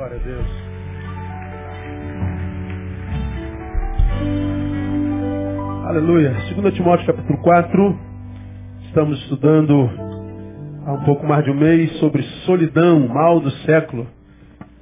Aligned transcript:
Glória 0.00 0.16
a 0.16 0.22
Deus. 0.22 0.46
Aleluia. 5.88 6.32
2 6.54 6.74
Timóteo 6.74 7.06
capítulo 7.06 7.36
4. 7.42 7.98
Estamos 8.86 9.20
estudando 9.24 9.90
há 10.86 10.92
um 10.94 11.04
pouco 11.04 11.26
mais 11.26 11.44
de 11.44 11.50
um 11.50 11.54
mês 11.54 11.98
sobre 11.98 12.22
solidão, 12.46 13.08
mal 13.08 13.40
do 13.40 13.50
século. 13.66 14.06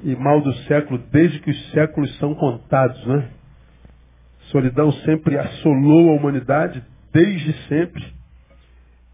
E 0.05 0.15
mal 0.15 0.41
do 0.41 0.55
século 0.69 1.03
desde 1.11 1.41
que 1.41 1.50
os 1.50 1.71
séculos 1.73 2.16
são 2.19 2.32
contados, 2.37 3.05
né? 3.05 3.29
Solidão 4.53 4.93
sempre 5.03 5.37
assolou 5.37 6.11
a 6.11 6.14
humanidade, 6.14 6.80
desde 7.12 7.55
sempre. 7.66 8.07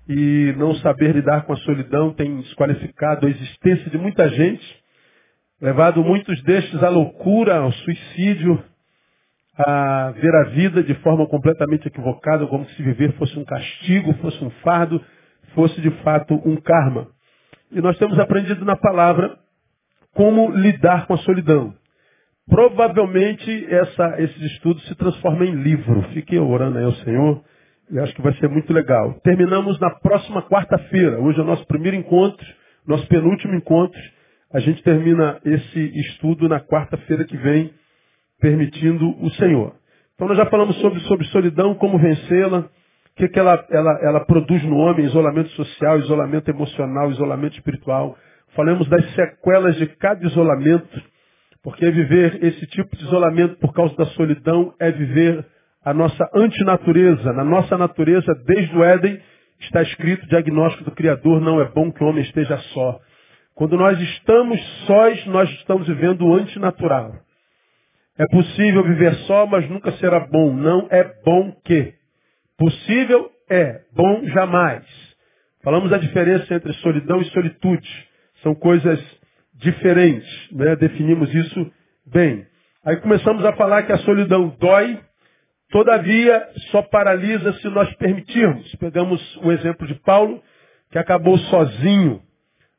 E 0.07 0.55
não 0.59 0.75
saber 0.75 1.15
lidar 1.15 1.47
com 1.47 1.55
a 1.55 1.57
solidão 1.57 2.13
tem 2.13 2.43
desqualificado 2.43 3.27
a 3.27 3.31
existência 3.31 3.91
de 3.91 3.97
muita 3.97 4.29
gente 4.29 4.84
levado 5.65 6.05
muitos 6.05 6.43
destes 6.43 6.83
à 6.83 6.91
loucura, 6.91 7.57
ao 7.57 7.73
suicídio, 7.73 8.63
a 9.57 10.13
ver 10.15 10.35
a 10.35 10.45
vida 10.51 10.83
de 10.83 10.93
forma 10.97 11.27
completamente 11.27 11.89
equivocada, 11.89 12.47
como 12.47 12.67
se 12.67 12.83
viver 12.83 13.15
fosse 13.15 13.39
um 13.39 13.47
castigo, 13.47 14.13
fosse 14.21 14.45
um 14.45 14.51
fardo, 14.63 15.03
fosse 15.55 15.81
de 15.81 15.91
fato 16.03 16.35
um 16.45 16.57
karma. 16.57 17.09
E 17.73 17.81
nós 17.81 17.97
temos 17.97 18.19
aprendido 18.19 18.63
na 18.63 18.77
palavra 18.77 19.39
como 20.13 20.51
lidar 20.51 21.07
com 21.07 21.15
a 21.15 21.19
solidão. 21.19 21.73
Provavelmente 22.47 23.67
essa, 23.71 24.21
esses 24.21 24.43
estudos 24.53 24.87
se 24.87 24.95
transformam 24.97 25.45
em 25.45 25.55
livro. 25.55 26.03
Fiquei 26.13 26.39
orando 26.39 26.77
aí 26.77 26.85
ao 26.85 26.93
Senhor 26.97 27.43
e 27.91 27.99
acho 28.01 28.15
que 28.15 28.21
vai 28.21 28.35
ser 28.35 28.51
muito 28.51 28.71
legal. 28.71 29.15
Terminamos 29.25 29.81
na 29.81 29.89
próxima 30.01 30.43
quarta-feira. 30.43 31.19
Hoje 31.21 31.39
é 31.39 31.43
o 31.43 31.47
nosso 31.47 31.67
primeiro 31.67 31.97
encontro, 31.97 32.47
nosso 32.87 33.07
penúltimo 33.09 33.55
encontro. 33.55 33.99
A 34.55 34.61
gente 34.61 34.85
termina 34.85 35.41
esse 35.45 35.99
estudo 35.99 36.49
na 36.49 36.61
quarta-feira 36.61 37.25
que 37.25 37.37
vem, 37.37 37.73
permitindo 38.41 39.11
o 39.21 39.29
Senhor. 39.33 39.75
Então 40.15 40.29
nós 40.29 40.37
já 40.37 40.47
falamos 40.47 40.77
sobre, 40.81 41.01
sobre 41.01 41.27
solidão, 41.27 41.75
como 41.75 41.99
vencê-la, 41.99 42.61
o 42.61 43.17
que, 43.17 43.29
que 43.29 43.39
ela, 43.39 43.67
ela, 43.69 43.99
ela 44.01 44.21
produz 44.25 44.63
no 44.63 44.77
homem, 44.77 45.07
isolamento 45.07 45.51
social, 45.51 45.99
isolamento 45.99 46.49
emocional, 46.49 47.11
isolamento 47.11 47.57
espiritual. 47.57 48.17
Falamos 48.55 48.89
das 48.89 49.05
sequelas 49.15 49.75
de 49.75 49.89
cada 49.97 50.25
isolamento, 50.25 51.03
porque 51.61 51.91
viver 51.91 52.39
esse 52.45 52.65
tipo 52.69 52.97
de 52.97 53.03
isolamento 53.03 53.57
por 53.57 53.73
causa 53.73 53.97
da 53.97 54.07
solidão 54.07 54.73
é 54.79 54.93
viver 54.93 55.45
a 55.85 55.93
nossa 55.93 56.31
antinatureza. 56.33 57.33
Na 57.33 57.43
nossa 57.43 57.77
natureza, 57.77 58.33
desde 58.47 58.77
o 58.77 58.85
Éden, 58.85 59.21
está 59.59 59.83
escrito, 59.83 60.29
diagnóstico 60.29 60.85
do 60.85 60.93
Criador, 60.93 61.41
não 61.41 61.61
é 61.61 61.65
bom 61.65 61.91
que 61.91 62.05
o 62.05 62.07
homem 62.07 62.23
esteja 62.23 62.57
só. 62.73 63.01
Quando 63.55 63.77
nós 63.77 64.01
estamos 64.01 64.61
sós, 64.87 65.27
nós 65.27 65.49
estamos 65.51 65.87
vivendo 65.87 66.27
o 66.27 66.35
antinatural. 66.35 67.15
É 68.19 68.27
possível 68.27 68.83
viver 68.83 69.15
só, 69.27 69.47
mas 69.47 69.69
nunca 69.71 69.93
será 69.93 70.21
bom. 70.21 70.53
Não 70.53 70.89
é 70.91 71.05
bom 71.25 71.53
que. 71.65 71.95
Possível 72.59 73.31
é, 73.49 73.83
bom 73.93 74.25
jamais. 74.27 74.85
Falamos 75.63 75.93
a 75.93 75.99
diferença 75.99 76.53
entre 76.53 76.73
solidão 76.75 77.21
e 77.21 77.25
solitude. 77.27 77.89
São 78.43 78.57
coisas 78.57 79.01
diferentes, 79.55 80.29
né? 80.51 80.75
definimos 80.75 81.33
isso 81.33 81.73
bem. 82.07 82.47
Aí 82.85 82.97
começamos 82.97 83.45
a 83.45 83.53
falar 83.53 83.85
que 83.85 83.93
a 83.93 83.99
solidão 83.99 84.49
dói, 84.59 84.99
todavia 85.71 86.47
só 86.71 86.83
paralisa 86.83 87.53
se 87.55 87.69
nós 87.69 87.93
permitirmos. 87.95 88.75
Pegamos 88.77 89.37
o 89.39 89.53
exemplo 89.53 89.87
de 89.87 89.95
Paulo, 90.01 90.43
que 90.91 90.99
acabou 90.99 91.39
sozinho 91.39 92.21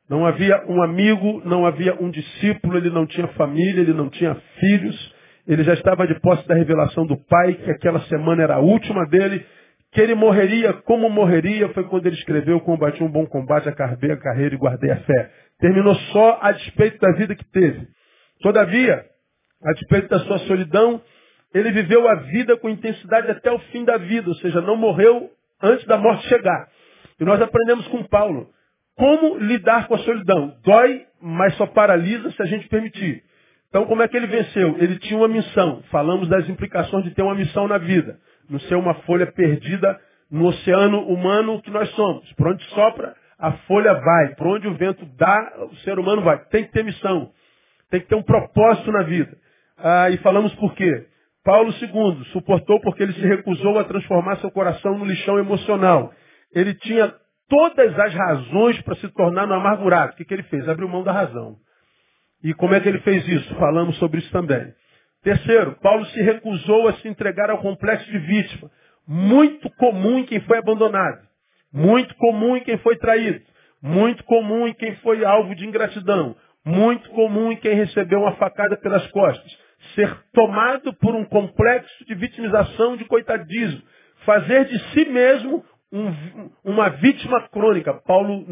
não 0.08 0.24
havia 0.24 0.64
um 0.68 0.82
amigo, 0.82 1.42
não 1.44 1.66
havia 1.66 1.94
um 2.00 2.10
discípulo, 2.10 2.76
ele 2.78 2.90
não 2.90 3.06
tinha 3.06 3.26
família, 3.28 3.80
ele 3.80 3.92
não 3.92 4.08
tinha 4.08 4.34
filhos, 4.60 5.14
ele 5.46 5.64
já 5.64 5.74
estava 5.74 6.06
de 6.06 6.18
posse 6.20 6.46
da 6.46 6.54
revelação 6.54 7.06
do 7.06 7.16
Pai, 7.16 7.54
que 7.54 7.70
aquela 7.70 8.00
semana 8.02 8.42
era 8.42 8.54
a 8.56 8.60
última 8.60 9.04
dele, 9.06 9.44
que 9.92 10.00
ele 10.00 10.14
morreria 10.14 10.72
como 10.72 11.08
morreria, 11.08 11.68
foi 11.70 11.84
quando 11.84 12.06
ele 12.06 12.16
escreveu, 12.16 12.60
combati 12.60 13.02
um 13.02 13.10
bom 13.10 13.26
combate, 13.26 13.68
acabei 13.68 14.12
a 14.12 14.16
carreira 14.16 14.54
e 14.54 14.58
guardei 14.58 14.90
a 14.90 14.96
fé. 14.96 15.30
Terminou 15.58 15.94
só 15.94 16.38
a 16.40 16.52
despeito 16.52 16.98
da 16.98 17.12
vida 17.12 17.34
que 17.34 17.44
teve. 17.50 17.88
Todavia, 18.42 19.04
a 19.64 19.72
despeito 19.72 20.08
da 20.08 20.20
sua 20.20 20.38
solidão, 20.40 21.00
ele 21.54 21.70
viveu 21.72 22.06
a 22.08 22.16
vida 22.16 22.56
com 22.58 22.68
intensidade 22.68 23.30
até 23.30 23.50
o 23.50 23.58
fim 23.70 23.84
da 23.84 23.96
vida, 23.96 24.28
ou 24.28 24.34
seja, 24.36 24.60
não 24.60 24.76
morreu 24.76 25.30
antes 25.62 25.86
da 25.86 25.96
morte 25.96 26.28
chegar. 26.28 26.68
E 27.18 27.24
nós 27.24 27.40
aprendemos 27.40 27.88
com 27.88 28.04
Paulo. 28.04 28.50
Como 28.96 29.38
lidar 29.38 29.88
com 29.88 29.94
a 29.94 29.98
solidão? 29.98 30.56
Dói, 30.64 31.04
mas 31.20 31.54
só 31.56 31.66
paralisa 31.66 32.30
se 32.30 32.42
a 32.42 32.46
gente 32.46 32.66
permitir. 32.68 33.22
Então, 33.68 33.84
como 33.84 34.02
é 34.02 34.08
que 34.08 34.16
ele 34.16 34.26
venceu? 34.26 34.76
Ele 34.78 34.98
tinha 34.98 35.18
uma 35.18 35.28
missão. 35.28 35.82
Falamos 35.90 36.28
das 36.28 36.48
implicações 36.48 37.04
de 37.04 37.10
ter 37.10 37.22
uma 37.22 37.34
missão 37.34 37.68
na 37.68 37.76
vida. 37.76 38.18
Não 38.48 38.58
ser 38.60 38.74
uma 38.76 38.94
folha 39.02 39.26
perdida 39.26 40.00
no 40.30 40.46
oceano 40.46 41.00
humano 41.08 41.60
que 41.60 41.70
nós 41.70 41.90
somos. 41.90 42.32
Por 42.34 42.48
onde 42.48 42.64
sopra, 42.70 43.14
a 43.38 43.52
folha 43.52 43.92
vai. 43.92 44.34
Por 44.34 44.46
onde 44.46 44.66
o 44.66 44.74
vento 44.74 45.04
dá, 45.18 45.52
o 45.70 45.76
ser 45.76 45.98
humano 45.98 46.22
vai. 46.22 46.38
Tem 46.46 46.64
que 46.64 46.72
ter 46.72 46.82
missão. 46.82 47.30
Tem 47.90 48.00
que 48.00 48.06
ter 48.06 48.14
um 48.14 48.22
propósito 48.22 48.90
na 48.90 49.02
vida. 49.02 49.36
Ah, 49.76 50.10
e 50.10 50.16
falamos 50.18 50.54
por 50.54 50.74
quê? 50.74 51.06
Paulo 51.44 51.70
II 51.70 52.24
suportou 52.32 52.80
porque 52.80 53.02
ele 53.02 53.12
se 53.12 53.26
recusou 53.26 53.78
a 53.78 53.84
transformar 53.84 54.36
seu 54.38 54.50
coração 54.50 54.98
no 54.98 55.04
lixão 55.04 55.38
emocional. 55.38 56.12
Ele 56.52 56.74
tinha 56.74 57.14
todas 57.48 57.98
as 57.98 58.14
razões 58.14 58.80
para 58.82 58.96
se 58.96 59.08
tornar 59.08 59.48
um 59.48 59.54
amargurado. 59.54 60.12
O 60.12 60.16
que, 60.16 60.24
que 60.24 60.34
ele 60.34 60.42
fez? 60.44 60.68
Abriu 60.68 60.88
mão 60.88 61.02
da 61.02 61.12
razão. 61.12 61.56
E 62.42 62.52
como 62.54 62.74
é 62.74 62.80
que 62.80 62.88
ele 62.88 63.00
fez 63.00 63.26
isso? 63.26 63.54
Falamos 63.56 63.96
sobre 63.98 64.20
isso 64.20 64.30
também. 64.30 64.72
Terceiro, 65.22 65.76
Paulo 65.82 66.04
se 66.06 66.22
recusou 66.22 66.88
a 66.88 66.92
se 66.94 67.08
entregar 67.08 67.50
ao 67.50 67.58
complexo 67.58 68.10
de 68.10 68.18
vítima. 68.18 68.70
Muito 69.06 69.68
comum 69.70 70.18
em 70.18 70.24
quem 70.24 70.40
foi 70.40 70.58
abandonado. 70.58 71.26
Muito 71.72 72.14
comum 72.16 72.56
em 72.56 72.60
quem 72.62 72.78
foi 72.78 72.96
traído. 72.96 73.40
Muito 73.82 74.22
comum 74.24 74.66
em 74.66 74.74
quem 74.74 74.94
foi 74.96 75.24
alvo 75.24 75.54
de 75.54 75.66
ingratidão. 75.66 76.36
Muito 76.64 77.08
comum 77.10 77.52
em 77.52 77.56
quem 77.56 77.74
recebeu 77.74 78.20
uma 78.20 78.36
facada 78.36 78.76
pelas 78.76 79.06
costas. 79.08 79.58
Ser 79.94 80.16
tomado 80.32 80.92
por 80.94 81.14
um 81.14 81.24
complexo 81.24 82.04
de 82.06 82.14
vitimização, 82.14 82.96
de 82.96 83.04
coitadismo. 83.04 83.82
Fazer 84.24 84.64
de 84.64 84.78
si 84.90 85.04
mesmo 85.06 85.64
um, 85.92 86.50
uma 86.64 86.88
vítima 86.90 87.48
crônica. 87.48 87.94
Paulo, 88.06 88.44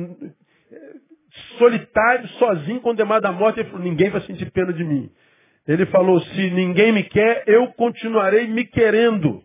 solitário, 1.59 2.28
sozinho, 2.31 2.81
condenado 2.81 3.27
à 3.27 3.33
morte, 3.33 3.61
ele 3.61 3.71
falou, 3.71 3.84
ninguém 3.84 4.11
vai 4.11 4.21
sentir 4.22 4.50
pena 4.50 4.72
de 4.72 4.84
mim. 4.84 5.11
Ele 5.67 5.87
falou, 5.87 6.21
se 6.21 6.50
ninguém 6.50 6.93
me 6.93 7.03
quer, 7.05 7.45
eu 7.47 7.69
continuarei 7.69 8.47
me 8.47 8.65
querendo. 8.65 9.43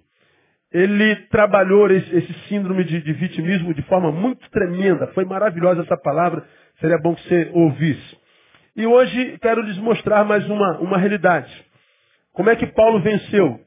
Ele 0.71 1.15
trabalhou 1.27 1.89
esse, 1.89 2.15
esse 2.15 2.33
síndrome 2.47 2.83
de, 2.83 3.01
de, 3.01 3.13
vitimismo 3.13 3.73
de 3.73 3.81
forma 3.83 4.11
muito 4.11 4.47
tremenda. 4.51 5.07
Foi 5.13 5.25
maravilhosa 5.25 5.81
essa 5.81 5.97
palavra, 5.97 6.45
seria 6.79 6.99
bom 6.99 7.15
que 7.15 7.27
você 7.27 7.49
ouvisse. 7.53 8.17
E 8.75 8.85
hoje 8.85 9.37
quero 9.41 9.61
lhes 9.61 9.77
mostrar 9.77 10.23
mais 10.23 10.47
uma, 10.47 10.79
uma 10.79 10.97
realidade. 10.97 11.51
Como 12.33 12.49
é 12.49 12.55
que 12.55 12.67
Paulo 12.67 13.01
venceu? 13.01 13.59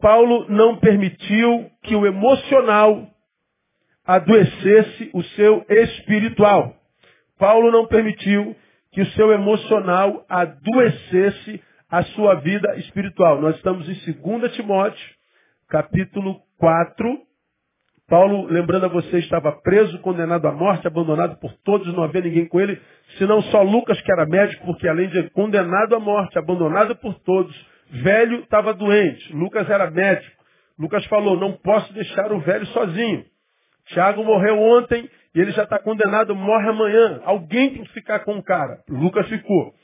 Paulo 0.00 0.46
não 0.48 0.76
permitiu 0.76 1.70
que 1.82 1.94
o 1.94 2.06
emocional 2.06 3.08
adoecesse 4.08 5.10
o 5.12 5.22
seu 5.22 5.66
espiritual. 5.68 6.74
Paulo 7.38 7.70
não 7.70 7.86
permitiu 7.86 8.56
que 8.90 9.02
o 9.02 9.06
seu 9.08 9.30
emocional 9.32 10.24
adoecesse 10.26 11.62
a 11.90 12.02
sua 12.04 12.36
vida 12.36 12.74
espiritual. 12.76 13.38
Nós 13.38 13.54
estamos 13.56 13.86
em 13.86 14.12
2 14.12 14.52
Timóteo, 14.54 15.06
capítulo 15.68 16.40
4. 16.58 17.18
Paulo, 18.08 18.46
lembrando 18.46 18.86
a 18.86 18.88
você, 18.88 19.18
estava 19.18 19.52
preso, 19.52 19.98
condenado 19.98 20.48
à 20.48 20.52
morte, 20.52 20.86
abandonado 20.86 21.38
por 21.38 21.52
todos, 21.62 21.92
não 21.92 22.02
havia 22.02 22.22
ninguém 22.22 22.48
com 22.48 22.58
ele, 22.58 22.80
senão 23.18 23.42
só 23.42 23.60
Lucas, 23.60 24.00
que 24.00 24.10
era 24.10 24.24
médico, 24.24 24.64
porque 24.64 24.88
além 24.88 25.10
de 25.10 25.28
condenado 25.30 25.94
à 25.94 26.00
morte, 26.00 26.38
abandonado 26.38 26.96
por 26.96 27.12
todos, 27.20 27.54
velho 27.90 28.40
estava 28.40 28.72
doente. 28.72 29.36
Lucas 29.36 29.68
era 29.68 29.90
médico. 29.90 30.42
Lucas 30.78 31.04
falou, 31.06 31.38
não 31.38 31.52
posso 31.52 31.92
deixar 31.92 32.32
o 32.32 32.40
velho 32.40 32.64
sozinho. 32.68 33.26
Tiago 33.88 34.24
morreu 34.24 34.58
ontem 34.60 35.08
e 35.34 35.40
ele 35.40 35.52
já 35.52 35.64
está 35.64 35.78
condenado, 35.78 36.34
morre 36.34 36.68
amanhã. 36.68 37.20
Alguém 37.24 37.74
tem 37.74 37.84
que 37.84 37.92
ficar 37.92 38.20
com 38.20 38.36
o 38.38 38.42
cara. 38.42 38.82
Lucas 38.88 39.28
ficou. 39.28 39.74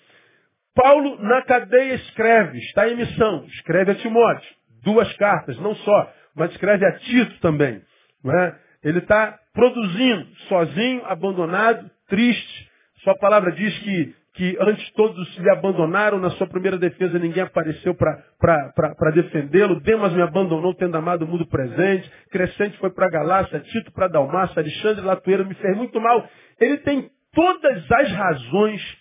Paulo 0.75 1.23
na 1.23 1.43
cadeia 1.43 1.95
escreve, 1.95 2.59
está 2.59 2.89
em 2.89 2.97
missão, 2.97 3.45
escreve 3.47 3.93
a 3.93 3.95
Timóteo. 3.95 4.49
Duas 4.83 5.11
cartas, 5.17 5.57
não 5.59 5.75
só, 5.77 6.13
mas 6.35 6.51
escreve 6.51 6.85
a 6.85 6.93
Tito 6.99 7.41
também. 7.41 7.81
É? 8.27 8.55
Ele 8.83 8.99
está 8.99 9.39
produzindo, 9.53 10.27
sozinho, 10.49 11.05
abandonado, 11.07 11.89
triste. 12.09 12.71
Sua 13.03 13.17
palavra 13.17 13.53
diz 13.53 13.79
que 13.79 14.15
que 14.35 14.57
antes 14.61 14.91
todos 14.95 15.39
lhe 15.39 15.51
abandonaram, 15.51 16.19
na 16.19 16.31
sua 16.31 16.49
primeira 16.49 16.77
defesa 16.77 17.19
ninguém 17.21 17.43
apareceu 17.43 17.95
para 17.95 19.11
defendê-lo. 19.15 19.81
Demas 19.81 20.13
me 20.13 20.23
abandonou, 20.23 20.75
tendo 20.75 20.97
amado 20.97 21.25
o 21.25 21.29
mundo 21.29 21.47
presente. 21.47 22.11
Crescente 22.31 22.77
foi 22.79 22.91
para 22.91 23.09
Galácia, 23.09 23.61
Tito 23.61 23.93
para 23.93 24.09
Dalmácia, 24.09 24.61
Alexandre 24.61 25.05
Latueiro 25.05 25.47
me 25.47 25.55
fez 25.55 25.77
muito 25.77 26.01
mal. 26.01 26.29
Ele 26.61 26.79
tem 26.79 27.11
todas 27.33 27.91
as 27.93 28.11
razões 28.11 28.99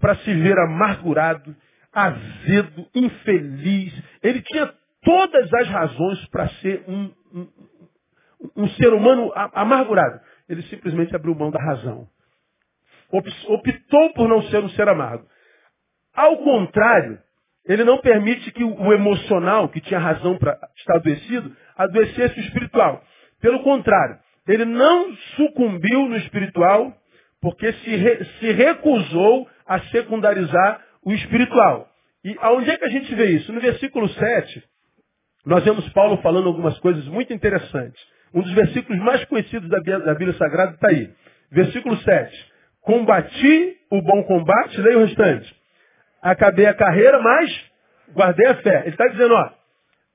para 0.00 0.14
se 0.16 0.32
ver 0.32 0.56
amargurado, 0.58 1.56
azedo, 1.92 2.86
infeliz. 2.94 3.92
Ele 4.22 4.42
tinha 4.42 4.72
todas 5.02 5.52
as 5.54 5.68
razões 5.68 6.24
para 6.26 6.48
ser 6.48 6.84
um, 6.86 7.10
um, 7.34 7.48
um, 8.58 8.68
ser 8.68 8.92
humano 8.92 9.32
amargurado. 9.34 10.20
Ele 10.48 10.62
simplesmente 10.62 11.14
abriu 11.16 11.34
mão 11.34 11.50
da 11.50 11.60
razão. 11.60 12.06
Optou 13.12 14.12
por 14.14 14.28
não 14.28 14.42
ser 14.44 14.64
um 14.64 14.70
ser 14.70 14.88
amargo. 14.88 15.26
Ao 16.14 16.38
contrário, 16.38 17.18
ele 17.66 17.84
não 17.84 17.98
permite 17.98 18.50
que 18.50 18.64
o 18.64 18.92
emocional, 18.92 19.68
que 19.68 19.80
tinha 19.80 20.00
razão 20.00 20.36
para 20.36 20.58
estar 20.76 20.96
adoecido, 20.96 21.54
adoecesse 21.76 22.40
o 22.40 22.42
espiritual. 22.42 23.02
Pelo 23.40 23.62
contrário, 23.62 24.18
ele 24.46 24.64
não 24.64 25.14
sucumbiu 25.36 26.08
no 26.08 26.16
espiritual 26.16 26.92
porque 27.40 27.72
se, 27.72 27.96
re, 27.96 28.24
se 28.24 28.52
recusou 28.52 29.48
a 29.66 29.80
secundarizar 29.80 30.80
o 31.04 31.12
espiritual. 31.12 31.88
E 32.24 32.36
aonde 32.40 32.70
é 32.70 32.76
que 32.76 32.84
a 32.84 32.88
gente 32.88 33.14
vê 33.14 33.30
isso? 33.30 33.52
No 33.52 33.60
versículo 33.60 34.08
7, 34.08 34.62
nós 35.44 35.64
vemos 35.64 35.88
Paulo 35.90 36.18
falando 36.18 36.48
algumas 36.48 36.78
coisas 36.78 37.04
muito 37.06 37.32
interessantes. 37.32 38.00
Um 38.32 38.42
dos 38.42 38.52
versículos 38.52 39.00
mais 39.02 39.24
conhecidos 39.24 39.68
da 39.68 39.78
Bíblia, 39.78 40.00
da 40.00 40.14
Bíblia 40.14 40.38
Sagrada 40.38 40.74
está 40.74 40.88
aí. 40.88 41.10
Versículo 41.50 41.96
7. 41.98 42.51
Combati 42.82 43.78
o 43.90 44.02
bom 44.02 44.22
combate, 44.24 44.80
leia 44.80 44.98
o 44.98 45.04
restante. 45.04 45.54
Acabei 46.20 46.66
a 46.66 46.74
carreira, 46.74 47.20
mas 47.20 47.70
guardei 48.12 48.46
a 48.46 48.54
fé. 48.56 48.80
Ele 48.80 48.90
está 48.90 49.06
dizendo, 49.08 49.34
ó, 49.34 49.50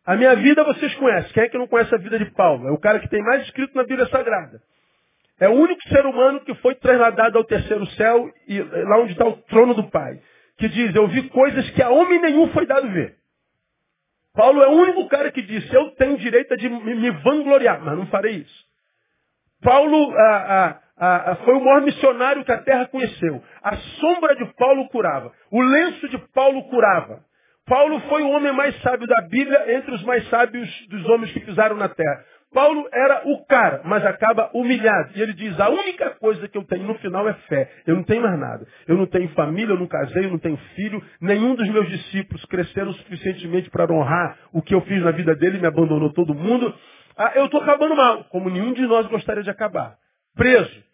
a 0.05 0.15
minha 0.15 0.35
vida 0.35 0.63
vocês 0.63 0.93
conhecem. 0.95 1.31
Quem 1.33 1.43
é 1.43 1.49
que 1.49 1.57
não 1.57 1.67
conhece 1.67 1.93
a 1.93 1.97
vida 1.97 2.17
de 2.17 2.31
Paulo? 2.31 2.67
É 2.67 2.71
o 2.71 2.79
cara 2.79 2.99
que 2.99 3.09
tem 3.09 3.21
mais 3.21 3.43
escrito 3.43 3.75
na 3.75 3.83
Bíblia 3.83 4.07
Sagrada. 4.07 4.61
É 5.39 5.47
o 5.47 5.53
único 5.53 5.81
ser 5.89 6.05
humano 6.05 6.39
que 6.41 6.55
foi 6.55 6.75
trasladado 6.75 7.37
ao 7.37 7.43
terceiro 7.43 7.85
céu, 7.91 8.27
e 8.47 8.59
lá 8.61 8.99
onde 8.99 9.11
está 9.11 9.27
o 9.27 9.37
trono 9.43 9.73
do 9.73 9.89
Pai. 9.89 10.19
Que 10.57 10.67
diz, 10.67 10.95
eu 10.95 11.07
vi 11.07 11.29
coisas 11.29 11.69
que 11.71 11.83
a 11.83 11.89
homem 11.89 12.19
nenhum 12.19 12.49
foi 12.49 12.65
dado 12.65 12.89
ver. 12.89 13.15
Paulo 14.33 14.61
é 14.63 14.67
o 14.67 14.71
único 14.71 15.07
cara 15.07 15.31
que 15.31 15.41
disse, 15.41 15.73
eu 15.73 15.91
tenho 15.91 16.17
direito 16.17 16.55
de 16.57 16.69
me 16.69 17.11
vangloriar, 17.11 17.81
mas 17.83 17.97
não 17.97 18.07
farei 18.07 18.37
isso. 18.37 18.65
Paulo 19.61 20.11
ah, 20.15 20.45
ah, 20.49 20.81
foi 21.45 21.53
o 21.53 21.63
maior 21.63 21.81
missionário 21.81 22.44
que 22.44 22.51
a 22.51 22.61
terra 22.61 22.88
conheceu. 22.88 23.41
A 23.63 23.75
sombra 23.75 24.35
de 24.35 24.45
Paulo 24.55 24.88
curava. 24.89 25.31
O 25.51 25.61
lenço 25.61 26.07
de 26.09 26.17
Paulo 26.33 26.63
curava. 26.69 27.25
Paulo 27.67 27.99
foi 28.07 28.23
o 28.23 28.29
homem 28.29 28.53
mais 28.53 28.79
sábio 28.81 29.05
da 29.05 29.21
Bíblia 29.23 29.75
entre 29.75 29.94
os 29.94 30.03
mais 30.03 30.27
sábios 30.29 30.69
dos 30.89 31.05
homens 31.09 31.31
que 31.33 31.41
pisaram 31.41 31.75
na 31.75 31.89
terra. 31.89 32.23
Paulo 32.53 32.88
era 32.94 33.23
o 33.25 33.45
cara, 33.45 33.81
mas 33.83 34.05
acaba 34.05 34.49
humilhado. 34.53 35.11
E 35.15 35.21
ele 35.21 35.33
diz, 35.33 35.59
a 35.59 35.69
única 35.69 36.11
coisa 36.11 36.47
que 36.47 36.57
eu 36.57 36.63
tenho 36.63 36.88
no 36.88 36.95
final 36.95 37.27
é 37.27 37.33
fé. 37.50 37.69
Eu 37.85 37.95
não 37.97 38.03
tenho 38.03 38.21
mais 38.21 38.39
nada. 38.39 38.65
Eu 38.88 38.95
não 38.95 39.05
tenho 39.05 39.27
família, 39.29 39.73
eu 39.73 39.79
não 39.79 39.85
casei, 39.85 40.25
eu 40.25 40.31
não 40.31 40.39
tenho 40.39 40.57
filho. 40.75 41.03
Nenhum 41.19 41.55
dos 41.55 41.69
meus 41.69 41.89
discípulos 41.89 42.43
cresceram 42.45 42.93
suficientemente 42.93 43.69
para 43.69 43.91
honrar 43.91 44.38
o 44.53 44.61
que 44.61 44.73
eu 44.73 44.81
fiz 44.81 45.03
na 45.03 45.11
vida 45.11 45.35
dele, 45.35 45.59
me 45.59 45.67
abandonou 45.67 46.13
todo 46.13 46.33
mundo. 46.33 46.73
Ah, 47.17 47.33
eu 47.35 47.45
estou 47.45 47.61
acabando 47.61 47.95
mal, 47.95 48.23
como 48.25 48.50
nenhum 48.50 48.71
de 48.71 48.83
nós 48.88 49.05
gostaria 49.07 49.43
de 49.43 49.50
acabar. 49.50 49.97
Preso. 50.35 50.87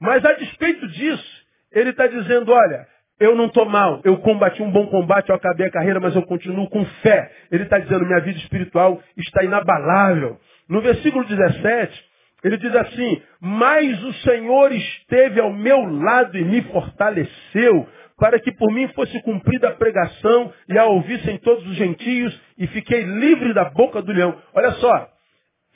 Mas 0.00 0.24
a 0.24 0.32
despeito 0.32 0.86
disso, 0.88 1.46
ele 1.72 1.90
está 1.90 2.06
dizendo, 2.06 2.52
olha, 2.52 2.86
eu 3.18 3.34
não 3.34 3.46
estou 3.46 3.64
mal, 3.64 4.00
eu 4.04 4.18
combati 4.18 4.62
um 4.62 4.70
bom 4.70 4.86
combate, 4.88 5.30
eu 5.30 5.34
acabei 5.34 5.66
a 5.66 5.70
carreira, 5.70 5.98
mas 5.98 6.14
eu 6.14 6.22
continuo 6.22 6.68
com 6.68 6.84
fé. 7.02 7.30
Ele 7.50 7.62
está 7.62 7.78
dizendo, 7.78 8.04
minha 8.04 8.20
vida 8.20 8.38
espiritual 8.38 9.00
está 9.16 9.42
inabalável. 9.42 10.38
No 10.68 10.82
versículo 10.82 11.24
17, 11.24 12.04
ele 12.44 12.58
diz 12.58 12.74
assim, 12.76 13.22
mas 13.40 14.02
o 14.04 14.12
Senhor 14.14 14.70
esteve 14.72 15.40
ao 15.40 15.52
meu 15.52 15.80
lado 15.84 16.36
e 16.36 16.44
me 16.44 16.62
fortaleceu, 16.62 17.88
para 18.18 18.38
que 18.38 18.52
por 18.52 18.72
mim 18.72 18.88
fosse 18.88 19.20
cumprida 19.22 19.68
a 19.68 19.74
pregação 19.74 20.52
e 20.68 20.78
a 20.78 20.84
ouvissem 20.84 21.38
todos 21.38 21.66
os 21.66 21.76
gentios, 21.76 22.38
e 22.58 22.66
fiquei 22.66 23.02
livre 23.02 23.54
da 23.54 23.64
boca 23.64 24.02
do 24.02 24.12
leão. 24.12 24.36
Olha 24.54 24.72
só, 24.72 25.08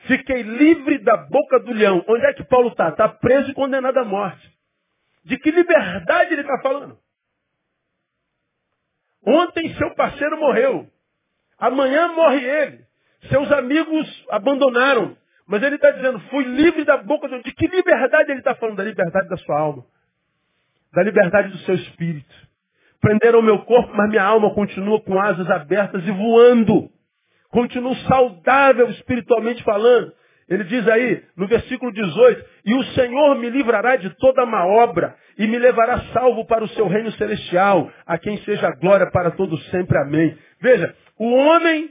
fiquei 0.06 0.42
livre 0.42 0.98
da 0.98 1.16
boca 1.16 1.60
do 1.60 1.72
leão. 1.72 2.04
Onde 2.08 2.26
é 2.26 2.32
que 2.32 2.44
Paulo 2.44 2.68
está? 2.68 2.88
Está 2.88 3.08
preso 3.08 3.50
e 3.50 3.54
condenado 3.54 3.98
à 3.98 4.04
morte. 4.04 4.50
De 5.24 5.38
que 5.38 5.50
liberdade 5.50 6.32
ele 6.32 6.42
está 6.42 6.60
falando? 6.60 6.98
Ontem 9.26 9.74
seu 9.74 9.94
parceiro 9.94 10.38
morreu. 10.38 10.88
Amanhã 11.58 12.08
morre 12.08 12.42
ele. 12.42 12.84
Seus 13.28 13.50
amigos 13.52 14.26
abandonaram. 14.30 15.16
Mas 15.46 15.62
ele 15.62 15.74
está 15.74 15.90
dizendo, 15.90 16.20
fui 16.30 16.44
livre 16.44 16.84
da 16.84 16.96
boca 16.96 17.28
de... 17.28 17.42
De 17.42 17.52
que 17.52 17.66
liberdade 17.66 18.30
ele 18.30 18.38
está 18.38 18.54
falando? 18.54 18.76
Da 18.76 18.84
liberdade 18.84 19.28
da 19.28 19.36
sua 19.36 19.58
alma. 19.58 19.84
Da 20.94 21.02
liberdade 21.02 21.48
do 21.48 21.58
seu 21.58 21.74
espírito. 21.74 22.34
Prenderam 23.00 23.40
o 23.40 23.42
meu 23.42 23.64
corpo, 23.64 23.92
mas 23.94 24.08
minha 24.08 24.22
alma 24.22 24.54
continua 24.54 25.00
com 25.00 25.18
asas 25.18 25.50
abertas 25.50 26.06
e 26.06 26.10
voando. 26.10 26.90
Continuo 27.50 27.94
saudável 28.06 28.88
espiritualmente 28.90 29.62
falando. 29.64 30.12
Ele 30.48 30.64
diz 30.64 30.86
aí, 30.88 31.22
no 31.36 31.46
versículo 31.46 31.92
18, 31.92 32.44
e 32.66 32.74
o 32.74 32.84
Senhor 32.86 33.36
me 33.36 33.48
livrará 33.48 33.94
de 33.94 34.10
toda 34.16 34.44
má 34.44 34.66
obra 34.66 35.16
e 35.38 35.46
me 35.46 35.58
levará 35.58 36.00
salvo 36.12 36.44
para 36.44 36.64
o 36.64 36.68
seu 36.70 36.88
reino 36.88 37.12
celestial, 37.12 37.90
a 38.04 38.18
quem 38.18 38.36
seja 38.38 38.66
a 38.66 38.74
glória 38.74 39.08
para 39.12 39.30
todos 39.30 39.64
sempre. 39.70 39.96
Amém. 39.98 40.36
Veja, 40.60 40.94
o 41.16 41.32
homem 41.32 41.90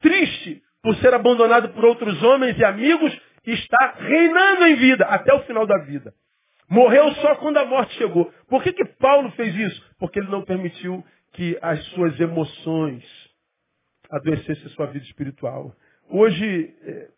triste 0.00 0.60
por 0.82 0.96
ser 0.96 1.14
abandonado 1.14 1.68
por 1.70 1.84
outros 1.84 2.20
homens 2.24 2.58
e 2.58 2.64
amigos 2.64 3.16
está 3.46 3.94
reinando 3.96 4.66
em 4.66 4.74
vida 4.74 5.04
até 5.06 5.32
o 5.32 5.42
final 5.44 5.64
da 5.64 5.78
vida. 5.78 6.12
Morreu 6.68 7.12
só 7.14 7.36
quando 7.36 7.58
a 7.58 7.64
morte 7.64 7.94
chegou. 7.98 8.32
Por 8.48 8.62
que, 8.64 8.72
que 8.72 8.84
Paulo 8.98 9.30
fez 9.32 9.54
isso? 9.54 9.94
Porque 9.98 10.18
ele 10.18 10.30
não 10.30 10.42
permitiu 10.42 11.04
que 11.34 11.56
as 11.62 11.80
suas 11.90 12.18
emoções 12.18 13.04
adoecessem 14.12 14.66
a 14.66 14.70
sua 14.70 14.86
vida 14.86 15.04
espiritual. 15.06 15.74
Hoje, 16.10 16.74
eh, 16.84 17.08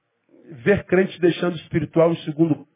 ver 0.65 0.85
crente 0.85 1.21
deixando 1.21 1.55
o 1.55 1.57
espiritual 1.57 2.13
em 2.13 2.17
segundo 2.19 2.67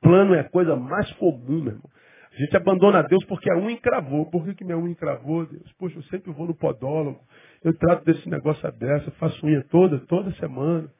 plano 0.00 0.34
é 0.34 0.40
a 0.40 0.48
coisa 0.48 0.76
mais 0.76 1.10
comum, 1.14 1.62
meu 1.62 1.72
irmão. 1.72 1.90
A 2.32 2.36
gente 2.36 2.56
abandona 2.56 3.02
Deus 3.02 3.24
porque 3.26 3.50
a 3.50 3.56
unha 3.56 3.72
encravou. 3.72 4.30
Por 4.30 4.44
que, 4.44 4.54
que 4.54 4.64
minha 4.64 4.78
unha 4.78 4.92
encravou, 4.92 5.46
Deus? 5.46 5.70
Poxa, 5.78 5.98
eu 5.98 6.02
sempre 6.04 6.32
vou 6.32 6.46
no 6.46 6.54
podólogo. 6.54 7.20
Eu 7.62 7.76
trato 7.76 8.04
desse 8.04 8.28
negócio 8.28 8.66
aberto, 8.66 9.08
eu 9.08 9.12
faço 9.12 9.46
unha 9.46 9.62
toda, 9.64 9.98
toda 10.06 10.32
semana. 10.36 10.90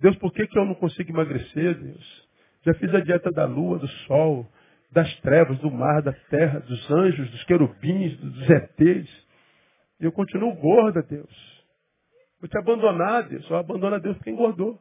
Deus, 0.00 0.16
por 0.16 0.32
que, 0.32 0.46
que 0.46 0.58
eu 0.58 0.66
não 0.66 0.74
consigo 0.74 1.10
emagrecer, 1.10 1.74
Deus? 1.74 2.28
Já 2.64 2.74
fiz 2.74 2.94
a 2.94 3.00
dieta 3.00 3.30
da 3.30 3.46
lua, 3.46 3.78
do 3.78 3.88
sol, 4.06 4.46
das 4.92 5.14
trevas, 5.20 5.58
do 5.58 5.70
mar, 5.70 6.02
da 6.02 6.12
terra, 6.30 6.60
dos 6.60 6.90
anjos, 6.90 7.30
dos 7.30 7.44
querubins, 7.44 8.16
dos 8.18 8.50
ETs. 8.50 9.26
E 10.00 10.04
eu 10.04 10.12
continuo 10.12 10.54
gorda, 10.56 11.02
Deus. 11.02 11.55
Vou 12.40 12.48
te 12.48 12.58
abandonar, 12.58 13.28
Deus. 13.28 13.44
Só 13.46 13.56
abandona 13.56 13.98
Deus 13.98 14.16
porque 14.16 14.30
engordou. 14.30 14.78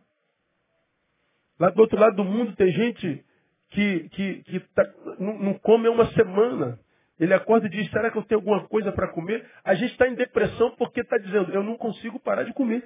Lá 1.59 1.69
do 1.69 1.81
outro 1.81 1.99
lado 1.99 2.15
do 2.15 2.25
mundo 2.25 2.55
tem 2.55 2.71
gente 2.71 3.25
que, 3.69 4.09
que, 4.09 4.43
que 4.43 4.59
tá, 4.73 4.83
não, 5.19 5.39
não 5.39 5.53
come 5.55 5.87
há 5.87 5.91
uma 5.91 6.05
semana. 6.11 6.79
Ele 7.19 7.33
acorda 7.33 7.67
e 7.67 7.69
diz, 7.69 7.89
será 7.91 8.11
que 8.11 8.17
eu 8.17 8.23
tenho 8.23 8.39
alguma 8.39 8.67
coisa 8.67 8.91
para 8.91 9.07
comer? 9.07 9.49
A 9.63 9.73
gente 9.73 9.91
está 9.91 10.07
em 10.07 10.15
depressão 10.15 10.75
porque 10.75 10.99
está 10.99 11.17
dizendo, 11.17 11.53
eu 11.53 11.63
não 11.63 11.77
consigo 11.77 12.19
parar 12.19 12.43
de 12.43 12.53
comer. 12.53 12.83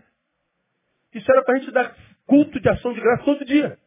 Isso 1.13 1.29
era 1.31 1.43
para 1.43 1.55
a 1.55 1.57
gente 1.57 1.71
dar 1.71 1.95
culto 2.27 2.59
de 2.59 2.69
ação 2.69 2.93
de 2.93 3.01
graça 3.01 3.23
todo 3.23 3.43
dia. 3.43 3.77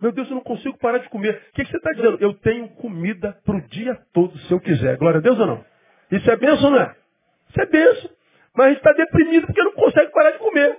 Meu 0.00 0.10
Deus, 0.10 0.28
eu 0.28 0.34
não 0.34 0.42
consigo 0.42 0.76
parar 0.78 0.98
de 0.98 1.08
comer. 1.08 1.40
O 1.50 1.52
que, 1.52 1.64
que 1.64 1.70
você 1.70 1.76
está 1.76 1.90
dizendo? 1.92 2.18
Eu 2.20 2.34
tenho 2.34 2.68
comida 2.70 3.38
para 3.44 3.56
o 3.56 3.68
dia 3.68 3.94
todo, 4.12 4.36
se 4.36 4.52
eu 4.52 4.58
quiser. 4.58 4.96
Glória 4.96 5.18
a 5.18 5.22
Deus 5.22 5.38
ou 5.38 5.46
não? 5.46 5.64
Isso 6.10 6.28
é 6.28 6.36
benção 6.36 6.70
não 6.70 6.80
é? 6.80 6.96
Isso 7.48 7.60
é 7.60 7.66
benção. 7.66 8.10
Mas 8.54 8.66
a 8.66 8.68
gente 8.70 8.78
está 8.78 8.92
deprimido 8.92 9.46
porque 9.46 9.62
não 9.62 9.72
consegue 9.72 10.12
parar 10.12 10.32
de 10.32 10.38
comer. 10.38 10.78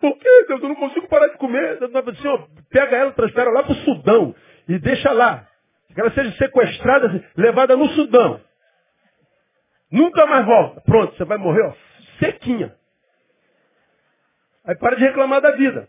Por 0.00 0.18
quê, 0.18 0.44
Deus? 0.48 0.62
Eu 0.62 0.68
não 0.68 0.74
consigo 0.74 1.06
parar 1.08 1.28
de 1.28 1.38
comer. 1.38 1.78
Senhor, 2.20 2.48
pega 2.68 2.96
ela, 2.96 3.12
transfere 3.12 3.50
lá 3.52 3.62
para 3.62 3.72
o 3.72 3.76
Sudão 3.76 4.34
e 4.68 4.78
deixa 4.78 5.12
lá. 5.12 5.46
Que 5.94 6.00
ela 6.00 6.10
seja 6.10 6.32
sequestrada, 6.36 7.24
levada 7.36 7.76
no 7.76 7.88
Sudão. 7.90 8.40
Nunca 9.90 10.26
mais 10.26 10.44
volta. 10.44 10.80
Pronto, 10.80 11.14
você 11.16 11.24
vai 11.24 11.38
morrer, 11.38 11.62
ó, 11.62 11.74
sequinha. 12.18 12.74
Aí 14.64 14.74
para 14.76 14.96
de 14.96 15.02
reclamar 15.02 15.40
da 15.40 15.52
vida. 15.52 15.88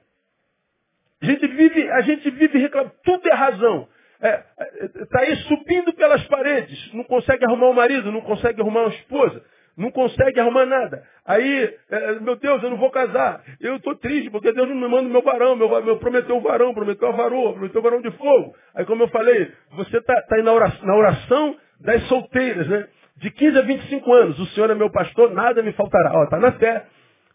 A 1.22 1.26
gente 1.26 1.48
vive, 1.48 1.90
a 1.90 2.02
gente 2.02 2.30
vive 2.32 2.60
reclamando. 2.60 2.94
Tudo 3.04 3.28
é 3.30 3.34
razão. 3.34 3.88
Está 4.16 4.28
é, 4.28 4.46
é, 4.86 5.06
tá 5.06 5.20
aí 5.22 5.36
subindo 5.38 5.94
pelas 5.94 6.24
paredes. 6.28 6.94
Não 6.94 7.04
consegue 7.06 7.46
arrumar 7.46 7.70
um 7.70 7.74
marido, 7.74 8.12
não 8.12 8.22
consegue 8.22 8.62
arrumar 8.62 8.82
uma 8.82 8.94
esposa. 8.94 9.44
Não 9.76 9.90
consegue 9.90 10.40
arrumar 10.40 10.66
nada. 10.68 11.04
Aí, 11.26 11.76
é, 11.90 12.20
meu 12.20 12.36
Deus, 12.36 12.62
eu 12.62 12.70
não 12.70 12.78
vou 12.78 12.92
casar. 12.92 13.42
Eu 13.60 13.78
estou 13.78 13.96
triste 13.96 14.30
porque 14.30 14.52
Deus 14.52 14.70
não 14.70 14.76
me 14.76 14.88
manda 14.88 15.10
meu 15.10 15.22
varão. 15.24 15.56
Meu, 15.56 15.84
meu 15.84 15.98
prometeu 15.98 16.38
o 16.38 16.42
varão, 16.42 16.74
prometeu 16.74 17.08
a 17.08 17.12
varoa, 17.12 17.54
prometeu 17.54 17.80
o 17.80 17.84
varão 17.84 18.02
de 18.02 18.12
fogo. 18.12 18.56
Aí, 18.76 18.86
como 18.86 19.04
eu 19.04 19.08
falei, 19.08 19.52
você 19.72 19.98
está 19.98 20.22
tá 20.22 20.36
aí 20.36 20.44
na 20.44 20.54
oração, 20.54 20.86
na 20.86 20.96
oração 20.96 21.58
das 21.80 22.04
solteiras, 22.04 22.68
né? 22.68 22.88
De 23.18 23.32
15 23.32 23.58
a 23.58 23.62
25 23.62 24.14
anos. 24.14 24.40
O 24.40 24.46
Senhor 24.48 24.70
é 24.70 24.76
meu 24.76 24.92
pastor, 24.92 25.34
nada 25.34 25.64
me 25.64 25.72
faltará. 25.74 26.12
Ó, 26.14 26.24
está 26.26 26.40
na 26.40 26.52
fé. 26.54 26.86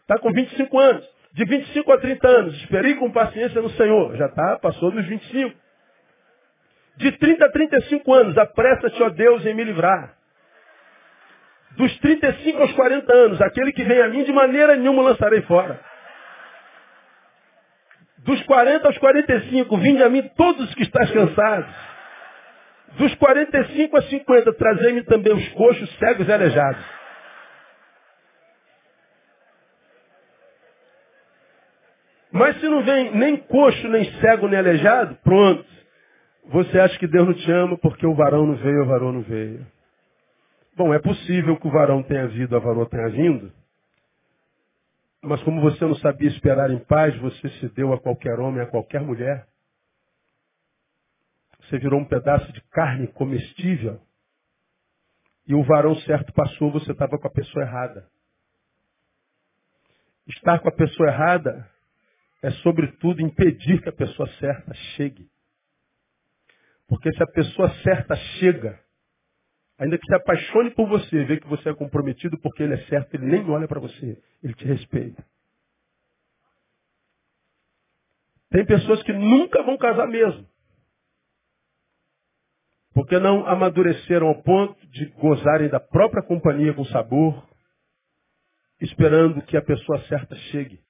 Está 0.01 0.17
com 0.17 0.31
25 0.31 0.79
anos. 0.79 1.09
De 1.33 1.45
25 1.45 1.91
a 1.91 1.97
30 1.97 2.27
anos. 2.27 2.55
Esperei 2.55 2.95
com 2.95 3.11
paciência 3.11 3.61
no 3.61 3.69
Senhor. 3.71 4.15
Já 4.15 4.27
está, 4.27 4.57
passou 4.59 4.91
dos 4.91 5.05
25. 5.05 5.55
De 6.97 7.11
30 7.13 7.45
a 7.45 7.51
35 7.51 8.13
anos, 8.13 8.37
apressa-te, 8.37 9.01
ó 9.01 9.09
Deus, 9.09 9.45
em 9.45 9.53
me 9.53 9.63
livrar. 9.63 10.18
Dos 11.71 11.97
35 11.99 12.61
aos 12.61 12.73
40 12.73 13.13
anos, 13.13 13.41
aquele 13.41 13.71
que 13.71 13.83
vem 13.83 14.01
a 14.01 14.07
mim, 14.09 14.23
de 14.23 14.31
maneira 14.31 14.75
nenhuma 14.75 15.01
lançarei 15.01 15.41
fora. 15.43 15.79
Dos 18.19 18.41
40 18.43 18.87
aos 18.87 18.97
45, 18.97 19.77
vinde 19.77 20.03
a 20.03 20.09
mim 20.09 20.21
todos 20.35 20.67
os 20.67 20.75
que 20.75 20.83
estás 20.83 21.09
cansados. 21.11 21.73
Dos 22.97 23.15
45 23.15 23.97
a 23.97 24.01
50, 24.01 24.53
trazei-me 24.53 25.03
também 25.03 25.33
os 25.33 25.47
coxos, 25.49 25.89
cegos 25.97 26.27
e 26.27 26.33
aleijados. 26.33 26.83
Mas 32.31 32.59
se 32.59 32.67
não 32.67 32.83
vem 32.83 33.11
nem 33.15 33.37
coxo, 33.37 33.87
nem 33.87 34.05
cego, 34.19 34.47
nem 34.47 34.59
aleijado, 34.59 35.17
pronto. 35.23 35.65
Você 36.45 36.79
acha 36.79 36.97
que 36.97 37.07
Deus 37.07 37.27
não 37.27 37.33
te 37.33 37.51
ama 37.51 37.77
porque 37.77 38.05
o 38.05 38.15
varão 38.15 38.45
não 38.45 38.55
veio, 38.55 38.83
o 38.83 38.85
varão 38.85 39.11
não 39.11 39.21
veio. 39.21 39.65
Bom, 40.79 40.93
é 40.93 40.99
possível 40.99 41.59
que 41.59 41.67
o 41.67 41.71
varão 41.71 42.01
tenha 42.01 42.25
vindo, 42.29 42.55
a 42.55 42.59
varão 42.59 42.85
tenha 42.85 43.09
vindo. 43.09 43.51
Mas 45.21 45.43
como 45.43 45.59
você 45.59 45.83
não 45.83 45.95
sabia 45.95 46.29
esperar 46.29 46.71
em 46.71 46.79
paz, 46.79 47.13
você 47.17 47.49
se 47.59 47.67
deu 47.73 47.91
a 47.91 47.99
qualquer 47.99 48.39
homem, 48.39 48.61
a 48.61 48.65
qualquer 48.65 49.01
mulher. 49.01 49.45
Você 51.59 51.77
virou 51.79 51.99
um 51.99 52.05
pedaço 52.05 52.49
de 52.53 52.61
carne 52.69 53.07
comestível. 53.07 53.99
E 55.45 55.53
o 55.53 55.65
varão 55.65 55.95
certo 56.03 56.31
passou, 56.31 56.71
você 56.71 56.93
estava 56.93 57.19
com 57.19 57.27
a 57.27 57.31
pessoa 57.31 57.65
errada. 57.65 58.09
Estar 60.29 60.59
com 60.59 60.69
a 60.69 60.73
pessoa 60.73 61.09
errada 61.09 61.69
é, 62.41 62.51
sobretudo, 62.63 63.21
impedir 63.21 63.81
que 63.81 63.89
a 63.89 63.93
pessoa 63.93 64.29
certa 64.35 64.73
chegue. 64.95 65.29
Porque 66.87 67.11
se 67.11 67.21
a 67.21 67.27
pessoa 67.27 67.69
certa 67.83 68.15
chega, 68.15 68.81
ainda 69.79 69.97
que 69.97 70.05
se 70.05 70.13
apaixone 70.13 70.71
por 70.71 70.87
você, 70.87 71.23
vê 71.23 71.39
que 71.39 71.47
você 71.47 71.69
é 71.69 71.73
comprometido 71.73 72.37
porque 72.39 72.61
ele 72.61 72.73
é 72.73 72.85
certo, 72.87 73.13
ele 73.15 73.25
nem 73.25 73.49
olha 73.49 73.67
para 73.67 73.79
você, 73.79 74.21
ele 74.43 74.53
te 74.53 74.65
respeita. 74.65 75.25
Tem 78.51 78.65
pessoas 78.65 79.01
que 79.03 79.13
nunca 79.13 79.63
vão 79.63 79.77
casar 79.77 80.07
mesmo. 80.07 80.45
Porque 82.93 83.17
não 83.19 83.47
amadureceram 83.47 84.27
ao 84.27 84.41
ponto 84.43 84.85
de 84.87 85.05
gozarem 85.11 85.69
da 85.69 85.79
própria 85.79 86.23
companhia 86.23 86.73
com 86.73 86.83
sabor, 86.85 87.47
esperando 88.81 89.41
que 89.43 89.55
a 89.55 89.61
pessoa 89.61 90.01
certa 90.07 90.35
chegue. 90.35 90.81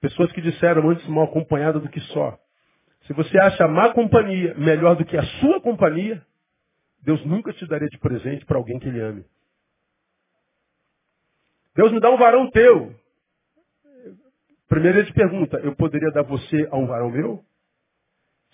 Pessoas 0.00 0.32
que 0.32 0.40
disseram 0.40 0.88
antes 0.88 1.06
mal 1.06 1.24
acompanhada 1.24 1.78
do 1.78 1.88
que 1.88 2.00
só. 2.00 2.38
Se 3.06 3.12
você 3.12 3.38
acha 3.38 3.64
a 3.64 3.68
má 3.68 3.92
companhia 3.92 4.54
melhor 4.54 4.96
do 4.96 5.04
que 5.04 5.16
a 5.16 5.22
sua 5.40 5.60
companhia, 5.60 6.24
Deus 7.06 7.24
nunca 7.24 7.52
te 7.52 7.64
daria 7.68 7.88
de 7.88 7.98
presente 7.98 8.44
para 8.44 8.58
alguém 8.58 8.80
que 8.80 8.88
Ele 8.88 9.00
ame. 9.00 9.24
Deus 11.76 11.92
me 11.92 12.00
dá 12.00 12.10
um 12.10 12.16
varão 12.16 12.50
teu. 12.50 12.94
Primeiro 14.68 14.98
ele 14.98 15.06
te 15.06 15.12
pergunta, 15.12 15.58
eu 15.58 15.76
poderia 15.76 16.10
dar 16.10 16.22
você 16.22 16.66
a 16.72 16.76
um 16.76 16.86
varão 16.86 17.08
meu? 17.08 17.44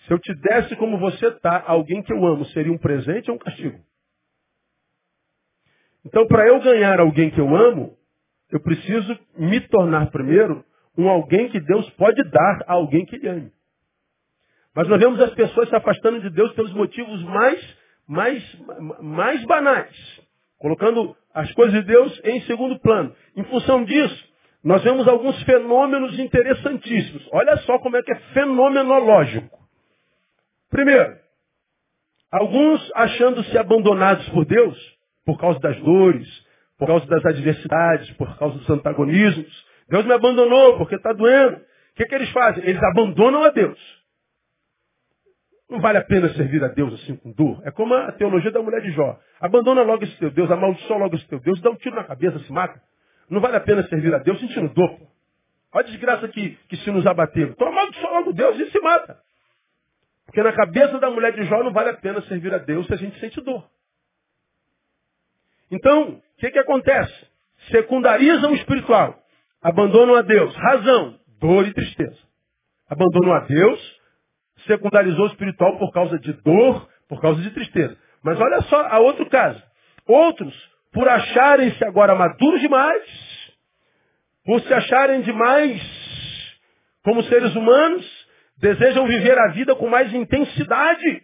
Se 0.05 0.13
eu 0.13 0.19
te 0.19 0.31
desse 0.35 0.75
como 0.75 0.99
você 0.99 1.27
está, 1.27 1.63
alguém 1.65 2.03
que 2.03 2.13
eu 2.13 2.23
amo, 2.23 2.45
seria 2.47 2.71
um 2.71 2.77
presente 2.77 3.31
ou 3.31 3.37
um 3.37 3.39
castigo? 3.39 3.79
Então, 6.05 6.27
para 6.27 6.45
eu 6.47 6.59
ganhar 6.61 6.99
alguém 6.99 7.31
que 7.31 7.39
eu 7.39 7.55
amo, 7.55 7.97
eu 8.51 8.59
preciso 8.59 9.17
me 9.35 9.61
tornar 9.69 10.11
primeiro 10.11 10.63
um 10.95 11.09
alguém 11.09 11.49
que 11.49 11.59
Deus 11.59 11.89
pode 11.91 12.21
dar 12.29 12.63
a 12.67 12.73
alguém 12.73 13.03
que 13.05 13.17
lhe 13.17 13.27
ame. 13.27 13.51
Mas 14.75 14.87
nós 14.87 14.99
vemos 14.99 15.19
as 15.21 15.33
pessoas 15.33 15.69
se 15.69 15.75
afastando 15.75 16.21
de 16.21 16.29
Deus 16.29 16.53
pelos 16.53 16.73
motivos 16.73 17.23
mais, 17.23 17.82
mais, 18.07 18.43
mais 19.01 19.43
banais, 19.45 20.21
colocando 20.59 21.15
as 21.33 21.51
coisas 21.53 21.73
de 21.73 21.87
Deus 21.87 22.21
em 22.23 22.41
segundo 22.41 22.79
plano. 22.79 23.15
Em 23.35 23.43
função 23.45 23.83
disso, 23.83 24.33
nós 24.63 24.83
vemos 24.83 25.07
alguns 25.07 25.41
fenômenos 25.43 26.17
interessantíssimos. 26.19 27.27
Olha 27.31 27.57
só 27.57 27.79
como 27.79 27.97
é 27.97 28.03
que 28.03 28.11
é 28.11 28.19
fenomenológico. 28.33 29.59
Primeiro, 30.69 31.17
alguns 32.31 32.91
achando-se 32.95 33.57
abandonados 33.57 34.27
por 34.29 34.45
Deus, 34.45 34.77
por 35.25 35.39
causa 35.39 35.59
das 35.59 35.77
dores, 35.81 36.27
por 36.77 36.87
causa 36.87 37.05
das 37.07 37.25
adversidades, 37.25 38.09
por 38.11 38.37
causa 38.37 38.57
dos 38.57 38.69
antagonismos, 38.69 39.65
Deus 39.89 40.05
me 40.05 40.13
abandonou 40.13 40.77
porque 40.77 40.95
está 40.95 41.13
doendo. 41.13 41.57
O 41.57 41.95
que, 41.95 42.05
que 42.05 42.15
eles 42.15 42.29
fazem? 42.31 42.63
Eles 42.63 42.81
abandonam 42.81 43.43
a 43.43 43.49
Deus. 43.49 43.79
Não 45.73 45.79
vale 45.79 45.97
a 45.97 46.03
pena 46.03 46.31
servir 46.35 46.63
a 46.63 46.67
Deus 46.67 46.93
assim 46.93 47.15
com 47.15 47.31
dor. 47.31 47.59
É 47.65 47.71
como 47.71 47.95
a 47.95 48.11
teologia 48.11 48.51
da 48.51 48.61
mulher 48.61 48.79
de 48.79 48.91
Jó. 48.91 49.19
Abandona 49.41 49.81
logo 49.81 50.03
esse 50.03 50.15
teu 50.19 50.29
Deus, 50.29 50.51
amaldiçoa 50.51 50.97
logo 50.97 51.15
esse 51.15 51.27
teu 51.27 51.39
Deus, 51.39 51.59
dá 51.61 51.71
um 51.71 51.75
tiro 51.75 51.95
na 51.95 52.03
cabeça, 52.03 52.37
se 52.37 52.51
mata. 52.51 52.79
Não 53.27 53.41
vale 53.41 53.57
a 53.57 53.59
pena 53.59 53.81
servir 53.87 54.13
a 54.13 54.19
Deus 54.19 54.39
sentindo 54.39 54.71
dor. 54.71 54.99
Olha 55.73 55.83
a 55.83 55.89
desgraça 55.89 56.27
que, 56.27 56.51
que 56.69 56.77
se 56.77 56.91
nos 56.91 57.07
abater. 57.07 57.47
Então 57.47 57.67
amaldiçoa 57.69 58.11
logo 58.11 58.33
Deus 58.33 58.59
e 58.59 58.69
se 58.69 58.79
mata. 58.81 59.17
Porque 60.27 60.43
na 60.43 60.53
cabeça 60.53 60.99
da 60.99 61.09
mulher 61.09 61.33
de 61.33 61.43
Jó 61.45 61.63
não 61.63 61.73
vale 61.73 61.89
a 61.89 61.95
pena 61.95 62.21
servir 62.21 62.53
a 62.53 62.59
Deus 62.59 62.85
se 62.85 62.93
a 62.93 62.97
gente 62.97 63.19
sente 63.19 63.41
dor. 63.41 63.67
Então, 65.71 66.09
o 66.09 66.21
que, 66.37 66.51
que 66.51 66.59
acontece? 66.59 67.27
Secundarizam 67.71 68.51
o 68.51 68.55
espiritual. 68.55 69.19
Abandonam 69.59 70.13
a 70.13 70.21
Deus. 70.21 70.55
Razão, 70.55 71.19
dor 71.39 71.67
e 71.67 71.73
tristeza. 71.73 72.19
Abandonam 72.87 73.33
a 73.33 73.39
Deus, 73.39 73.92
secundarizou 74.65 75.25
o 75.25 75.29
espiritual 75.29 75.77
por 75.77 75.91
causa 75.91 76.17
de 76.19 76.33
dor, 76.33 76.87
por 77.07 77.21
causa 77.21 77.41
de 77.41 77.49
tristeza. 77.51 77.97
Mas 78.23 78.39
olha 78.39 78.61
só 78.63 78.87
a 78.87 78.99
outro 78.99 79.29
caso. 79.29 79.61
Outros, 80.07 80.53
por 80.91 81.07
acharem-se 81.07 81.83
agora 81.85 82.15
maduros 82.15 82.61
demais, 82.61 83.03
por 84.45 84.61
se 84.61 84.73
acharem 84.73 85.21
demais 85.21 85.81
como 87.03 87.23
seres 87.23 87.55
humanos, 87.55 88.05
desejam 88.57 89.05
viver 89.07 89.37
a 89.37 89.49
vida 89.49 89.75
com 89.75 89.89
mais 89.89 90.13
intensidade. 90.13 91.23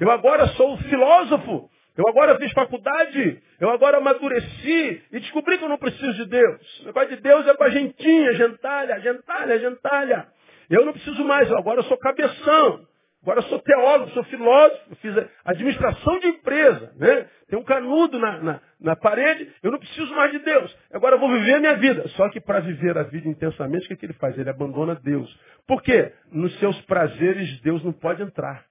Eu 0.00 0.10
agora 0.10 0.48
sou 0.48 0.76
filósofo, 0.78 1.70
eu 1.96 2.08
agora 2.08 2.36
fiz 2.36 2.50
faculdade, 2.52 3.40
eu 3.60 3.70
agora 3.70 3.98
amadureci 3.98 5.02
e 5.12 5.20
descobri 5.20 5.56
que 5.56 5.64
eu 5.64 5.68
não 5.68 5.78
preciso 5.78 6.12
de 6.14 6.26
Deus. 6.26 6.80
O 6.80 6.86
negócio 6.86 7.10
de 7.10 7.22
Deus 7.22 7.46
é 7.46 7.54
para 7.54 7.70
gentinha, 7.70 8.34
gentalha, 8.34 9.00
gentalha, 9.00 9.58
gentalha. 9.60 10.26
Eu 10.70 10.84
não 10.84 10.92
preciso 10.92 11.24
mais, 11.24 11.50
eu 11.50 11.58
agora 11.58 11.82
sou 11.82 11.96
cabeção. 11.98 12.86
Agora 13.24 13.40
sou 13.42 13.58
teólogo, 13.58 14.10
sou 14.10 14.22
filósofo, 14.24 14.96
fiz 14.96 15.14
administração 15.46 16.18
de 16.18 16.26
empresa, 16.26 16.92
né? 16.96 17.26
Tem 17.48 17.58
um 17.58 17.64
canudo 17.64 18.18
na, 18.18 18.38
na, 18.42 18.60
na 18.78 18.94
parede, 18.94 19.50
eu 19.62 19.70
não 19.70 19.78
preciso 19.78 20.14
mais 20.14 20.30
de 20.30 20.40
Deus. 20.40 20.76
Agora 20.92 21.16
eu 21.16 21.20
vou 21.20 21.32
viver 21.32 21.54
a 21.54 21.60
minha 21.60 21.76
vida. 21.76 22.06
Só 22.08 22.28
que 22.28 22.38
para 22.38 22.60
viver 22.60 22.98
a 22.98 23.02
vida 23.04 23.26
intensamente, 23.26 23.86
o 23.86 23.88
que, 23.88 23.94
é 23.94 23.96
que 23.96 24.04
ele 24.04 24.12
faz? 24.12 24.36
Ele 24.36 24.50
abandona 24.50 24.94
Deus. 24.94 25.34
Por 25.66 25.82
quê? 25.82 26.12
Nos 26.30 26.54
seus 26.58 26.78
prazeres 26.82 27.58
Deus 27.62 27.82
não 27.82 27.94
pode 27.94 28.22
entrar. 28.22 28.66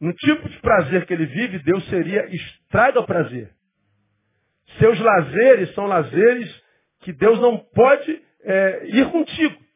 No 0.00 0.12
tipo 0.12 0.48
de 0.48 0.60
prazer 0.60 1.04
que 1.04 1.12
ele 1.12 1.26
vive, 1.26 1.58
Deus 1.58 1.84
seria 1.88 2.24
estraga 2.32 3.00
o 3.00 3.06
prazer. 3.06 3.50
Seus 4.78 4.96
lazeres 5.00 5.74
são 5.74 5.86
lazeres 5.86 6.62
que 7.00 7.12
Deus 7.12 7.40
não 7.40 7.58
pode 7.58 8.22
é, 8.44 8.86
ir 8.86 9.10
contigo. 9.10 9.67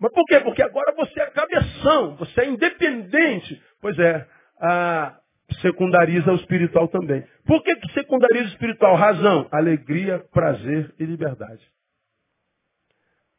Mas 0.00 0.12
por 0.12 0.24
quê? 0.26 0.40
Porque 0.40 0.62
agora 0.62 0.94
você 0.94 1.20
é 1.20 1.26
cabeção, 1.30 2.16
você 2.16 2.42
é 2.42 2.46
independente. 2.46 3.62
Pois 3.80 3.98
é, 3.98 4.26
a, 4.60 5.18
secundariza 5.60 6.32
o 6.32 6.36
espiritual 6.36 6.88
também. 6.88 7.24
Por 7.46 7.62
que, 7.62 7.74
que 7.76 7.92
secundariza 7.92 8.44
o 8.44 8.48
espiritual? 8.48 8.94
Razão, 8.94 9.48
alegria, 9.50 10.18
prazer 10.32 10.94
e 10.98 11.04
liberdade. 11.04 11.66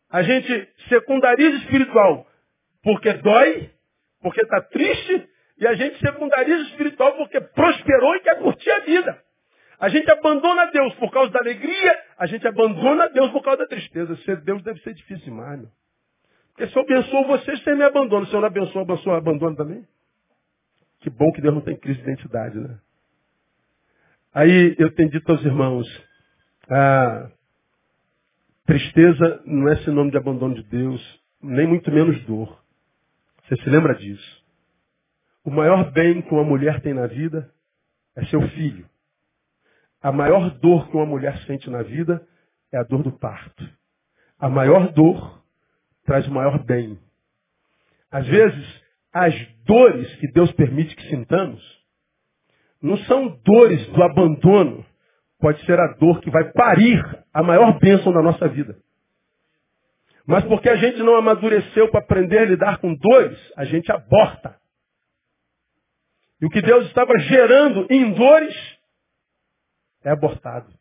A 0.09 0.23
gente 0.23 0.69
secundariza 0.89 1.51
o 1.51 1.59
espiritual 1.59 2.27
porque 2.81 3.13
dói, 3.13 3.69
porque 4.21 4.41
está 4.41 4.61
triste 4.61 5.29
e 5.59 5.67
a 5.67 5.73
gente 5.73 5.99
secundariza 5.99 6.57
o 6.57 6.67
espiritual 6.67 7.15
porque 7.15 7.39
prosperou 7.39 8.15
e 8.15 8.21
quer 8.21 8.39
curtir 8.39 8.71
a 8.71 8.79
vida. 8.79 9.23
A 9.79 9.87
gente 9.87 10.11
abandona 10.11 10.65
Deus 10.71 10.93
por 10.95 11.11
causa 11.11 11.31
da 11.31 11.39
alegria, 11.39 12.03
a 12.17 12.25
gente 12.25 12.45
abandona 12.47 13.07
Deus 13.09 13.31
por 13.31 13.41
causa 13.43 13.59
da 13.59 13.67
tristeza. 13.67 14.15
Ser 14.17 14.41
Deus 14.41 14.61
deve 14.63 14.79
ser 14.81 14.93
difícil 14.93 15.25
demais, 15.25 15.59
meu. 15.59 15.69
Porque 16.59 16.73
se 16.73 16.77
eu 16.77 16.81
abençoo 16.81 17.25
vocês, 17.25 17.63
vocês 17.63 17.77
me 17.77 17.85
abandonam. 17.85 18.25
Se 18.27 18.33
eu 18.33 18.41
não 18.41 18.47
abençoo, 18.47 18.81
abençoo, 18.81 19.13
abandono 19.13 19.55
também. 19.55 19.87
Que 20.99 21.09
bom 21.09 21.31
que 21.31 21.39
Deus 21.39 21.55
não 21.55 21.61
tem 21.61 21.77
crise 21.77 22.01
de 22.01 22.03
identidade, 22.03 22.59
né? 22.59 22.77
Aí 24.33 24.75
eu 24.77 24.93
tenho 24.93 25.09
dito 25.09 25.31
aos 25.31 25.41
irmãos, 25.45 25.87
a 26.69 27.31
tristeza 28.65 29.41
não 29.45 29.69
é 29.69 29.77
sinônimo 29.77 30.11
de 30.11 30.17
abandono 30.17 30.53
de 30.53 30.63
Deus, 30.63 31.21
nem 31.41 31.65
muito 31.65 31.89
menos 31.93 32.21
dor. 32.25 32.61
Você 33.47 33.55
se 33.63 33.69
lembra 33.69 33.95
disso? 33.95 34.43
O 35.45 35.49
maior 35.49 35.89
bem 35.91 36.21
que 36.21 36.33
uma 36.33 36.43
mulher 36.43 36.81
tem 36.81 36.93
na 36.93 37.07
vida 37.07 37.49
é 38.17 38.25
seu 38.25 38.41
filho. 38.49 38.85
A 40.01 40.11
maior 40.11 40.49
dor 40.59 40.89
que 40.89 40.97
uma 40.97 41.05
mulher 41.05 41.37
sente 41.45 41.69
na 41.69 41.83
vida 41.83 42.21
é 42.69 42.77
a 42.77 42.83
dor 42.83 43.01
do 43.01 43.13
parto. 43.13 43.65
A 44.37 44.49
maior 44.49 44.91
dor 44.91 45.38
traz 46.09 46.27
o 46.27 46.31
maior 46.31 46.57
bem. 46.65 46.97
Às 48.09 48.25
vezes, 48.25 48.83
as 49.13 49.35
dores 49.63 50.15
que 50.15 50.27
Deus 50.31 50.51
permite 50.53 50.95
que 50.95 51.07
sintamos 51.07 51.61
não 52.81 52.97
são 52.97 53.27
dores 53.45 53.85
do 53.89 54.01
abandono. 54.01 54.83
Pode 55.39 55.63
ser 55.67 55.79
a 55.79 55.93
dor 55.99 56.19
que 56.19 56.31
vai 56.31 56.51
parir 56.51 56.99
a 57.31 57.43
maior 57.43 57.77
bênção 57.77 58.11
da 58.11 58.23
nossa 58.23 58.47
vida. 58.47 58.75
Mas 60.25 60.43
porque 60.45 60.67
a 60.67 60.77
gente 60.77 60.97
não 60.97 61.15
amadureceu 61.15 61.91
para 61.91 61.99
aprender 61.99 62.39
a 62.39 62.45
lidar 62.45 62.79
com 62.79 62.95
dores, 62.95 63.39
a 63.55 63.63
gente 63.65 63.91
aborta. 63.91 64.57
E 66.41 66.45
o 66.47 66.49
que 66.49 66.61
Deus 66.61 66.87
estava 66.87 67.15
gerando 67.19 67.85
em 67.87 68.13
dores 68.13 68.55
é 70.03 70.09
abortado. 70.09 70.73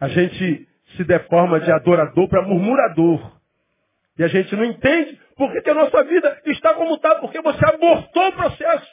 A 0.00 0.08
gente 0.08 0.68
se 0.96 1.04
deforma 1.04 1.60
de 1.60 1.70
adorador 1.70 2.28
para 2.28 2.42
murmurador. 2.42 3.39
E 4.18 4.24
a 4.24 4.28
gente 4.28 4.54
não 4.54 4.64
entende 4.64 5.20
por 5.36 5.50
que, 5.52 5.70
a 5.70 5.74
nossa 5.74 6.04
vida 6.04 6.42
está 6.46 6.74
como 6.74 6.94
está, 6.94 7.16
porque 7.16 7.40
você 7.40 7.64
abortou 7.64 8.28
o 8.28 8.32
processo. 8.32 8.90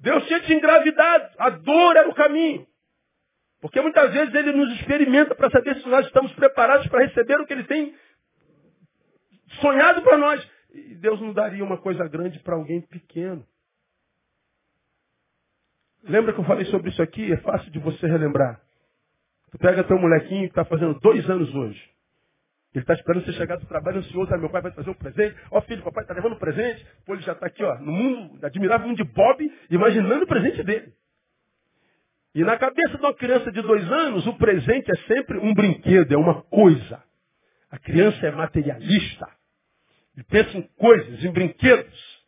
Deus 0.00 0.26
tinha 0.26 0.40
te 0.40 0.52
engravidado, 0.52 1.34
a 1.38 1.50
dor 1.50 1.96
era 1.96 2.08
o 2.08 2.14
caminho. 2.14 2.66
Porque 3.60 3.80
muitas 3.80 4.12
vezes 4.12 4.34
ele 4.34 4.52
nos 4.52 4.72
experimenta 4.76 5.34
para 5.34 5.50
saber 5.50 5.76
se 5.76 5.88
nós 5.88 6.06
estamos 6.06 6.32
preparados 6.32 6.86
para 6.88 7.04
receber 7.04 7.38
o 7.40 7.46
que 7.46 7.52
ele 7.52 7.64
tem 7.64 7.94
sonhado 9.60 10.02
para 10.02 10.16
nós. 10.16 10.50
E 10.72 10.94
Deus 10.94 11.20
não 11.20 11.32
daria 11.32 11.62
uma 11.62 11.76
coisa 11.76 12.08
grande 12.08 12.38
para 12.40 12.54
alguém 12.54 12.80
pequeno. 12.80 13.46
Lembra 16.02 16.32
que 16.32 16.40
eu 16.40 16.44
falei 16.44 16.64
sobre 16.66 16.90
isso 16.90 17.02
aqui? 17.02 17.30
É 17.30 17.36
fácil 17.38 17.70
de 17.70 17.78
você 17.78 18.06
relembrar. 18.06 18.60
Tu 19.50 19.58
pega 19.58 19.84
teu 19.84 19.98
molequinho 19.98 20.44
que 20.44 20.52
está 20.52 20.64
fazendo 20.64 20.98
dois 21.00 21.28
anos 21.28 21.54
hoje. 21.54 21.90
Ele 22.72 22.84
está 22.84 22.94
esperando 22.94 23.24
você 23.24 23.32
chegar 23.32 23.56
do 23.56 23.66
trabalho 23.66 23.98
ansioso. 23.98 24.32
Ah, 24.32 24.38
meu 24.38 24.48
pai 24.48 24.62
vai 24.62 24.70
trazer 24.70 24.90
um 24.90 24.94
presente. 24.94 25.36
Ó 25.50 25.58
oh, 25.58 25.62
filho, 25.62 25.82
papai 25.82 26.04
está 26.04 26.14
levando 26.14 26.34
um 26.34 26.38
presente. 26.38 26.86
Pô, 27.04 27.14
ele 27.14 27.22
já 27.22 27.32
está 27.32 27.46
aqui, 27.46 27.64
ó, 27.64 27.78
no 27.78 27.90
mundo, 27.90 28.44
admirável 28.46 28.86
mundo 28.86 28.96
de 28.96 29.04
Bob, 29.04 29.52
imaginando 29.70 30.24
o 30.24 30.26
presente 30.26 30.62
dele. 30.62 30.92
E 32.32 32.44
na 32.44 32.56
cabeça 32.56 32.96
de 32.96 33.02
uma 33.02 33.14
criança 33.14 33.50
de 33.50 33.60
dois 33.60 33.90
anos, 33.90 34.24
o 34.26 34.34
presente 34.34 34.88
é 34.88 34.96
sempre 35.08 35.38
um 35.38 35.52
brinquedo, 35.52 36.12
é 36.12 36.16
uma 36.16 36.42
coisa. 36.42 37.02
A 37.70 37.78
criança 37.78 38.24
é 38.24 38.30
materialista. 38.30 39.28
Ele 40.16 40.24
pensa 40.28 40.56
em 40.56 40.62
coisas, 40.76 41.24
em 41.24 41.32
brinquedos. 41.32 42.20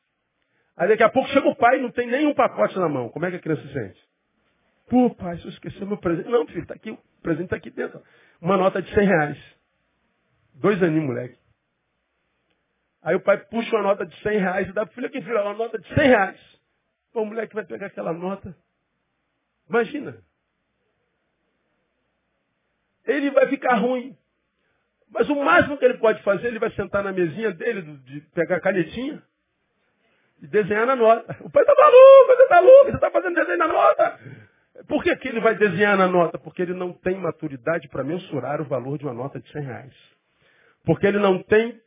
Aí 0.76 0.88
daqui 0.88 1.04
a 1.04 1.08
pouco 1.08 1.28
chega 1.28 1.48
o 1.48 1.54
pai 1.54 1.78
e 1.78 1.82
não 1.82 1.90
tem 1.90 2.08
nenhum 2.08 2.34
pacote 2.34 2.76
na 2.78 2.88
mão. 2.88 3.10
Como 3.10 3.24
é 3.26 3.30
que 3.30 3.36
a 3.36 3.40
criança 3.40 3.62
se 3.62 3.72
sente? 3.72 4.00
Pô, 4.88 5.10
pai, 5.10 5.38
se 5.38 5.80
eu 5.80 5.86
meu 5.86 5.98
presente. 5.98 6.28
Não, 6.28 6.46
filho, 6.46 6.66
tá 6.66 6.74
aqui, 6.74 6.90
o 6.90 6.98
presente 7.22 7.44
está 7.44 7.56
aqui 7.56 7.70
dentro. 7.70 8.02
Uma 8.40 8.56
nota 8.56 8.82
de 8.82 8.92
100 8.92 9.06
reais. 9.06 9.61
Dois 10.62 10.80
aninhos, 10.80 11.06
moleque. 11.06 11.36
Aí 13.02 13.16
o 13.16 13.20
pai 13.20 13.36
puxa 13.36 13.74
uma 13.74 13.82
nota 13.82 14.06
de 14.06 14.16
100 14.22 14.38
reais 14.38 14.68
e 14.68 14.72
dá 14.72 14.86
pro 14.86 14.94
filho 14.94 15.08
aqui, 15.08 15.20
filho, 15.20 15.42
uma 15.42 15.54
nota 15.54 15.76
de 15.76 15.88
100 15.88 15.96
reais. 16.06 16.40
Pô, 17.12 17.22
o 17.22 17.26
moleque 17.26 17.52
vai 17.52 17.64
pegar 17.64 17.88
aquela 17.88 18.12
nota. 18.12 18.56
Imagina. 19.68 20.16
Ele 23.04 23.32
vai 23.32 23.48
ficar 23.48 23.74
ruim. 23.74 24.16
Mas 25.10 25.28
o 25.28 25.34
máximo 25.34 25.76
que 25.76 25.84
ele 25.84 25.98
pode 25.98 26.22
fazer, 26.22 26.46
ele 26.46 26.60
vai 26.60 26.70
sentar 26.70 27.02
na 27.02 27.12
mesinha 27.12 27.52
dele, 27.52 27.82
de 27.82 28.20
pegar 28.32 28.56
a 28.56 28.60
canetinha, 28.60 29.20
e 30.40 30.46
desenhar 30.46 30.86
na 30.86 30.94
nota. 30.94 31.36
O 31.40 31.50
pai 31.50 31.62
está 31.62 31.74
maluco, 31.74 32.26
você 32.26 32.42
está 32.44 32.60
louco, 32.60 32.84
você 32.84 32.94
está 32.94 33.10
fazendo 33.10 33.34
desenho 33.34 33.58
na 33.58 33.68
nota. 33.68 34.20
Por 34.86 35.02
que, 35.02 35.14
que 35.16 35.28
ele 35.28 35.40
vai 35.40 35.56
desenhar 35.56 35.98
na 35.98 36.06
nota? 36.06 36.38
Porque 36.38 36.62
ele 36.62 36.72
não 36.72 36.92
tem 36.92 37.16
maturidade 37.16 37.88
para 37.88 38.04
mensurar 38.04 38.60
o 38.60 38.64
valor 38.64 38.96
de 38.96 39.04
uma 39.04 39.12
nota 39.12 39.40
de 39.40 39.50
100 39.50 39.62
reais. 39.62 40.12
Porque 40.84 41.06
ele 41.06 41.18
não 41.18 41.42
tem 41.42 41.80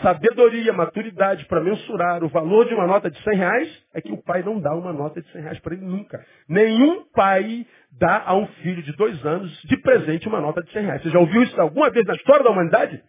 sabedoria, 0.00 0.72
maturidade 0.72 1.44
para 1.46 1.60
mensurar 1.60 2.24
o 2.24 2.28
valor 2.28 2.66
de 2.66 2.74
uma 2.74 2.86
nota 2.86 3.10
de 3.10 3.22
100 3.22 3.36
reais, 3.36 3.86
é 3.92 4.00
que 4.00 4.12
o 4.12 4.22
pai 4.22 4.42
não 4.42 4.58
dá 4.58 4.74
uma 4.74 4.92
nota 4.92 5.20
de 5.20 5.30
100 5.30 5.42
reais 5.42 5.60
para 5.60 5.74
ele 5.74 5.84
nunca. 5.84 6.24
Nenhum 6.48 7.04
pai 7.12 7.66
dá 7.92 8.22
a 8.24 8.34
um 8.34 8.46
filho 8.62 8.82
de 8.82 8.92
dois 8.96 9.24
anos 9.26 9.50
de 9.62 9.76
presente 9.82 10.26
uma 10.26 10.40
nota 10.40 10.62
de 10.62 10.72
100 10.72 10.82
reais. 10.84 11.02
Você 11.02 11.10
já 11.10 11.18
ouviu 11.18 11.42
isso 11.42 11.60
alguma 11.60 11.90
vez 11.90 12.06
na 12.06 12.14
história 12.14 12.42
da 12.42 12.50
humanidade? 12.50 13.02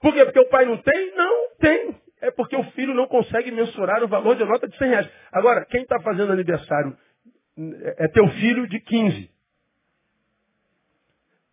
Por 0.00 0.12
quê? 0.12 0.24
Porque 0.24 0.40
o 0.40 0.48
pai 0.48 0.66
não 0.66 0.76
tem? 0.76 1.14
Não, 1.14 1.56
tem 1.58 2.02
é 2.22 2.30
porque 2.30 2.54
o 2.56 2.62
filho 2.70 2.94
não 2.94 3.08
consegue 3.08 3.50
mensurar 3.50 4.02
o 4.02 4.08
valor 4.08 4.36
de 4.36 4.44
uma 4.44 4.52
nota 4.52 4.68
de 4.68 4.78
100 4.78 4.88
reais. 4.88 5.10
Agora, 5.32 5.66
quem 5.66 5.82
está 5.82 6.00
fazendo 6.00 6.32
aniversário 6.32 6.96
é 7.98 8.08
teu 8.08 8.26
filho 8.28 8.66
de 8.68 8.78
15. 8.78 9.30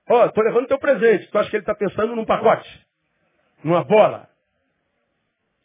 Ó, 0.10 0.24
oh, 0.24 0.26
estou 0.26 0.44
levando 0.44 0.68
teu 0.68 0.80
presente. 0.80 1.30
Tu 1.30 1.38
acha 1.38 1.50
que 1.50 1.56
ele 1.58 1.62
está 1.62 1.76
pensando 1.76 2.16
num 2.16 2.26
pacote? 2.26 2.68
Numa 3.64 3.84
bola? 3.84 4.28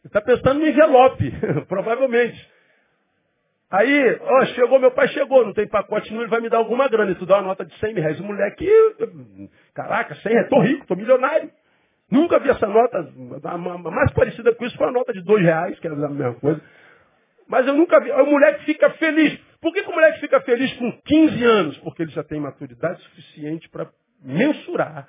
Ele 0.04 0.08
está 0.08 0.20
pensando 0.20 0.60
no 0.60 0.66
envelope, 0.66 1.32
provavelmente. 1.66 2.52
Aí, 3.70 4.18
ó, 4.20 4.44
chegou, 4.46 4.78
meu 4.78 4.90
pai 4.90 5.08
chegou, 5.08 5.46
não 5.46 5.54
tem 5.54 5.66
pacote 5.66 6.10
nenhum, 6.10 6.22
ele 6.22 6.30
vai 6.30 6.40
me 6.40 6.50
dar 6.50 6.58
alguma 6.58 6.86
grana. 6.88 7.10
E 7.10 7.14
tu 7.14 7.24
dá 7.24 7.36
uma 7.36 7.48
nota 7.48 7.64
de 7.64 7.74
100 7.78 7.94
mil 7.94 8.02
reais. 8.02 8.20
O 8.20 8.24
moleque, 8.24 8.68
caraca, 9.72 10.14
100 10.14 10.32
reais, 10.32 10.48
tô 10.50 10.60
rico, 10.60 10.86
tô 10.86 10.94
milionário. 10.94 11.50
Nunca 12.10 12.38
vi 12.38 12.50
essa 12.50 12.66
nota, 12.66 12.98
a 13.44 13.58
mais 13.58 14.12
parecida 14.12 14.54
com 14.54 14.64
isso 14.66 14.76
foi 14.76 14.86
a 14.86 14.92
nota 14.92 15.12
de 15.12 15.22
dois 15.22 15.42
reais, 15.42 15.80
que 15.80 15.86
era 15.86 15.96
a 15.96 16.08
mesma 16.08 16.34
coisa. 16.34 16.60
Mas 17.48 17.66
eu 17.66 17.74
nunca 17.74 17.98
vi. 17.98 18.10
O 18.12 18.26
moleque 18.26 18.64
fica 18.66 18.90
feliz. 18.90 19.38
Por 19.60 19.72
que, 19.72 19.82
que 19.82 19.88
o 19.88 19.94
moleque 19.94 20.20
fica 20.20 20.38
feliz 20.42 20.72
com 20.74 20.92
15 21.00 21.44
anos? 21.44 21.78
Porque 21.78 22.02
ele 22.02 22.10
já 22.10 22.22
tem 22.22 22.38
maturidade 22.38 23.00
suficiente 23.02 23.68
para 23.70 23.88
mensurar 24.24 25.08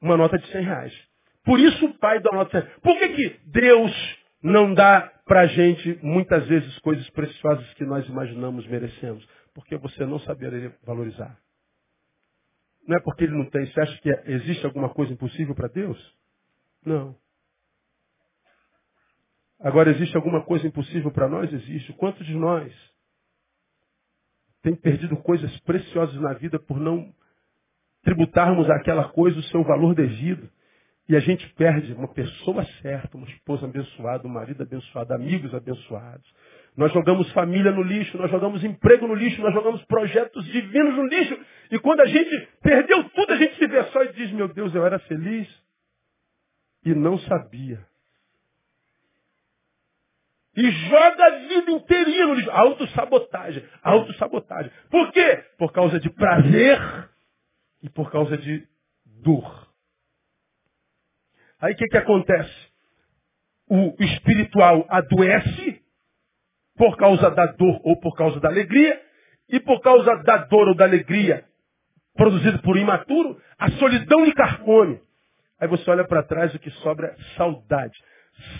uma 0.00 0.16
nota 0.16 0.38
de 0.38 0.46
100 0.48 0.62
reais. 0.62 1.08
Por 1.44 1.58
isso 1.58 1.86
o 1.86 1.94
pai 1.98 2.20
dá 2.20 2.30
uma 2.30 2.44
nota 2.44 2.62
de 2.62 2.68
100 2.68 2.80
Por 2.80 2.98
que, 2.98 3.08
que 3.08 3.40
Deus 3.46 4.18
não 4.42 4.74
dá 4.74 5.12
para 5.26 5.40
a 5.42 5.46
gente 5.46 5.98
muitas 6.02 6.46
vezes 6.46 6.78
coisas 6.80 7.08
preciosas 7.10 7.72
que 7.74 7.84
nós 7.84 8.06
imaginamos 8.08 8.66
merecemos? 8.66 9.26
Porque 9.54 9.76
você 9.76 10.04
não 10.04 10.18
saberia 10.20 10.76
valorizar. 10.84 11.38
Não 12.86 12.96
é 12.96 13.00
porque 13.00 13.24
ele 13.24 13.36
não 13.36 13.48
tem. 13.48 13.66
Você 13.66 13.80
acha 13.80 13.98
que 14.00 14.10
existe 14.26 14.64
alguma 14.66 14.90
coisa 14.90 15.12
impossível 15.12 15.54
para 15.54 15.68
Deus? 15.68 15.98
Não. 16.84 17.16
Agora, 19.58 19.90
existe 19.90 20.14
alguma 20.14 20.44
coisa 20.44 20.66
impossível 20.66 21.10
para 21.10 21.28
nós? 21.28 21.50
Existe. 21.50 21.92
Quantos 21.94 22.26
de 22.26 22.34
nós 22.34 22.72
tem 24.62 24.74
perdido 24.74 25.16
coisas 25.18 25.58
preciosas 25.60 26.14
na 26.20 26.34
vida 26.34 26.58
por 26.58 26.78
não 26.78 27.14
tributarmos 28.04 28.70
àquela 28.70 29.08
coisa 29.08 29.38
o 29.38 29.42
seu 29.44 29.64
valor 29.64 29.94
devido? 29.94 30.48
E 31.08 31.14
a 31.14 31.20
gente 31.20 31.46
perde 31.54 31.92
uma 31.92 32.08
pessoa 32.08 32.64
certa, 32.80 33.16
uma 33.16 33.26
esposa 33.26 33.66
abençoada, 33.66 34.26
um 34.26 34.30
marido 34.30 34.62
abençoado, 34.62 35.12
amigos 35.12 35.54
abençoados. 35.54 36.26
Nós 36.76 36.92
jogamos 36.92 37.30
família 37.32 37.70
no 37.70 37.82
lixo, 37.82 38.16
nós 38.16 38.30
jogamos 38.30 38.64
emprego 38.64 39.06
no 39.06 39.14
lixo, 39.14 39.40
nós 39.42 39.52
jogamos 39.52 39.84
projetos 39.84 40.44
divinos 40.46 40.96
no 40.96 41.06
lixo. 41.06 41.38
E 41.70 41.78
quando 41.78 42.00
a 42.00 42.06
gente 42.06 42.48
perdeu 42.62 43.04
tudo, 43.10 43.32
a 43.32 43.36
gente 43.36 43.56
se 43.56 43.66
vê 43.66 43.82
só 43.84 44.02
e 44.02 44.12
diz, 44.12 44.32
meu 44.32 44.48
Deus, 44.48 44.74
eu 44.74 44.84
era 44.84 44.98
feliz 45.00 45.46
e 46.84 46.94
não 46.94 47.18
sabia. 47.18 47.78
E 50.56 50.70
joga 50.70 51.26
a 51.26 51.38
vida 51.48 51.70
inteirinha 51.70 52.26
no 52.26 52.34
lixo. 52.34 52.50
Autossabotagem. 52.50 53.62
Autossabotagem. 53.82 54.72
Por 54.90 55.12
quê? 55.12 55.44
Por 55.58 55.72
causa 55.72 56.00
de 56.00 56.08
prazer 56.10 56.78
e 57.84 57.90
por 57.90 58.10
causa 58.10 58.36
de 58.36 58.66
dor. 59.22 59.68
Aí 61.60 61.74
o 61.74 61.76
que, 61.76 61.86
que 61.86 61.96
acontece? 61.98 62.72
O 63.68 63.94
espiritual 64.00 64.84
adoece 64.88 65.82
por 66.76 66.96
causa 66.96 67.30
da 67.30 67.46
dor 67.46 67.80
ou 67.84 68.00
por 68.00 68.16
causa 68.16 68.40
da 68.40 68.48
alegria, 68.48 69.00
e 69.48 69.60
por 69.60 69.80
causa 69.80 70.16
da 70.22 70.38
dor 70.38 70.68
ou 70.68 70.74
da 70.74 70.84
alegria 70.84 71.44
produzido 72.16 72.60
por 72.62 72.76
imaturo, 72.76 73.40
a 73.58 73.70
solidão 73.72 74.24
lhe 74.24 74.32
carcome. 74.32 75.00
Aí 75.60 75.68
você 75.68 75.88
olha 75.90 76.06
para 76.06 76.22
trás 76.22 76.54
o 76.54 76.58
que 76.58 76.70
sobra 76.70 77.08
é 77.08 77.36
saudade. 77.36 77.98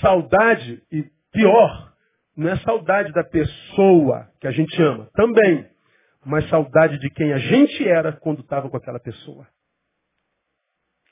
Saudade, 0.01 0.83
e 0.91 1.05
pior, 1.33 1.93
não 2.37 2.51
é 2.51 2.57
saudade 2.59 3.13
da 3.13 3.25
pessoa 3.25 4.29
que 4.41 4.47
a 4.47 4.51
gente 4.51 4.81
ama, 4.83 5.09
também, 5.15 5.69
mas 6.25 6.49
saudade 6.49 6.99
de 6.99 7.11
quem 7.11 7.33
a 7.33 7.39
gente 7.39 7.87
era 7.87 8.13
quando 8.13 8.41
estava 8.41 8.69
com 8.69 8.77
aquela 8.77 8.99
pessoa. 8.99 9.47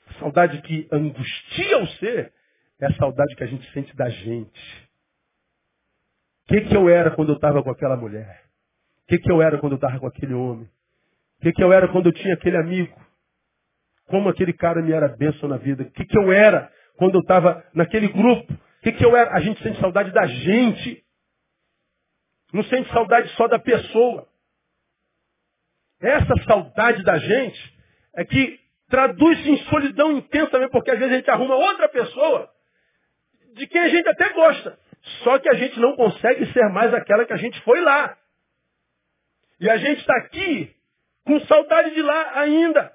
A 0.07 0.13
saudade 0.19 0.61
que 0.61 0.87
angustia 0.91 1.77
o 1.79 1.87
ser 1.99 2.33
é 2.79 2.85
a 2.85 2.93
saudade 2.95 3.35
que 3.35 3.43
a 3.43 3.47
gente 3.47 3.71
sente 3.71 3.95
da 3.95 4.09
gente. 4.09 4.89
O 6.45 6.47
que, 6.47 6.61
que 6.61 6.75
eu 6.75 6.89
era 6.89 7.11
quando 7.11 7.29
eu 7.29 7.35
estava 7.35 7.63
com 7.63 7.69
aquela 7.69 7.95
mulher? 7.95 8.43
O 9.03 9.07
que, 9.07 9.17
que 9.17 9.31
eu 9.31 9.41
era 9.41 9.57
quando 9.59 9.73
eu 9.73 9.77
estava 9.77 9.99
com 9.99 10.07
aquele 10.07 10.33
homem? 10.33 10.65
O 11.39 11.41
que, 11.41 11.53
que 11.53 11.63
eu 11.63 11.71
era 11.71 11.87
quando 11.87 12.07
eu 12.07 12.13
tinha 12.13 12.33
aquele 12.33 12.57
amigo? 12.57 12.99
Como 14.07 14.29
aquele 14.29 14.53
cara 14.53 14.81
me 14.81 14.91
era 14.91 15.07
bênção 15.07 15.47
na 15.47 15.57
vida? 15.57 15.83
O 15.83 15.91
que, 15.91 16.05
que 16.05 16.17
eu 16.17 16.31
era 16.31 16.71
quando 16.97 17.15
eu 17.15 17.21
estava 17.21 17.63
naquele 17.73 18.07
grupo? 18.07 18.53
O 18.53 18.81
que, 18.81 18.91
que 18.91 19.05
eu 19.05 19.15
era? 19.15 19.33
A 19.33 19.39
gente 19.39 19.61
sente 19.63 19.79
saudade 19.79 20.11
da 20.11 20.25
gente. 20.25 21.03
Não 22.51 22.63
sente 22.65 22.91
saudade 22.91 23.29
só 23.35 23.47
da 23.47 23.59
pessoa. 23.59 24.27
Essa 26.03 26.35
saudade 26.45 27.01
da 27.03 27.17
gente 27.17 27.73
é 28.13 28.25
que 28.25 28.59
traduz-se 28.89 29.49
em 29.49 29.57
solidão 29.69 30.11
intensa 30.11 30.51
também, 30.51 30.69
porque 30.69 30.91
às 30.91 30.99
vezes 30.99 31.13
a 31.13 31.17
gente 31.17 31.31
arruma 31.31 31.55
outra 31.55 31.87
pessoa 31.87 32.49
de 33.55 33.65
quem 33.67 33.81
a 33.81 33.87
gente 33.87 34.07
até 34.09 34.29
gosta. 34.33 34.77
Só 35.23 35.39
que 35.39 35.47
a 35.47 35.53
gente 35.53 35.79
não 35.79 35.95
consegue 35.95 36.45
ser 36.51 36.69
mais 36.69 36.93
aquela 36.93 37.25
que 37.25 37.33
a 37.33 37.37
gente 37.37 37.59
foi 37.61 37.79
lá. 37.81 38.17
E 39.59 39.69
a 39.69 39.77
gente 39.77 39.99
está 39.99 40.15
aqui 40.17 40.75
com 41.25 41.39
saudade 41.41 41.93
de 41.95 42.01
lá 42.01 42.39
ainda. 42.39 42.91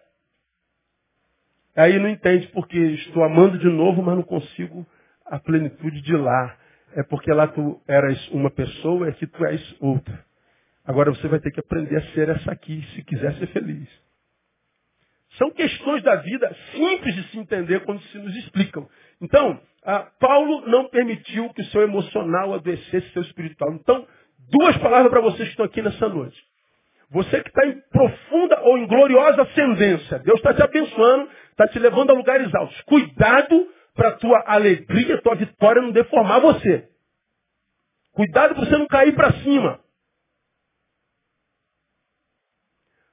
Aí 1.75 1.99
não 1.99 2.09
entende 2.09 2.47
porque 2.49 2.77
estou 2.77 3.25
amando 3.25 3.59
de 3.59 3.69
novo, 3.69 4.03
mas 4.03 4.17
não 4.17 4.23
consigo 4.23 4.87
a 5.25 5.39
plenitude 5.39 6.03
de 6.03 6.17
lá. 6.17 6.57
É 6.95 7.03
porque 7.03 7.33
lá 7.33 7.47
tu 7.47 7.81
eras 7.87 8.29
uma 8.29 8.51
pessoa, 8.51 9.09
é 9.09 9.13
que 9.13 9.27
tu 9.27 9.45
és 9.47 9.77
outra. 9.81 10.28
Agora 10.89 11.11
você 11.11 11.29
vai 11.29 11.39
ter 11.39 11.51
que 11.51 11.61
aprender 11.61 11.99
a 11.99 12.13
ser 12.13 12.31
essa 12.31 12.51
aqui, 12.51 12.83
se 12.95 13.05
quiser 13.05 13.35
ser 13.35 13.47
feliz. 13.49 13.87
São 15.37 15.51
questões 15.51 16.03
da 16.03 16.17
vida 16.17 16.57
simples 16.73 17.15
de 17.15 17.25
se 17.25 17.39
entender 17.39 17.85
quando 17.85 18.01
se 18.05 18.17
nos 18.19 18.35
explicam. 18.37 18.89
Então, 19.21 19.61
Paulo 20.19 20.67
não 20.67 20.89
permitiu 20.89 21.53
que 21.53 21.61
o 21.61 21.65
seu 21.67 21.83
emocional 21.83 22.55
adoecesse 22.55 23.13
seu 23.13 23.21
espiritual. 23.21 23.71
Então, 23.75 24.09
duas 24.51 24.79
palavras 24.79 25.11
para 25.11 25.21
vocês 25.21 25.43
que 25.43 25.51
estão 25.51 25.67
aqui 25.67 25.83
nessa 25.83 26.09
noite. 26.09 26.43
Você 27.11 27.43
que 27.43 27.51
está 27.51 27.67
em 27.67 27.79
profunda 27.91 28.59
ou 28.63 28.79
em 28.79 28.87
gloriosa 28.87 29.43
ascendência. 29.43 30.19
Deus 30.21 30.39
está 30.39 30.55
te 30.55 30.63
abençoando, 30.63 31.29
está 31.51 31.69
te 31.69 31.79
levando 31.79 32.13
a 32.13 32.15
lugares 32.15 32.55
altos. 32.55 32.81
Cuidado 32.83 33.69
para 33.95 34.09
a 34.09 34.13
tua 34.13 34.43
alegria, 34.47 35.21
tua 35.21 35.35
vitória 35.35 35.83
não 35.83 35.93
deformar 35.93 36.41
você. 36.41 36.89
Cuidado 38.13 38.55
para 38.55 38.65
você 38.65 38.79
não 38.79 38.87
cair 38.87 39.15
para 39.15 39.35
cima. 39.43 39.87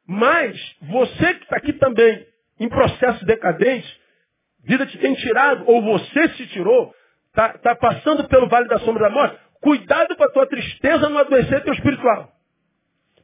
Mas 0.07 0.59
você 0.81 1.33
que 1.35 1.43
está 1.43 1.57
aqui 1.57 1.73
também 1.73 2.25
em 2.59 2.69
processo 2.69 3.25
decadente, 3.25 3.87
vida 4.63 4.85
te 4.85 4.97
tem 4.97 5.13
tirado, 5.15 5.63
ou 5.67 5.81
você 5.81 6.29
se 6.29 6.47
tirou, 6.47 6.93
está 7.29 7.57
tá 7.57 7.75
passando 7.75 8.27
pelo 8.27 8.47
vale 8.47 8.67
da 8.67 8.79
sombra 8.79 9.09
da 9.09 9.09
morte, 9.09 9.37
cuidado 9.61 10.15
para 10.15 10.27
a 10.27 10.31
tua 10.31 10.47
tristeza 10.47 11.09
não 11.09 11.19
adoecer 11.19 11.63
teu 11.63 11.73
espiritual. 11.73 12.31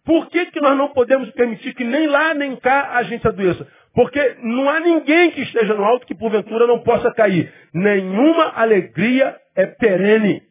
Por 0.03 0.29
que, 0.29 0.47
que 0.47 0.59
nós 0.59 0.75
não 0.75 0.89
podemos 0.89 1.29
permitir 1.31 1.75
que 1.75 1.83
nem 1.83 2.07
lá 2.07 2.33
nem 2.33 2.55
cá 2.55 2.95
a 2.95 3.03
gente 3.03 3.27
adoeça? 3.27 3.67
Porque 3.93 4.37
não 4.41 4.69
há 4.69 4.79
ninguém 4.79 5.31
que 5.31 5.41
esteja 5.41 5.73
no 5.75 5.83
alto 5.83 6.07
que 6.07 6.15
porventura 6.15 6.65
não 6.65 6.79
possa 6.79 7.13
cair. 7.13 7.53
Nenhuma 7.73 8.53
alegria 8.55 9.37
é 9.55 9.67
perene. 9.67 10.41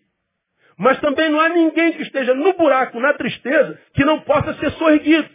Mas 0.78 1.00
também 1.00 1.28
não 1.30 1.40
há 1.40 1.48
ninguém 1.48 1.92
que 1.92 2.02
esteja 2.02 2.34
no 2.34 2.52
buraco, 2.52 3.00
na 3.00 3.12
tristeza, 3.14 3.78
que 3.94 4.04
não 4.04 4.20
possa 4.20 4.54
ser 4.54 4.70
sorrido. 4.72 5.28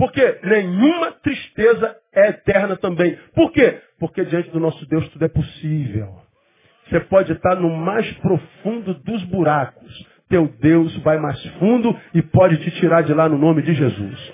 Porque 0.00 0.40
nenhuma 0.42 1.12
tristeza 1.12 1.94
é 2.10 2.28
eterna 2.28 2.74
também. 2.74 3.18
Por 3.34 3.52
quê? 3.52 3.82
Porque 3.98 4.24
diante 4.24 4.48
do 4.48 4.58
nosso 4.58 4.86
Deus 4.86 5.06
tudo 5.10 5.26
é 5.26 5.28
possível. 5.28 6.22
Você 6.88 7.00
pode 7.00 7.30
estar 7.32 7.54
no 7.56 7.68
mais 7.68 8.10
profundo 8.14 8.94
dos 8.94 9.22
buracos. 9.24 10.08
Teu 10.26 10.48
Deus 10.58 10.96
vai 11.02 11.18
mais 11.18 11.44
fundo 11.58 11.94
e 12.14 12.22
pode 12.22 12.56
te 12.64 12.70
tirar 12.80 13.02
de 13.02 13.12
lá 13.12 13.28
no 13.28 13.36
nome 13.36 13.60
de 13.60 13.74
Jesus. 13.74 14.32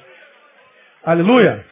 Aleluia! 1.03 1.67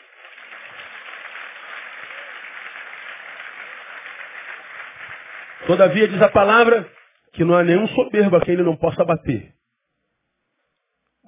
Todavia 5.68 6.09
diz 6.09 6.20
a 6.20 6.28
palavra 6.28 6.85
que 7.33 7.44
não 7.44 7.54
há 7.54 7.62
nenhum 7.62 7.87
soberbo 7.87 8.35
a 8.35 8.40
quem 8.40 8.54
ele 8.54 8.64
não 8.64 8.76
possa 8.76 9.04
bater. 9.04 9.54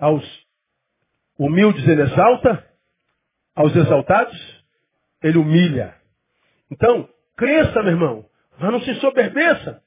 Aos 0.01 0.46
Humildes 1.39 1.87
ele 1.87 2.03
exalta, 2.03 2.65
aos 3.55 3.75
exaltados 3.75 4.65
ele 5.23 5.39
humilha. 5.39 5.95
Então, 6.71 7.09
cresça, 7.37 7.83
meu 7.83 7.93
irmão, 7.93 8.27
mas 8.59 8.73
não 8.73 8.81
se 8.81 8.95
soberbeça. 8.97 9.83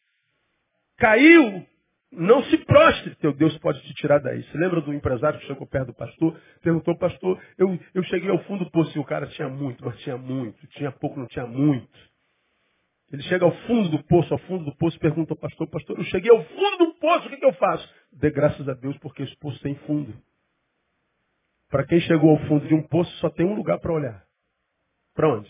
Caiu, 0.97 1.65
não 2.12 2.43
se 2.45 2.57
prostre, 2.65 3.15
teu 3.15 3.33
Deus 3.33 3.57
pode 3.59 3.81
te 3.81 3.93
tirar 3.95 4.19
daí. 4.19 4.43
Você 4.43 4.57
lembra 4.57 4.81
do 4.81 4.93
empresário 4.93 5.39
que 5.39 5.45
chegou 5.45 5.67
perto 5.67 5.88
do 5.88 5.93
pastor? 5.93 6.39
Perguntou, 6.62 6.97
pastor, 6.97 7.39
eu, 7.57 7.79
eu 7.93 8.03
cheguei 8.03 8.29
ao 8.29 8.39
fundo 8.43 8.65
do 8.65 8.71
poço 8.71 8.97
e 8.97 8.99
o 8.99 9.05
cara 9.05 9.27
tinha 9.27 9.47
muito, 9.47 9.83
mas 9.85 9.99
tinha 9.99 10.17
muito. 10.17 10.67
Tinha 10.67 10.91
pouco, 10.91 11.19
não 11.19 11.27
tinha 11.27 11.45
muito. 11.45 11.89
Ele 13.12 13.23
chega 13.23 13.45
ao 13.45 13.51
fundo 13.65 13.89
do 13.89 14.03
poço, 14.03 14.33
ao 14.33 14.39
fundo 14.39 14.65
do 14.65 14.75
poço, 14.75 14.99
pergunta 14.99 15.33
ao 15.33 15.38
pastor, 15.38 15.67
pastor, 15.67 15.97
eu 15.97 16.03
cheguei 16.05 16.29
ao 16.31 16.43
fundo 16.43 16.77
do 16.77 16.93
poço, 16.99 17.27
o 17.27 17.29
que, 17.29 17.38
que 17.38 17.45
eu 17.45 17.53
faço? 17.53 17.89
Dê 18.13 18.29
graças 18.29 18.67
a 18.69 18.73
Deus 18.73 18.95
porque 18.99 19.23
esse 19.23 19.35
poço 19.38 19.59
tem 19.62 19.73
fundo. 19.88 20.13
Para 21.69 21.86
quem 21.86 21.99
chegou 22.01 22.32
ao 22.32 22.39
fundo 22.47 22.67
de 22.67 22.73
um 22.73 22.82
poço, 22.82 23.12
só 23.17 23.29
tem 23.29 23.45
um 23.45 23.53
lugar 23.53 23.79
para 23.79 23.93
olhar. 23.93 24.23
Para 25.15 25.36
onde? 25.36 25.49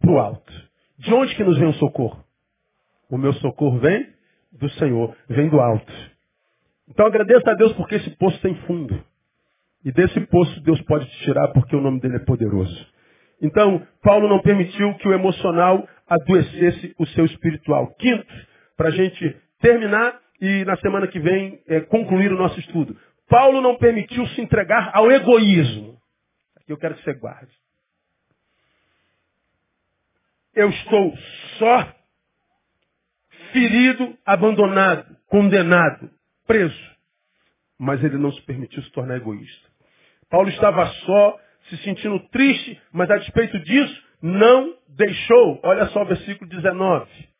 Para 0.00 0.10
o 0.10 0.18
alto. 0.18 0.52
De 0.98 1.12
onde 1.12 1.34
que 1.34 1.42
nos 1.42 1.58
vem 1.58 1.68
o 1.68 1.74
socorro? 1.74 2.24
O 3.10 3.18
meu 3.18 3.32
socorro 3.34 3.78
vem 3.78 4.08
do 4.52 4.68
Senhor, 4.70 5.16
vem 5.28 5.48
do 5.48 5.60
alto. 5.60 5.92
Então 6.88 7.06
agradeça 7.06 7.50
a 7.50 7.54
Deus 7.54 7.72
porque 7.72 7.96
esse 7.96 8.10
poço 8.16 8.40
tem 8.40 8.54
fundo. 8.66 9.04
E 9.84 9.92
desse 9.92 10.20
poço 10.26 10.60
Deus 10.62 10.80
pode 10.82 11.06
te 11.06 11.24
tirar 11.24 11.48
porque 11.48 11.74
o 11.74 11.80
nome 11.80 12.00
dele 12.00 12.16
é 12.16 12.24
poderoso. 12.24 12.94
Então, 13.42 13.86
Paulo 14.02 14.28
não 14.28 14.40
permitiu 14.40 14.94
que 14.94 15.08
o 15.08 15.12
emocional 15.12 15.86
adoecesse 16.08 16.94
o 16.98 17.06
seu 17.08 17.24
espiritual. 17.24 17.94
Quinto, 17.98 18.32
para 18.76 18.88
a 18.88 18.92
gente 18.92 19.36
terminar 19.60 20.20
e 20.40 20.64
na 20.64 20.76
semana 20.76 21.06
que 21.06 21.18
vem 21.18 21.60
é, 21.66 21.80
concluir 21.80 22.32
o 22.32 22.38
nosso 22.38 22.58
estudo. 22.60 22.96
Paulo 23.28 23.60
não 23.60 23.76
permitiu 23.76 24.26
se 24.28 24.40
entregar 24.40 24.90
ao 24.94 25.10
egoísmo. 25.10 26.00
Aqui 26.56 26.72
eu 26.72 26.78
quero 26.78 26.94
que 26.94 27.02
você 27.02 27.14
guarde. 27.14 27.52
Eu 30.54 30.70
estou 30.70 31.16
só, 31.58 31.94
ferido, 33.52 34.16
abandonado, 34.24 35.16
condenado, 35.26 36.10
preso. 36.46 36.94
Mas 37.78 38.02
ele 38.04 38.16
não 38.16 38.32
se 38.32 38.40
permitiu 38.42 38.82
se 38.82 38.90
tornar 38.92 39.16
egoísta. 39.16 39.68
Paulo 40.30 40.48
estava 40.48 40.86
só, 40.86 41.40
se 41.68 41.76
sentindo 41.78 42.20
triste, 42.28 42.80
mas 42.92 43.10
a 43.10 43.18
despeito 43.18 43.58
disso, 43.60 44.04
não 44.22 44.76
deixou. 44.88 45.60
Olha 45.64 45.86
só 45.88 46.02
o 46.02 46.06
versículo 46.06 46.48
19. 46.48 47.33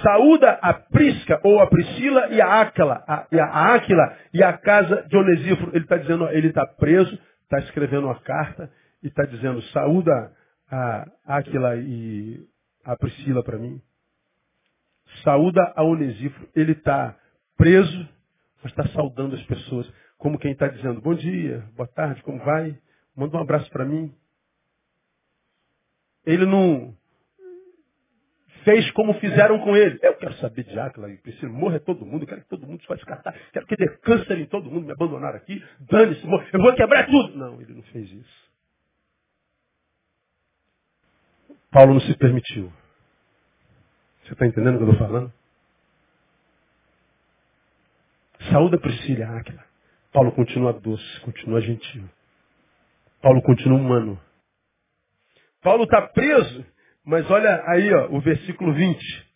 Saúda 0.00 0.58
a 0.62 0.72
Prisca, 0.72 1.40
ou 1.44 1.60
a 1.60 1.66
Priscila 1.66 2.28
e 2.28 2.40
a 2.40 2.60
Áquila, 2.60 3.04
a, 3.06 3.26
e 3.30 3.38
a 3.38 3.74
Áquila 3.74 4.16
e 4.32 4.42
a 4.42 4.56
casa 4.56 5.02
de 5.08 5.16
Onesíforo. 5.16 5.70
Ele 5.74 5.84
está 5.84 5.96
dizendo, 5.96 6.28
ele 6.28 6.48
está 6.48 6.66
preso, 6.66 7.18
está 7.42 7.58
escrevendo 7.58 8.06
uma 8.06 8.18
carta 8.20 8.70
e 9.02 9.08
está 9.08 9.24
dizendo, 9.24 9.60
saúda 9.64 10.32
a 10.70 11.06
Áquila 11.26 11.76
e 11.76 12.40
a 12.84 12.96
Priscila 12.96 13.44
para 13.44 13.58
mim. 13.58 13.80
Saúda 15.22 15.72
a 15.76 15.82
Onesíforo. 15.82 16.48
Ele 16.56 16.72
está 16.72 17.14
preso, 17.56 18.08
mas 18.62 18.72
está 18.72 18.86
saudando 18.88 19.34
as 19.34 19.42
pessoas. 19.44 19.92
Como 20.16 20.38
quem 20.38 20.52
está 20.52 20.68
dizendo, 20.68 21.00
bom 21.00 21.14
dia, 21.14 21.64
boa 21.76 21.88
tarde, 21.88 22.22
como 22.22 22.38
vai? 22.38 22.78
Manda 23.14 23.36
um 23.36 23.40
abraço 23.40 23.70
para 23.70 23.84
mim. 23.84 24.14
Ele 26.24 26.46
não 26.46 26.96
fez 28.64 28.90
como 28.92 29.14
fizeram 29.14 29.58
com 29.60 29.76
ele. 29.76 29.98
Eu 30.02 30.14
quero 30.16 30.34
saber 30.34 30.64
de 30.64 30.78
Áquila 30.78 31.10
e 31.10 31.16
Priscila, 31.18 31.52
morre 31.52 31.78
todo 31.80 32.04
mundo, 32.04 32.22
eu 32.22 32.28
quero 32.28 32.42
que 32.42 32.48
todo 32.48 32.66
mundo 32.66 32.80
se 32.80 32.86
faça 32.86 32.98
descartar, 32.98 33.34
quero 33.52 33.66
que 33.66 33.76
dê 33.76 33.88
câncer 33.98 34.38
em 34.38 34.46
todo 34.46 34.70
mundo, 34.70 34.86
me 34.86 34.92
abandonar 34.92 35.34
aqui, 35.34 35.62
dane-se, 35.80 36.24
eu 36.24 36.60
vou 36.60 36.74
quebrar 36.74 37.06
tudo. 37.06 37.36
Não, 37.36 37.60
ele 37.60 37.74
não 37.74 37.82
fez 37.84 38.10
isso. 38.10 38.52
Paulo 41.70 41.94
não 41.94 42.00
se 42.00 42.16
permitiu. 42.18 42.72
Você 44.24 44.34
está 44.34 44.46
entendendo 44.46 44.74
o 44.74 44.78
que 44.78 44.84
eu 44.84 44.92
estou 44.92 45.06
falando? 45.06 45.32
Saúde 48.50 48.76
a 48.76 48.78
Priscila 48.78 49.38
Áquila. 49.38 49.64
Paulo 50.12 50.32
continua 50.32 50.72
doce, 50.74 51.20
continua 51.20 51.60
gentil. 51.60 52.08
Paulo 53.22 53.40
continua 53.42 53.78
humano. 53.78 54.20
Paulo 55.62 55.84
está 55.84 56.02
preso 56.08 56.71
mas 57.04 57.28
olha 57.30 57.62
aí, 57.66 57.92
ó, 57.92 58.08
o 58.10 58.20
versículo 58.20 58.72
20. 58.72 59.32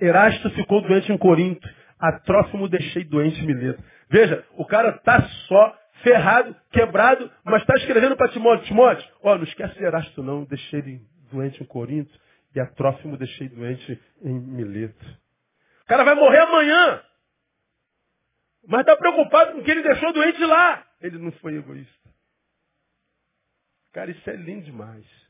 Erasto 0.00 0.50
ficou 0.50 0.80
doente 0.82 1.12
em 1.12 1.18
Corinto. 1.18 1.66
A 1.98 2.12
Trófimo 2.20 2.68
deixei 2.68 3.04
doente 3.04 3.40
em 3.40 3.46
Mileto. 3.46 3.82
Veja, 4.08 4.44
o 4.56 4.66
cara 4.66 4.90
está 4.90 5.22
só 5.48 5.78
ferrado, 6.02 6.54
quebrado, 6.70 7.30
mas 7.44 7.62
está 7.62 7.74
escrevendo 7.76 8.16
para 8.16 8.30
Timóteo. 8.30 8.66
Timóteo, 8.66 9.08
ó, 9.22 9.36
não 9.36 9.44
esquece 9.44 9.74
de 9.74 9.84
Erasto 9.84 10.22
não. 10.22 10.44
Deixei 10.44 10.80
ele 10.80 11.00
doente 11.30 11.62
em 11.62 11.66
Corinto. 11.66 12.12
E 12.54 12.60
a 12.60 12.66
Trófimo 12.66 13.16
deixei 13.16 13.48
doente 13.48 14.00
em 14.22 14.38
Mileto. 14.38 15.04
O 15.82 15.86
cara 15.86 16.04
vai 16.04 16.14
morrer 16.14 16.40
amanhã. 16.40 17.02
Mas 18.66 18.80
está 18.80 18.96
preocupado 18.96 19.52
com 19.52 19.58
o 19.58 19.64
que 19.64 19.70
ele 19.70 19.82
deixou 19.82 20.12
doente 20.12 20.44
lá. 20.44 20.86
Ele 21.00 21.18
não 21.18 21.32
foi 21.32 21.56
egoísta. 21.56 22.10
Cara, 23.92 24.10
isso 24.10 24.28
é 24.30 24.36
lindo 24.36 24.64
demais. 24.64 25.23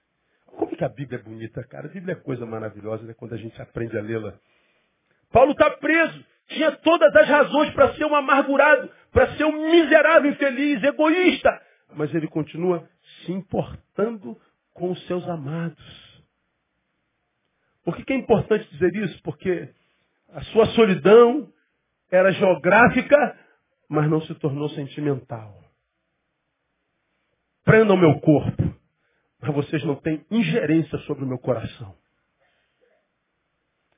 Como 0.57 0.77
que 0.77 0.85
a 0.85 0.89
Bíblia 0.89 1.19
é 1.19 1.23
bonita, 1.23 1.63
cara? 1.65 1.87
A 1.87 1.91
Bíblia 1.91 2.13
é 2.13 2.17
coisa 2.17 2.47
maravilhosa, 2.47 3.05
né? 3.05 3.15
Quando 3.15 3.35
a 3.35 3.39
gente 3.39 3.61
aprende 3.61 3.97
a 3.99 4.03
lê-la. 4.03 4.35
Paulo 5.33 5.53
está 5.53 5.71
preso. 5.71 6.25
Tinha 6.49 6.73
todas 6.73 7.15
as 7.17 7.29
razões 7.29 7.73
para 7.73 7.95
ser 7.95 8.05
um 8.05 8.15
amargurado, 8.15 8.91
para 9.11 9.35
ser 9.37 9.45
um 9.45 9.71
miserável, 9.71 10.31
infeliz, 10.31 10.83
egoísta. 10.83 11.51
Mas 11.95 12.15
ele 12.15 12.29
continua 12.29 12.89
se 13.25 13.33
importando 13.33 14.39
com 14.75 14.91
os 14.91 15.07
seus 15.07 15.27
amados. 15.29 16.15
Por 17.85 17.97
que, 17.97 18.05
que 18.05 18.13
é 18.13 18.17
importante 18.17 18.69
dizer 18.71 18.95
isso? 18.97 19.23
Porque 19.23 19.71
a 20.33 20.43
sua 20.45 20.67
solidão 20.69 21.49
era 22.11 22.33
geográfica, 22.33 23.39
mas 23.89 24.09
não 24.09 24.21
se 24.23 24.35
tornou 24.37 24.69
sentimental. 24.71 25.63
Prendam 27.65 27.97
meu 27.97 28.21
corpo, 28.21 28.63
mas 29.45 29.55
vocês 29.55 29.85
não 29.85 29.97
têm 29.97 30.25
ingerência 30.31 30.99
sobre 31.01 31.25
o 31.25 31.27
meu 31.27 31.39
coração. 31.39 31.95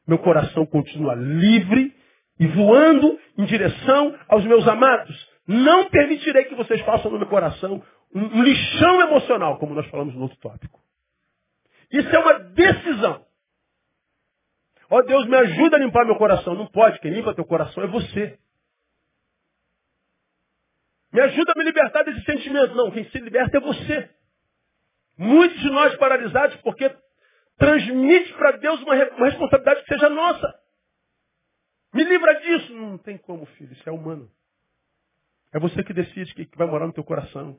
Meu 0.06 0.18
coração 0.18 0.66
continua 0.66 1.14
livre 1.14 1.94
e 2.38 2.46
voando 2.48 3.18
em 3.38 3.44
direção 3.44 4.18
aos 4.28 4.44
meus 4.44 4.66
amados. 4.66 5.28
Não 5.46 5.88
permitirei 5.88 6.44
que 6.46 6.54
vocês 6.54 6.80
façam 6.82 7.10
no 7.10 7.18
meu 7.18 7.28
coração 7.28 7.82
um 8.12 8.42
lixão 8.42 9.00
emocional, 9.02 9.58
como 9.58 9.74
nós 9.74 9.86
falamos 9.86 10.14
no 10.14 10.22
outro 10.22 10.38
tópico. 10.38 10.80
Isso 11.92 12.08
é 12.08 12.18
uma 12.18 12.38
decisão. 12.40 13.24
Ó 14.90 14.98
oh, 14.98 15.02
Deus, 15.02 15.26
me 15.26 15.36
ajuda 15.36 15.76
a 15.76 15.80
limpar 15.80 16.04
meu 16.04 16.16
coração. 16.16 16.54
Não 16.54 16.66
pode, 16.66 16.98
quem 17.00 17.12
limpa 17.12 17.34
teu 17.34 17.44
coração 17.44 17.82
é 17.84 17.86
você. 17.86 18.38
Me 21.12 21.20
ajuda 21.20 21.52
a 21.52 21.58
me 21.58 21.64
libertar 21.64 22.02
desse 22.02 22.24
sentimento. 22.24 22.74
Não, 22.74 22.90
quem 22.90 23.04
se 23.10 23.18
liberta 23.18 23.56
é 23.56 23.60
você. 23.60 24.10
Muitos 25.18 25.58
de 25.60 25.70
nós 25.70 25.96
paralisados 25.96 26.56
porque 26.58 26.94
transmite 27.56 28.32
para 28.34 28.52
Deus 28.52 28.82
uma, 28.82 28.94
uma 28.94 29.26
responsabilidade 29.26 29.82
que 29.82 29.94
seja 29.94 30.08
nossa. 30.08 30.54
Me 31.94 32.04
livra 32.04 32.34
disso. 32.40 32.74
Não 32.74 32.98
tem 32.98 33.16
como, 33.16 33.46
filho. 33.46 33.72
Isso 33.72 33.88
é 33.88 33.92
humano. 33.92 34.30
É 35.52 35.58
você 35.58 35.82
que 35.82 35.94
decide 35.94 36.34
que 36.34 36.48
vai 36.56 36.66
morar 36.66 36.86
no 36.86 36.92
teu 36.92 37.04
coração. 37.04 37.58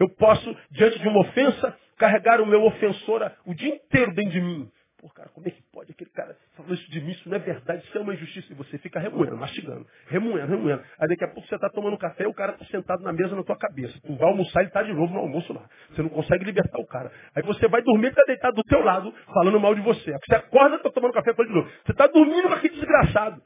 Eu 0.00 0.08
posso, 0.08 0.56
diante 0.70 0.98
de 0.98 1.08
uma 1.08 1.20
ofensa, 1.20 1.78
carregar 1.96 2.40
o 2.40 2.46
meu 2.46 2.64
ofensor 2.64 3.30
o 3.44 3.54
dia 3.54 3.74
inteiro 3.74 4.14
dentro 4.14 4.32
de 4.32 4.40
mim. 4.40 4.72
Pô, 5.04 5.10
cara, 5.10 5.28
como 5.34 5.46
é 5.46 5.50
que 5.50 5.62
pode 5.64 5.92
aquele 5.92 6.08
cara 6.08 6.34
falou 6.56 6.72
isso 6.72 6.90
de 6.90 6.98
mim? 6.98 7.10
Isso 7.10 7.28
não 7.28 7.36
é 7.36 7.38
verdade, 7.38 7.84
isso 7.84 7.98
é 7.98 8.00
uma 8.00 8.14
injustiça. 8.14 8.50
E 8.50 8.56
você 8.56 8.78
fica 8.78 8.98
remoendo, 8.98 9.36
mastigando, 9.36 9.86
remoendo, 10.06 10.46
remoendo. 10.46 10.82
Aí 10.98 11.06
daqui 11.06 11.24
a 11.24 11.28
pouco 11.28 11.46
você 11.46 11.56
está 11.56 11.68
tomando 11.68 11.98
café 11.98 12.24
e 12.24 12.26
o 12.26 12.32
cara 12.32 12.52
está 12.52 12.64
sentado 12.64 13.02
na 13.02 13.12
mesa 13.12 13.36
na 13.36 13.44
tua 13.44 13.58
cabeça. 13.58 14.00
Tu 14.00 14.16
vai 14.16 14.30
almoçar 14.30 14.62
e 14.62 14.66
está 14.68 14.82
de 14.82 14.94
novo 14.94 15.12
no 15.12 15.20
almoço 15.20 15.52
lá. 15.52 15.68
Você 15.90 16.00
não 16.00 16.08
consegue 16.08 16.46
libertar 16.46 16.78
o 16.78 16.86
cara. 16.86 17.12
Aí 17.36 17.42
você 17.42 17.68
vai 17.68 17.82
dormir 17.82 18.06
e 18.06 18.08
está 18.08 18.22
deitado 18.26 18.56
do 18.56 18.62
teu 18.62 18.82
lado, 18.82 19.12
falando 19.26 19.60
mal 19.60 19.74
de 19.74 19.82
você. 19.82 20.10
Aí 20.10 20.18
você 20.26 20.36
acorda, 20.36 20.76
está 20.76 20.90
tomando 20.90 21.12
café 21.12 21.34
fala 21.34 21.48
de 21.48 21.54
novo. 21.54 21.68
Você 21.84 21.92
está 21.92 22.06
dormindo 22.06 22.48
com 22.48 22.54
aquele 22.54 22.74
desgraçado. 22.74 23.42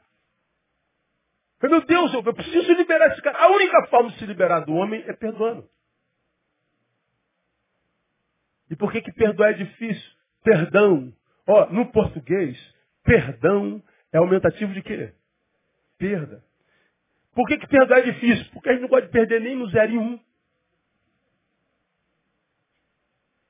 Meu 1.61 1.85
Deus, 1.85 2.13
eu 2.13 2.33
preciso 2.35 2.71
liberar 2.71 3.11
esse 3.11 3.21
cara. 3.21 3.37
A 3.37 3.49
única 3.49 3.85
forma 3.87 4.11
de 4.11 4.17
se 4.17 4.25
liberar 4.25 4.61
do 4.61 4.73
homem 4.75 5.03
é 5.05 5.11
perdoando. 5.11 5.67
E 8.71 8.77
por 8.77 8.93
que, 8.93 9.01
que 9.01 9.11
perdoar 9.11 9.49
é 9.49 9.53
difícil? 9.55 10.09
Perdão 10.41 11.18
Ó, 11.49 11.65
no 11.71 11.91
português, 11.91 12.55
perdão 13.03 13.81
é 14.13 14.19
aumentativo 14.19 14.71
de 14.71 14.83
quê? 14.83 15.11
Perda. 15.97 16.43
Por 17.33 17.47
que, 17.47 17.57
que 17.57 17.67
perdoar 17.67 18.01
é 18.01 18.11
difícil? 18.11 18.45
Porque 18.53 18.69
a 18.69 18.73
gente 18.73 18.83
não 18.83 18.87
gosta 18.87 19.07
de 19.07 19.11
perder 19.11 19.41
nem 19.41 19.55
no 19.55 19.67
zero 19.69 19.91
e 19.91 19.97
um. 19.97 20.19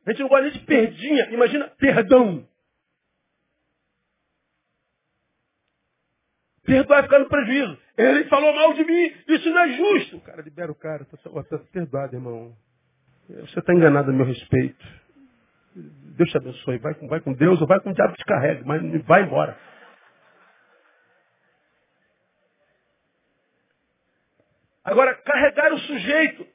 A 0.06 0.12
gente 0.12 0.22
não 0.22 0.30
gosta 0.30 0.44
nem 0.46 0.54
de 0.54 0.60
perdinha. 0.60 1.30
Imagina 1.32 1.68
perdão. 1.78 2.48
Perdoar 6.64 7.00
é 7.00 7.04
ficar 7.04 7.20
no 7.20 7.28
prejuízo. 7.28 7.78
Ele 7.98 8.24
falou 8.30 8.54
mal 8.54 8.74
de 8.76 8.86
mim, 8.86 9.14
isso 9.28 9.50
não 9.50 9.60
é 9.60 9.74
justo. 9.74 10.22
Cara 10.22 10.42
libera 10.42 10.72
o 10.72 10.76
cara. 10.76 11.04
Está 11.04 11.44
tá 11.44 11.58
perdoado, 11.74 12.16
irmão. 12.16 12.56
Você 13.28 13.60
está 13.60 13.74
enganado 13.74 14.10
a 14.10 14.14
meu 14.14 14.26
respeito. 14.26 14.88
Deus 16.18 16.30
te 16.30 16.38
abençoe. 16.38 16.78
Vai 16.78 16.94
com, 16.96 17.08
vai 17.08 17.20
com 17.22 17.34
Deus 17.34 17.62
ou 17.62 17.68
vai 17.68 17.80
com 17.80 17.92
o 17.92 17.94
diabo 17.94 18.14
que 18.14 18.20
te 18.20 18.26
carrega, 18.26 18.64
mas 18.66 18.82
vai 19.06 19.24
embora. 19.24 19.58
Agora, 24.84 25.16
carregar 25.16 25.74
o 25.74 25.80
sujeito 25.80 26.48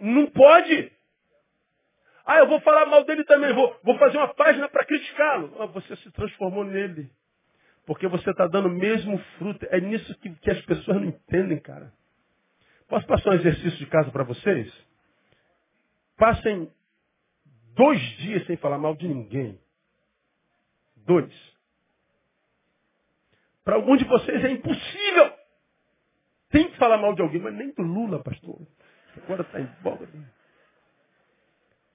não 0.00 0.26
pode. 0.30 0.92
Ah, 2.24 2.38
eu 2.38 2.46
vou 2.46 2.60
falar 2.60 2.86
mal 2.86 3.04
dele 3.04 3.24
também, 3.24 3.52
vou, 3.52 3.78
vou 3.82 3.98
fazer 3.98 4.16
uma 4.16 4.32
página 4.34 4.68
para 4.68 4.86
criticá-lo. 4.86 5.54
Ah, 5.58 5.66
você 5.66 5.94
se 5.96 6.10
transformou 6.12 6.64
nele. 6.64 7.10
Porque 7.84 8.06
você 8.06 8.30
está 8.30 8.46
dando 8.46 8.68
o 8.68 8.72
mesmo 8.72 9.18
fruto. 9.38 9.66
É 9.70 9.80
nisso 9.80 10.16
que, 10.20 10.30
que 10.36 10.50
as 10.50 10.60
pessoas 10.62 10.98
não 10.98 11.08
entendem, 11.08 11.58
cara. 11.58 11.92
Posso 12.88 13.06
passar 13.06 13.30
um 13.30 13.34
exercício 13.34 13.78
de 13.78 13.86
casa 13.86 14.10
para 14.10 14.24
vocês? 14.24 14.72
Passem 16.16 16.70
Dois 17.74 18.00
dias 18.18 18.46
sem 18.46 18.56
falar 18.56 18.78
mal 18.78 18.94
de 18.94 19.08
ninguém. 19.08 19.58
Dois. 20.96 21.32
Para 23.64 23.76
algum 23.76 23.96
de 23.96 24.04
vocês 24.04 24.44
é 24.44 24.50
impossível. 24.50 25.32
Tem 26.50 26.70
que 26.70 26.76
falar 26.76 26.98
mal 26.98 27.14
de 27.14 27.22
alguém, 27.22 27.40
mas 27.40 27.54
nem 27.54 27.72
do 27.72 27.82
Lula, 27.82 28.22
pastor. 28.22 28.60
Agora 29.16 29.42
está 29.42 29.60
em 29.60 29.66
voga. 29.82 30.08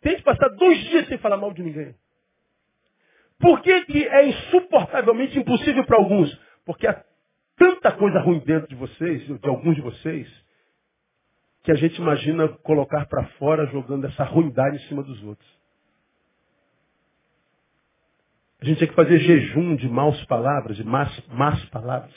Tem 0.02 0.16
que 0.16 0.24
passar 0.24 0.50
dois 0.50 0.80
dias 0.86 1.08
sem 1.08 1.18
falar 1.18 1.38
mal 1.38 1.54
de 1.54 1.62
ninguém. 1.62 1.96
Por 3.40 3.62
que, 3.62 3.86
que 3.86 4.08
é 4.08 4.28
insuportavelmente 4.28 5.38
impossível 5.38 5.86
para 5.86 5.98
alguns? 5.98 6.36
Porque 6.66 6.88
há 6.88 7.04
tanta 7.56 7.92
coisa 7.92 8.20
ruim 8.20 8.40
dentro 8.40 8.68
de 8.68 8.76
vocês, 8.76 9.28
de 9.28 9.48
alguns 9.48 9.76
de 9.76 9.82
vocês, 9.82 10.28
que 11.64 11.72
a 11.72 11.76
gente 11.76 11.98
imagina 12.02 12.48
colocar 12.48 13.06
para 13.08 13.28
fora 13.38 13.68
jogando 13.68 14.08
essa 14.08 14.24
ruindade 14.24 14.78
em 14.78 14.88
cima 14.88 15.04
dos 15.04 15.22
outros. 15.24 15.58
A 18.62 18.66
gente 18.66 18.80
tem 18.80 18.88
que 18.88 18.96
fazer 18.96 19.20
jejum 19.20 19.76
de 19.76 19.88
maus 19.88 20.24
palavras, 20.26 20.76
de 20.76 20.84
más, 20.84 21.28
más 21.30 21.64
palavras. 21.66 22.14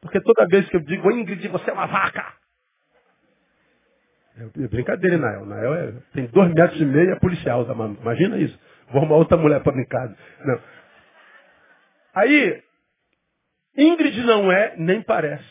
Porque 0.00 0.20
toda 0.20 0.46
vez 0.46 0.68
que 0.68 0.76
eu 0.76 0.80
digo, 0.80 1.10
Ingrid, 1.10 1.46
você 1.48 1.70
é 1.70 1.72
uma 1.72 1.86
vaca. 1.86 2.24
É 4.36 4.68
brincadeira, 4.68 5.18
Nael. 5.18 5.44
Nael 5.44 5.74
é, 5.74 5.92
tem 6.12 6.26
dois 6.26 6.52
metros 6.54 6.80
e 6.80 6.84
meio, 6.84 7.10
é 7.10 7.18
policial? 7.18 7.66
Imagina 8.00 8.38
isso. 8.38 8.58
Vou 8.90 9.02
arrumar 9.02 9.16
outra 9.16 9.36
mulher 9.36 9.62
para 9.62 9.72
brincar. 9.72 10.08
Não. 10.44 10.60
Aí, 12.14 12.62
Ingrid 13.76 14.22
não 14.22 14.50
é, 14.50 14.76
nem 14.76 15.02
parece. 15.02 15.44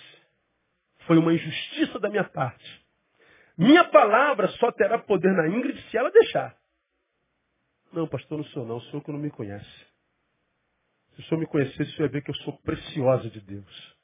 Foi 1.05 1.17
uma 1.17 1.33
injustiça 1.33 1.99
da 1.99 2.09
minha 2.09 2.23
parte. 2.23 2.85
Minha 3.57 3.83
palavra 3.85 4.47
só 4.59 4.71
terá 4.71 4.97
poder 4.99 5.33
na 5.33 5.47
Ingrid 5.47 5.79
se 5.89 5.97
ela 5.97 6.09
deixar. 6.09 6.55
Não, 7.91 8.08
pastor, 8.08 8.38
não 8.38 8.45
sou 8.45 8.65
não. 8.65 8.78
O 8.78 8.82
senhor 8.84 9.04
que 9.04 9.12
não 9.12 9.19
me 9.19 9.30
conhece. 9.30 9.88
Se 11.15 11.21
o 11.21 11.23
senhor 11.26 11.39
me 11.39 11.47
conhecesse, 11.47 11.82
o 11.82 11.95
senhor 11.95 12.08
ia 12.08 12.12
ver 12.12 12.21
que 12.21 12.32
eu 12.32 12.36
sou 12.36 12.54
preciosa 12.60 13.30
de 13.30 13.41
Deus. 13.41 13.95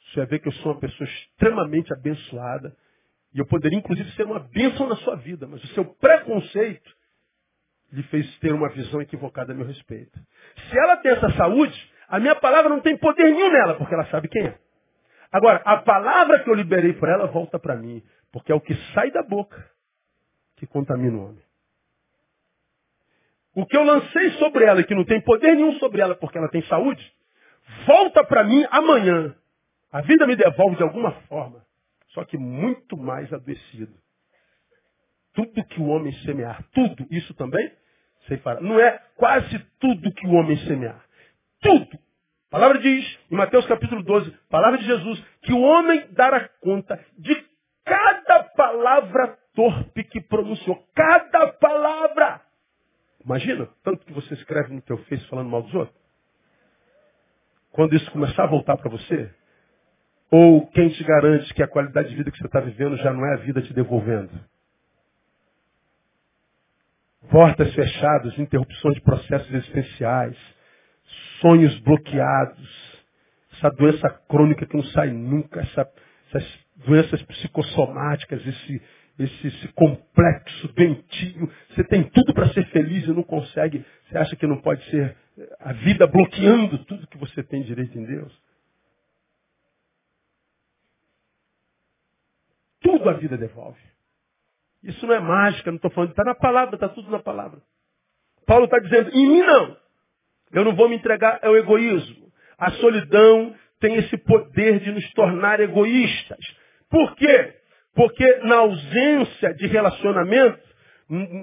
O 0.00 0.12
senhor 0.12 0.24
ia 0.24 0.30
ver 0.30 0.38
que 0.38 0.48
eu 0.48 0.52
sou 0.52 0.72
uma 0.72 0.80
pessoa 0.80 1.08
extremamente 1.08 1.92
abençoada. 1.92 2.76
E 3.34 3.38
eu 3.38 3.46
poderia, 3.46 3.78
inclusive, 3.78 4.10
ser 4.12 4.24
uma 4.24 4.40
bênção 4.40 4.88
na 4.88 4.96
sua 4.96 5.16
vida. 5.16 5.46
Mas 5.46 5.62
o 5.64 5.66
seu 5.68 5.84
preconceito 5.84 6.96
lhe 7.92 8.02
fez 8.04 8.38
ter 8.38 8.52
uma 8.52 8.70
visão 8.70 9.00
equivocada 9.00 9.52
a 9.52 9.54
meu 9.54 9.66
respeito. 9.66 10.18
Se 10.70 10.78
ela 10.78 10.96
tem 10.96 11.12
essa 11.12 11.30
saúde, 11.32 11.92
a 12.08 12.18
minha 12.18 12.34
palavra 12.34 12.70
não 12.70 12.80
tem 12.80 12.96
poder 12.96 13.24
nenhum 13.24 13.50
nela, 13.50 13.74
porque 13.74 13.94
ela 13.94 14.06
sabe 14.06 14.28
quem 14.28 14.46
é. 14.46 14.58
Agora, 15.30 15.62
a 15.64 15.78
palavra 15.78 16.42
que 16.42 16.50
eu 16.50 16.54
liberei 16.54 16.92
por 16.94 17.08
ela 17.08 17.26
volta 17.26 17.58
para 17.58 17.76
mim, 17.76 18.02
porque 18.30 18.52
é 18.52 18.54
o 18.54 18.60
que 18.60 18.74
sai 18.94 19.10
da 19.10 19.22
boca 19.22 19.70
que 20.56 20.66
contamina 20.66 21.16
o 21.16 21.28
homem. 21.28 21.42
O 23.54 23.66
que 23.66 23.76
eu 23.76 23.84
lancei 23.84 24.30
sobre 24.32 24.64
ela, 24.64 24.82
que 24.82 24.94
não 24.94 25.04
tem 25.04 25.20
poder 25.20 25.54
nenhum 25.54 25.78
sobre 25.78 26.00
ela 26.00 26.14
porque 26.14 26.38
ela 26.38 26.48
tem 26.48 26.62
saúde, 26.64 27.02
volta 27.86 28.24
para 28.24 28.44
mim 28.44 28.64
amanhã. 28.70 29.34
A 29.90 30.00
vida 30.00 30.26
me 30.26 30.34
devolve 30.34 30.76
de 30.76 30.82
alguma 30.82 31.12
forma, 31.28 31.62
só 32.08 32.24
que 32.24 32.38
muito 32.38 32.96
mais 32.96 33.30
adoecido. 33.32 33.92
Tudo 35.34 35.64
que 35.64 35.80
o 35.80 35.86
homem 35.86 36.12
semear, 36.24 36.64
tudo 36.72 37.06
isso 37.10 37.34
também, 37.34 37.70
sei 38.26 38.38
fará. 38.38 38.60
Não 38.60 38.80
é 38.80 39.00
quase 39.16 39.58
tudo 39.78 40.12
que 40.12 40.26
o 40.26 40.32
homem 40.32 40.56
semear. 40.58 41.02
Tudo. 41.60 41.98
A 42.48 42.52
palavra 42.52 42.78
diz, 42.78 43.18
em 43.30 43.36
Mateus 43.36 43.66
capítulo 43.66 44.02
12, 44.02 44.30
palavra 44.50 44.78
de 44.78 44.84
Jesus, 44.84 45.24
que 45.42 45.52
o 45.52 45.60
homem 45.60 46.06
dará 46.12 46.48
conta 46.60 47.02
de 47.18 47.34
cada 47.84 48.44
palavra 48.44 49.38
torpe 49.54 50.04
que 50.04 50.20
pronunciou. 50.20 50.76
Cada 50.94 51.48
palavra. 51.54 52.42
Imagina, 53.24 53.68
tanto 53.84 54.04
que 54.04 54.12
você 54.12 54.34
escreve 54.34 54.74
no 54.74 54.82
teu 54.82 54.98
Face 55.04 55.24
falando 55.28 55.48
mal 55.48 55.62
dos 55.62 55.74
outros. 55.74 55.96
Quando 57.70 57.94
isso 57.94 58.10
começar 58.10 58.44
a 58.44 58.48
voltar 58.48 58.76
para 58.76 58.90
você, 58.90 59.30
ou 60.30 60.66
quem 60.68 60.88
te 60.90 61.04
garante 61.04 61.52
que 61.54 61.62
a 61.62 61.68
qualidade 61.68 62.08
de 62.08 62.16
vida 62.16 62.30
que 62.30 62.38
você 62.38 62.46
está 62.46 62.60
vivendo 62.60 62.96
já 62.96 63.12
não 63.12 63.24
é 63.24 63.34
a 63.34 63.38
vida 63.38 63.62
te 63.62 63.72
devolvendo? 63.72 64.32
Portas 67.30 67.72
fechadas, 67.74 68.38
interrupção 68.38 68.90
de 68.92 69.00
processos 69.00 69.52
existenciais, 69.52 70.36
sonhos 71.40 71.78
bloqueados, 71.80 73.02
essa 73.52 73.70
doença 73.70 74.08
crônica 74.28 74.66
que 74.66 74.76
não 74.76 74.84
sai 74.84 75.10
nunca, 75.10 75.60
essa, 75.60 75.88
essas 76.28 76.58
doenças 76.84 77.22
psicossomáticas, 77.22 78.44
esse, 78.46 78.82
esse, 79.18 79.46
esse 79.46 79.68
complexo 79.68 80.68
doentio. 80.68 81.50
Você 81.70 81.84
tem 81.84 82.04
tudo 82.04 82.34
para 82.34 82.52
ser 82.52 82.66
feliz 82.70 83.04
e 83.06 83.12
não 83.12 83.22
consegue. 83.22 83.84
Você 84.08 84.18
acha 84.18 84.36
que 84.36 84.46
não 84.46 84.60
pode 84.60 84.84
ser 84.90 85.16
a 85.60 85.72
vida 85.72 86.06
bloqueando 86.06 86.84
tudo 86.84 87.06
que 87.06 87.18
você 87.18 87.42
tem 87.42 87.62
direito 87.62 87.96
em 87.98 88.04
Deus? 88.04 88.32
Tudo 92.80 93.08
a 93.08 93.14
vida 93.14 93.36
devolve. 93.36 93.80
Isso 94.82 95.06
não 95.06 95.14
é 95.14 95.20
mágica, 95.20 95.70
não 95.70 95.76
estou 95.76 95.90
falando, 95.92 96.10
está 96.10 96.24
na 96.24 96.34
palavra, 96.34 96.74
está 96.74 96.88
tudo 96.88 97.10
na 97.10 97.20
palavra. 97.20 97.60
Paulo 98.46 98.64
está 98.64 98.78
dizendo, 98.80 99.10
em 99.10 99.28
mim 99.28 99.42
não. 99.42 99.76
Eu 100.52 100.64
não 100.64 100.74
vou 100.74 100.88
me 100.88 100.96
entregar 100.96 101.38
ao 101.42 101.56
egoísmo. 101.56 102.32
A 102.58 102.72
solidão 102.72 103.54
tem 103.78 103.94
esse 103.96 104.16
poder 104.18 104.80
de 104.80 104.90
nos 104.92 105.08
tornar 105.12 105.60
egoístas. 105.60 106.38
Por 106.90 107.14
quê? 107.16 107.61
Porque 107.94 108.36
na 108.44 108.56
ausência 108.56 109.54
de 109.54 109.66
relacionamento, 109.66 110.58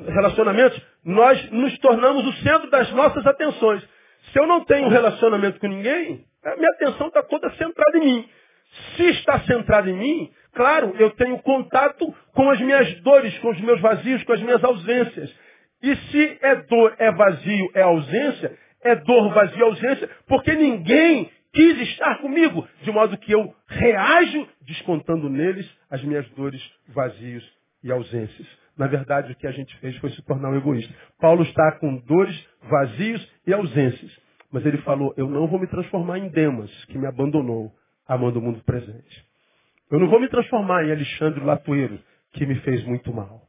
relacionamentos, 0.07 0.81
nós 1.03 1.51
nos 1.51 1.77
tornamos 1.79 2.25
o 2.25 2.33
centro 2.41 2.69
das 2.69 2.91
nossas 2.91 3.25
atenções. 3.25 3.83
Se 4.31 4.39
eu 4.39 4.47
não 4.47 4.65
tenho 4.65 4.89
relacionamento 4.89 5.59
com 5.59 5.67
ninguém, 5.67 6.25
a 6.43 6.55
minha 6.55 6.69
atenção 6.71 7.07
está 7.07 7.21
toda 7.23 7.51
centrada 7.51 7.97
em 7.97 8.01
mim. 8.01 8.29
Se 8.95 9.03
está 9.09 9.39
centrada 9.41 9.89
em 9.89 9.95
mim, 9.95 10.31
claro, 10.53 10.95
eu 10.97 11.11
tenho 11.11 11.37
contato 11.39 12.13
com 12.33 12.49
as 12.49 12.59
minhas 12.59 12.99
dores, 13.01 13.37
com 13.39 13.49
os 13.49 13.61
meus 13.61 13.79
vazios, 13.81 14.23
com 14.23 14.33
as 14.33 14.41
minhas 14.41 14.63
ausências. 14.63 15.33
E 15.81 15.95
se 15.95 16.37
é 16.41 16.55
dor, 16.55 16.95
é 16.97 17.11
vazio, 17.11 17.71
é 17.73 17.81
ausência, 17.81 18.57
é 18.83 18.95
dor, 18.95 19.33
vazio, 19.33 19.65
ausência, 19.65 20.09
porque 20.27 20.53
ninguém 20.53 21.31
quis 21.53 21.79
estar 21.89 22.19
comigo, 22.19 22.67
de 22.81 22.91
modo 22.91 23.17
que 23.17 23.31
eu 23.31 23.53
reajo 23.67 24.47
descontando 24.61 25.29
neles 25.29 25.69
as 25.89 26.03
minhas 26.03 26.27
dores, 26.31 26.61
vazios 26.87 27.43
e 27.83 27.91
ausências. 27.91 28.47
Na 28.77 28.87
verdade, 28.87 29.31
o 29.31 29.35
que 29.35 29.47
a 29.47 29.51
gente 29.51 29.75
fez 29.79 29.95
foi 29.97 30.09
se 30.11 30.21
tornar 30.23 30.49
um 30.49 30.57
egoísta. 30.57 30.93
Paulo 31.19 31.43
está 31.43 31.73
com 31.73 31.97
dores, 31.97 32.47
vazios 32.63 33.29
e 33.45 33.53
ausências. 33.53 34.11
Mas 34.51 34.65
ele 34.65 34.77
falou, 34.79 35.13
eu 35.17 35.29
não 35.29 35.47
vou 35.47 35.59
me 35.59 35.67
transformar 35.67 36.17
em 36.17 36.29
Demas, 36.29 36.71
que 36.85 36.97
me 36.97 37.05
abandonou, 37.05 37.71
amando 38.07 38.39
o 38.39 38.41
mundo 38.41 38.63
presente. 38.63 39.25
Eu 39.91 39.99
não 39.99 40.07
vou 40.07 40.19
me 40.19 40.29
transformar 40.29 40.85
em 40.85 40.91
Alexandre 40.91 41.43
Latoeiro, 41.43 41.99
que 42.33 42.45
me 42.45 42.55
fez 42.61 42.83
muito 42.85 43.13
mal. 43.13 43.41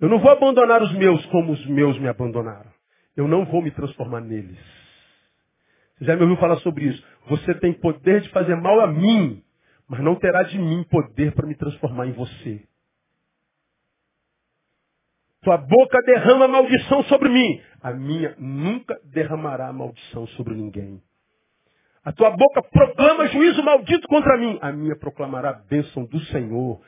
Eu 0.00 0.08
não 0.08 0.18
vou 0.18 0.30
abandonar 0.30 0.82
os 0.82 0.92
meus 0.94 1.24
como 1.26 1.52
os 1.52 1.66
meus 1.66 1.98
me 1.98 2.08
abandonaram. 2.08 2.70
Eu 3.16 3.28
não 3.28 3.44
vou 3.44 3.60
me 3.60 3.70
transformar 3.70 4.20
neles. 4.20 4.79
Você 6.00 6.06
já 6.06 6.16
me 6.16 6.22
ouviu 6.22 6.38
falar 6.38 6.56
sobre 6.60 6.86
isso? 6.86 7.04
Você 7.28 7.54
tem 7.56 7.74
poder 7.74 8.22
de 8.22 8.30
fazer 8.30 8.56
mal 8.56 8.80
a 8.80 8.86
mim, 8.86 9.42
mas 9.86 10.00
não 10.00 10.14
terá 10.14 10.42
de 10.44 10.58
mim 10.58 10.82
poder 10.84 11.32
para 11.32 11.46
me 11.46 11.54
transformar 11.54 12.06
em 12.06 12.12
você. 12.12 12.62
Tua 15.42 15.58
boca 15.58 15.98
derrama 16.06 16.48
maldição 16.48 17.02
sobre 17.04 17.28
mim. 17.28 17.60
A 17.82 17.92
minha 17.92 18.34
nunca 18.38 18.98
derramará 19.04 19.70
maldição 19.74 20.26
sobre 20.28 20.54
ninguém. 20.54 21.02
A 22.02 22.12
tua 22.12 22.30
boca 22.30 22.62
proclama 22.62 23.26
juízo 23.28 23.62
maldito 23.62 24.08
contra 24.08 24.38
mim. 24.38 24.58
A 24.62 24.72
minha 24.72 24.96
proclamará 24.96 25.50
a 25.50 25.52
bênção 25.52 26.06
do 26.06 26.18
Senhor. 26.26 26.80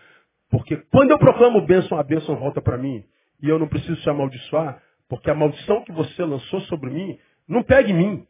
Porque 0.51 0.77
quando 0.91 1.11
eu 1.11 1.19
proclamo 1.19 1.67
bênção, 1.67 1.99
a 1.99 2.03
bênção 2.03 2.37
volta 2.37 2.63
para 2.63 2.79
mim. 2.79 3.05
E 3.43 3.49
eu 3.49 3.59
não 3.59 3.69
preciso 3.69 4.01
te 4.01 4.09
amaldiçoar, 4.09 4.81
porque 5.07 5.29
a 5.29 5.35
maldição 5.35 5.85
que 5.85 5.93
você 5.93 6.25
lançou 6.25 6.61
sobre 6.63 6.91
mim 6.91 7.19
não 7.49 7.63
pega 7.63 7.91
em 7.91 7.95
mim, 7.95 8.27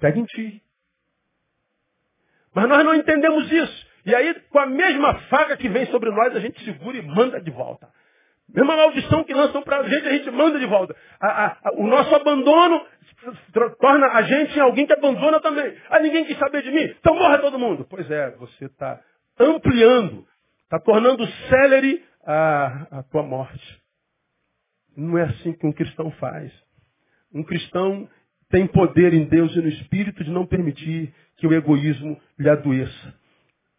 pega 0.00 0.18
em 0.18 0.24
ti. 0.24 0.62
Mas 2.54 2.68
nós 2.68 2.84
não 2.84 2.94
entendemos 2.94 3.50
isso. 3.50 3.90
E 4.06 4.14
aí, 4.14 4.34
com 4.50 4.58
a 4.58 4.66
mesma 4.66 5.14
faca 5.28 5.56
que 5.56 5.68
vem 5.68 5.86
sobre 5.86 6.10
nós, 6.10 6.34
a 6.34 6.40
gente 6.40 6.64
segura 6.64 6.96
e 6.96 7.02
manda 7.02 7.40
de 7.40 7.50
volta. 7.50 7.88
Mesma 8.52 8.76
maldição 8.76 9.22
que 9.22 9.32
lançam 9.32 9.62
para 9.62 9.78
a 9.78 9.88
gente, 9.88 10.08
a 10.08 10.12
gente 10.12 10.30
manda 10.30 10.58
de 10.58 10.66
volta. 10.66 10.96
A, 11.20 11.28
a, 11.28 11.46
a, 11.64 11.72
o 11.74 11.86
nosso 11.86 12.12
abandono 12.14 12.84
torna 13.78 14.08
a 14.08 14.22
gente 14.22 14.56
em 14.56 14.60
alguém 14.60 14.86
que 14.86 14.92
abandona 14.92 15.40
também. 15.40 15.76
Ah, 15.88 16.00
ninguém 16.00 16.24
quis 16.24 16.36
saber 16.38 16.62
de 16.62 16.70
mim, 16.72 16.94
então 16.98 17.14
morra 17.14 17.38
todo 17.38 17.58
mundo. 17.58 17.86
Pois 17.88 18.10
é, 18.10 18.30
você 18.32 18.64
está 18.64 19.00
ampliando, 19.38 20.26
está 20.64 20.80
tornando 20.80 21.24
célere 21.48 22.04
a, 22.24 22.98
a 22.98 23.02
tua 23.04 23.22
morte. 23.22 23.80
Não 24.96 25.16
é 25.16 25.24
assim 25.24 25.52
que 25.52 25.66
um 25.66 25.72
cristão 25.72 26.10
faz. 26.12 26.52
Um 27.32 27.44
cristão 27.44 28.08
tem 28.50 28.66
poder 28.66 29.14
em 29.14 29.24
Deus 29.24 29.54
e 29.54 29.60
no 29.60 29.68
Espírito 29.68 30.24
de 30.24 30.30
não 30.30 30.44
permitir 30.44 31.14
que 31.36 31.46
o 31.46 31.52
egoísmo 31.52 32.20
lhe 32.38 32.50
adoeça. 32.50 33.14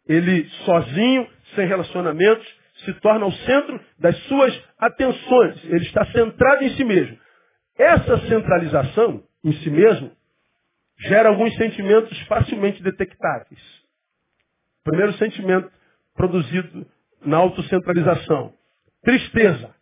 Ele 0.07 0.47
sozinho, 0.65 1.27
sem 1.55 1.67
relacionamentos, 1.67 2.47
se 2.85 2.93
torna 2.95 3.25
o 3.25 3.31
centro 3.31 3.79
das 3.99 4.17
suas 4.23 4.63
atenções. 4.79 5.63
Ele 5.65 5.85
está 5.85 6.05
centrado 6.07 6.63
em 6.63 6.75
si 6.75 6.83
mesmo. 6.83 7.17
Essa 7.77 8.17
centralização 8.27 9.23
em 9.43 9.53
si 9.53 9.69
mesmo 9.69 10.11
gera 11.01 11.29
alguns 11.29 11.55
sentimentos 11.55 12.19
facilmente 12.21 12.81
detectáveis. 12.81 13.61
Primeiro 14.83 15.13
sentimento 15.13 15.71
produzido 16.15 16.87
na 17.25 17.37
autocentralização. 17.37 18.53
Tristeza. 19.03 19.73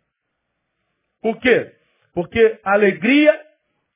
Por 1.22 1.38
quê? 1.38 1.74
Porque 2.12 2.58
a 2.64 2.72
alegria 2.72 3.49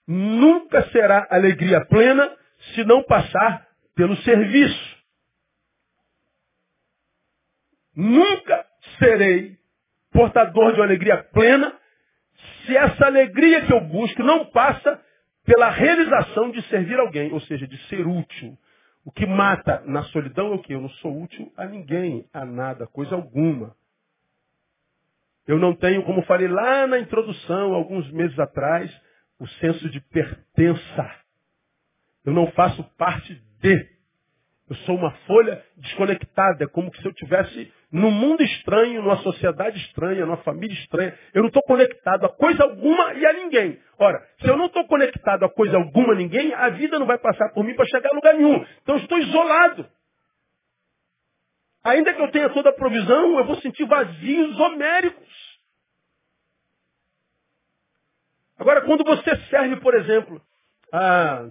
nunca 0.07 0.89
será 0.91 1.27
alegria 1.31 1.85
plena 1.87 2.37
se 2.75 2.85
não 2.85 3.03
passar 3.03 3.67
pelo 3.95 4.17
serviço. 4.19 4.95
Nunca 7.95 8.67
serei 8.99 9.57
portador 10.13 10.73
de 10.73 10.81
uma 10.81 10.87
alegria 10.87 11.23
plena 11.33 11.73
se 12.67 12.77
essa 12.77 13.07
alegria 13.07 13.67
que 13.67 13.73
eu 13.73 13.81
busco 13.81 14.23
não 14.23 14.47
passa 14.47 15.01
pela 15.45 15.71
realização 15.71 16.51
de 16.51 16.63
servir 16.69 16.99
alguém, 16.99 17.33
ou 17.33 17.41
seja, 17.43 17.67
de 17.67 17.77
ser 17.89 18.07
útil. 18.07 18.57
O 19.05 19.13
que 19.13 19.27
mata 19.27 19.83
na 19.85 20.03
solidão 20.05 20.53
é 20.53 20.55
o 20.55 20.59
que? 20.59 20.75
Eu 20.75 20.81
não 20.81 20.89
sou 20.89 21.23
útil 21.23 21.53
a 21.57 21.67
ninguém, 21.67 22.27
a 22.33 22.45
nada, 22.45 22.87
coisa 22.87 23.15
alguma. 23.15 23.77
Eu 25.47 25.59
não 25.59 25.75
tenho, 25.75 26.03
como 26.05 26.23
falei 26.23 26.49
lá 26.49 26.87
na 26.87 26.99
introdução, 26.99 27.75
alguns 27.75 28.11
meses 28.13 28.39
atrás, 28.39 28.91
o 29.45 29.49
senso 29.61 29.89
de 29.91 30.01
pertença. 30.01 31.15
Eu 32.25 32.33
não 32.33 32.51
faço 32.53 32.83
parte 32.97 33.35
de. 33.61 33.95
Eu 34.69 34.77
sou 34.77 34.97
uma 34.97 35.11
folha 35.27 35.63
desconectada, 35.77 36.65
é 36.65 36.67
como 36.67 36.91
se 36.97 37.05
eu 37.05 37.13
tivesse 37.13 37.71
num 37.93 38.11
mundo 38.11 38.43
estranho, 38.43 39.03
numa 39.03 39.19
sociedade 39.19 39.79
estranha, 39.79 40.25
numa 40.25 40.39
família 40.39 40.73
estranha. 40.73 41.17
Eu 41.35 41.43
não 41.43 41.49
estou 41.49 41.63
conectado 41.65 42.25
a 42.25 42.31
coisa 42.31 42.63
alguma 42.63 43.13
e 43.13 43.27
a 43.27 43.33
ninguém. 43.35 43.79
Ora, 43.99 44.27
se 44.41 44.49
eu 44.49 44.57
não 44.57 44.67
estou 44.67 44.87
conectado 44.87 45.45
a 45.45 45.51
coisa 45.51 45.77
alguma 45.77 46.15
a 46.15 46.17
ninguém, 46.17 46.55
a 46.55 46.71
vida 46.71 46.99
não 46.99 47.07
vai 47.07 47.19
passar 47.19 47.51
por 47.51 47.63
mim 47.63 47.75
para 47.75 47.85
chegar 47.85 48.09
a 48.11 48.15
lugar 48.15 48.35
nenhum. 48.35 48.65
Então 48.83 48.97
eu 48.97 49.03
estou 49.03 49.19
isolado. 49.19 49.87
Ainda 51.85 52.15
que 52.15 52.23
eu 52.23 52.31
tenha 52.31 52.49
toda 52.49 52.71
a 52.71 52.73
provisão, 52.73 53.39
eu 53.39 53.45
vou 53.45 53.57
sentir 53.57 53.85
vazios 53.85 54.59
homéricos. 54.59 55.34
Agora, 58.59 58.83
quando 58.83 59.05
você 59.05 59.37
serve, 59.49 59.77
por 59.77 59.95
exemplo, 59.95 60.41
a, 60.93 61.51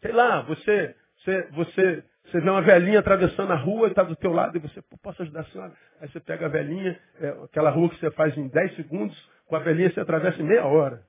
sei 0.00 0.12
lá, 0.12 0.42
você, 0.42 0.94
você, 1.18 1.42
você, 1.50 2.04
você 2.24 2.40
vê 2.40 2.50
uma 2.50 2.62
velhinha 2.62 3.00
atravessando 3.00 3.52
a 3.52 3.56
rua 3.56 3.88
e 3.88 3.90
está 3.90 4.02
do 4.02 4.16
teu 4.16 4.32
lado 4.32 4.56
e 4.56 4.60
você, 4.60 4.80
Pô, 4.82 4.96
posso 4.98 5.22
ajudar 5.22 5.40
a 5.40 5.44
senhora? 5.46 5.72
Aí 6.00 6.08
você 6.08 6.20
pega 6.20 6.46
a 6.46 6.48
velhinha, 6.48 6.98
é, 7.20 7.28
aquela 7.44 7.70
rua 7.70 7.90
que 7.90 7.98
você 7.98 8.10
faz 8.12 8.36
em 8.36 8.48
10 8.48 8.76
segundos, 8.76 9.30
com 9.46 9.56
a 9.56 9.60
velhinha 9.60 9.90
você 9.90 10.00
atravessa 10.00 10.40
em 10.40 10.46
meia 10.46 10.64
hora. 10.64 11.02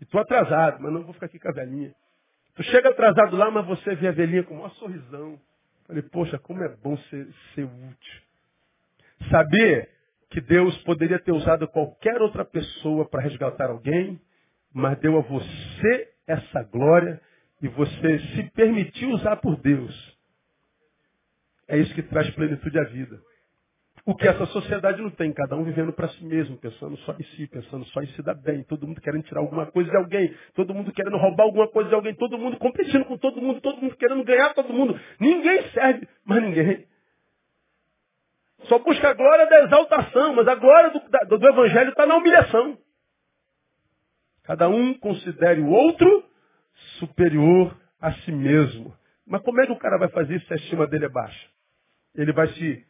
E 0.00 0.04
tu 0.04 0.18
atrasado, 0.18 0.82
mas 0.82 0.92
não 0.92 1.02
vou 1.02 1.14
ficar 1.14 1.26
aqui 1.26 1.38
com 1.38 1.48
a 1.48 1.52
velhinha. 1.52 1.94
Tu 2.54 2.62
chega 2.64 2.90
atrasado 2.90 3.36
lá, 3.36 3.50
mas 3.50 3.66
você 3.66 3.94
vê 3.94 4.08
a 4.08 4.12
velhinha 4.12 4.44
com 4.44 4.54
o 4.54 4.56
maior 4.58 4.70
sorrisão. 4.72 5.40
Falei, 5.86 6.02
poxa, 6.02 6.38
como 6.38 6.62
é 6.62 6.68
bom 6.76 6.96
ser, 6.96 7.28
ser 7.54 7.64
útil. 7.64 8.22
Saber 9.30 9.93
que 10.34 10.40
Deus 10.40 10.76
poderia 10.78 11.20
ter 11.20 11.30
usado 11.30 11.68
qualquer 11.68 12.20
outra 12.20 12.44
pessoa 12.44 13.08
para 13.08 13.22
resgatar 13.22 13.70
alguém, 13.70 14.20
mas 14.72 14.98
deu 14.98 15.16
a 15.16 15.20
você 15.22 16.08
essa 16.26 16.64
glória 16.64 17.20
e 17.62 17.68
você 17.68 18.18
se 18.18 18.42
permitiu 18.50 19.10
usar 19.10 19.36
por 19.36 19.56
Deus. 19.56 19.94
É 21.68 21.78
isso 21.78 21.94
que 21.94 22.02
traz 22.02 22.28
plenitude 22.30 22.76
à 22.80 22.82
vida. 22.82 23.16
O 24.04 24.16
que 24.16 24.26
essa 24.26 24.44
sociedade 24.46 25.00
não 25.00 25.10
tem, 25.10 25.32
cada 25.32 25.54
um 25.54 25.62
vivendo 25.62 25.92
para 25.92 26.08
si 26.08 26.24
mesmo, 26.24 26.58
pensando 26.58 26.96
só 26.98 27.12
em 27.12 27.22
si, 27.36 27.46
pensando 27.46 27.84
só 27.86 28.02
em 28.02 28.08
se 28.08 28.22
dar 28.22 28.34
bem, 28.34 28.64
todo 28.64 28.88
mundo 28.88 29.00
querendo 29.00 29.22
tirar 29.22 29.40
alguma 29.40 29.66
coisa 29.66 29.88
de 29.88 29.96
alguém, 29.96 30.34
todo 30.52 30.74
mundo 30.74 30.92
querendo 30.92 31.16
roubar 31.16 31.44
alguma 31.44 31.68
coisa 31.68 31.88
de 31.88 31.94
alguém, 31.94 32.12
todo 32.16 32.36
mundo 32.36 32.58
competindo 32.58 33.04
com 33.04 33.16
todo 33.16 33.40
mundo, 33.40 33.60
todo 33.60 33.80
mundo 33.80 33.96
querendo 33.96 34.24
ganhar 34.24 34.52
todo 34.52 34.72
mundo. 34.72 34.98
Ninguém 35.20 35.62
serve, 35.70 36.08
mas 36.26 36.42
ninguém. 36.42 36.84
Só 38.68 38.78
busca 38.78 39.10
a 39.10 39.14
glória 39.14 39.46
da 39.46 39.64
exaltação, 39.64 40.34
mas 40.34 40.48
a 40.48 40.54
glória 40.54 40.90
do, 40.90 41.00
do, 41.28 41.38
do 41.38 41.48
Evangelho 41.48 41.90
está 41.90 42.06
na 42.06 42.16
humilhação. 42.16 42.78
Cada 44.44 44.68
um 44.68 44.94
considere 44.94 45.60
o 45.60 45.70
outro 45.70 46.24
superior 46.98 47.76
a 48.00 48.12
si 48.12 48.32
mesmo. 48.32 48.94
Mas 49.26 49.42
como 49.42 49.60
é 49.60 49.66
que 49.66 49.72
o 49.72 49.78
cara 49.78 49.98
vai 49.98 50.08
fazer 50.08 50.36
isso 50.36 50.46
se 50.46 50.52
a 50.52 50.56
estima 50.56 50.86
dele 50.86 51.06
é 51.06 51.08
baixa? 51.08 51.48
Ele 52.14 52.32
vai 52.32 52.48
se 52.48 52.84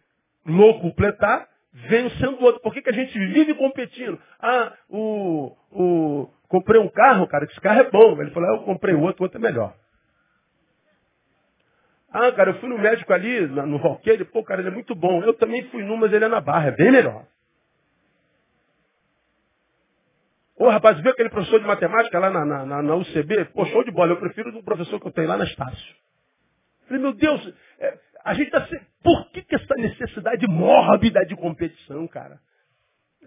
locupletar 0.44 1.48
vencendo 1.72 2.40
o 2.40 2.44
outro. 2.44 2.60
Por 2.60 2.72
que, 2.72 2.82
que 2.82 2.90
a 2.90 2.94
gente 2.94 3.16
vive 3.18 3.54
competindo? 3.54 4.20
Ah, 4.40 4.72
o, 4.88 5.56
o, 5.70 6.28
comprei 6.48 6.80
um 6.80 6.88
carro, 6.88 7.26
cara, 7.26 7.44
esse 7.44 7.60
carro 7.60 7.80
é 7.80 7.90
bom. 7.90 8.20
Ele 8.20 8.30
falou, 8.30 8.50
ah, 8.50 8.52
eu 8.54 8.62
comprei 8.62 8.94
outro, 8.94 9.22
o 9.22 9.24
outro 9.24 9.38
é 9.38 9.42
melhor. 9.42 9.74
Ah, 12.14 12.30
cara, 12.30 12.52
eu 12.52 12.60
fui 12.60 12.68
no 12.68 12.78
médico 12.78 13.12
ali, 13.12 13.44
no 13.48 13.76
Valqueire, 13.76 14.24
pô, 14.26 14.44
cara, 14.44 14.60
ele 14.60 14.68
é 14.68 14.72
muito 14.72 14.94
bom. 14.94 15.20
Eu 15.24 15.34
também 15.34 15.68
fui 15.70 15.82
num, 15.82 15.96
mas 15.96 16.12
ele 16.12 16.24
é 16.24 16.28
na 16.28 16.40
barra, 16.40 16.68
é 16.68 16.70
bem 16.70 16.92
melhor. 16.92 17.26
Ô, 20.54 20.68
rapaz, 20.68 21.00
viu 21.00 21.10
aquele 21.10 21.28
professor 21.28 21.58
de 21.58 21.66
matemática 21.66 22.16
lá 22.20 22.30
na, 22.30 22.44
na, 22.44 22.82
na, 22.82 22.94
UCB? 22.94 23.46
Pô, 23.46 23.66
show 23.66 23.82
de 23.82 23.90
bola, 23.90 24.12
eu 24.12 24.20
prefiro 24.20 24.52
do 24.52 24.62
professor 24.62 25.00
que 25.00 25.08
eu 25.08 25.10
tenho 25.10 25.26
lá 25.26 25.36
na 25.36 25.42
Estácio. 25.42 25.96
Falei, 26.86 27.02
meu 27.02 27.14
Deus, 27.14 27.52
é, 27.80 27.98
a 28.24 28.32
gente 28.34 28.46
está... 28.46 28.64
Por 29.02 29.30
que, 29.32 29.42
que 29.42 29.56
essa 29.56 29.74
necessidade 29.74 30.46
mórbida 30.46 31.26
de 31.26 31.34
competição, 31.34 32.06
cara? 32.06 32.38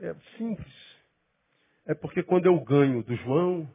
É 0.02 0.16
simples. 0.38 0.98
É 1.86 1.94
porque 1.94 2.24
quando 2.24 2.46
eu 2.46 2.58
ganho 2.62 3.04
do 3.04 3.14
João, 3.18 3.70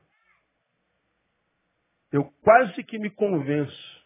eu 2.11 2.33
quase 2.43 2.83
que 2.83 2.99
me 2.99 3.11
convenço 3.11 4.02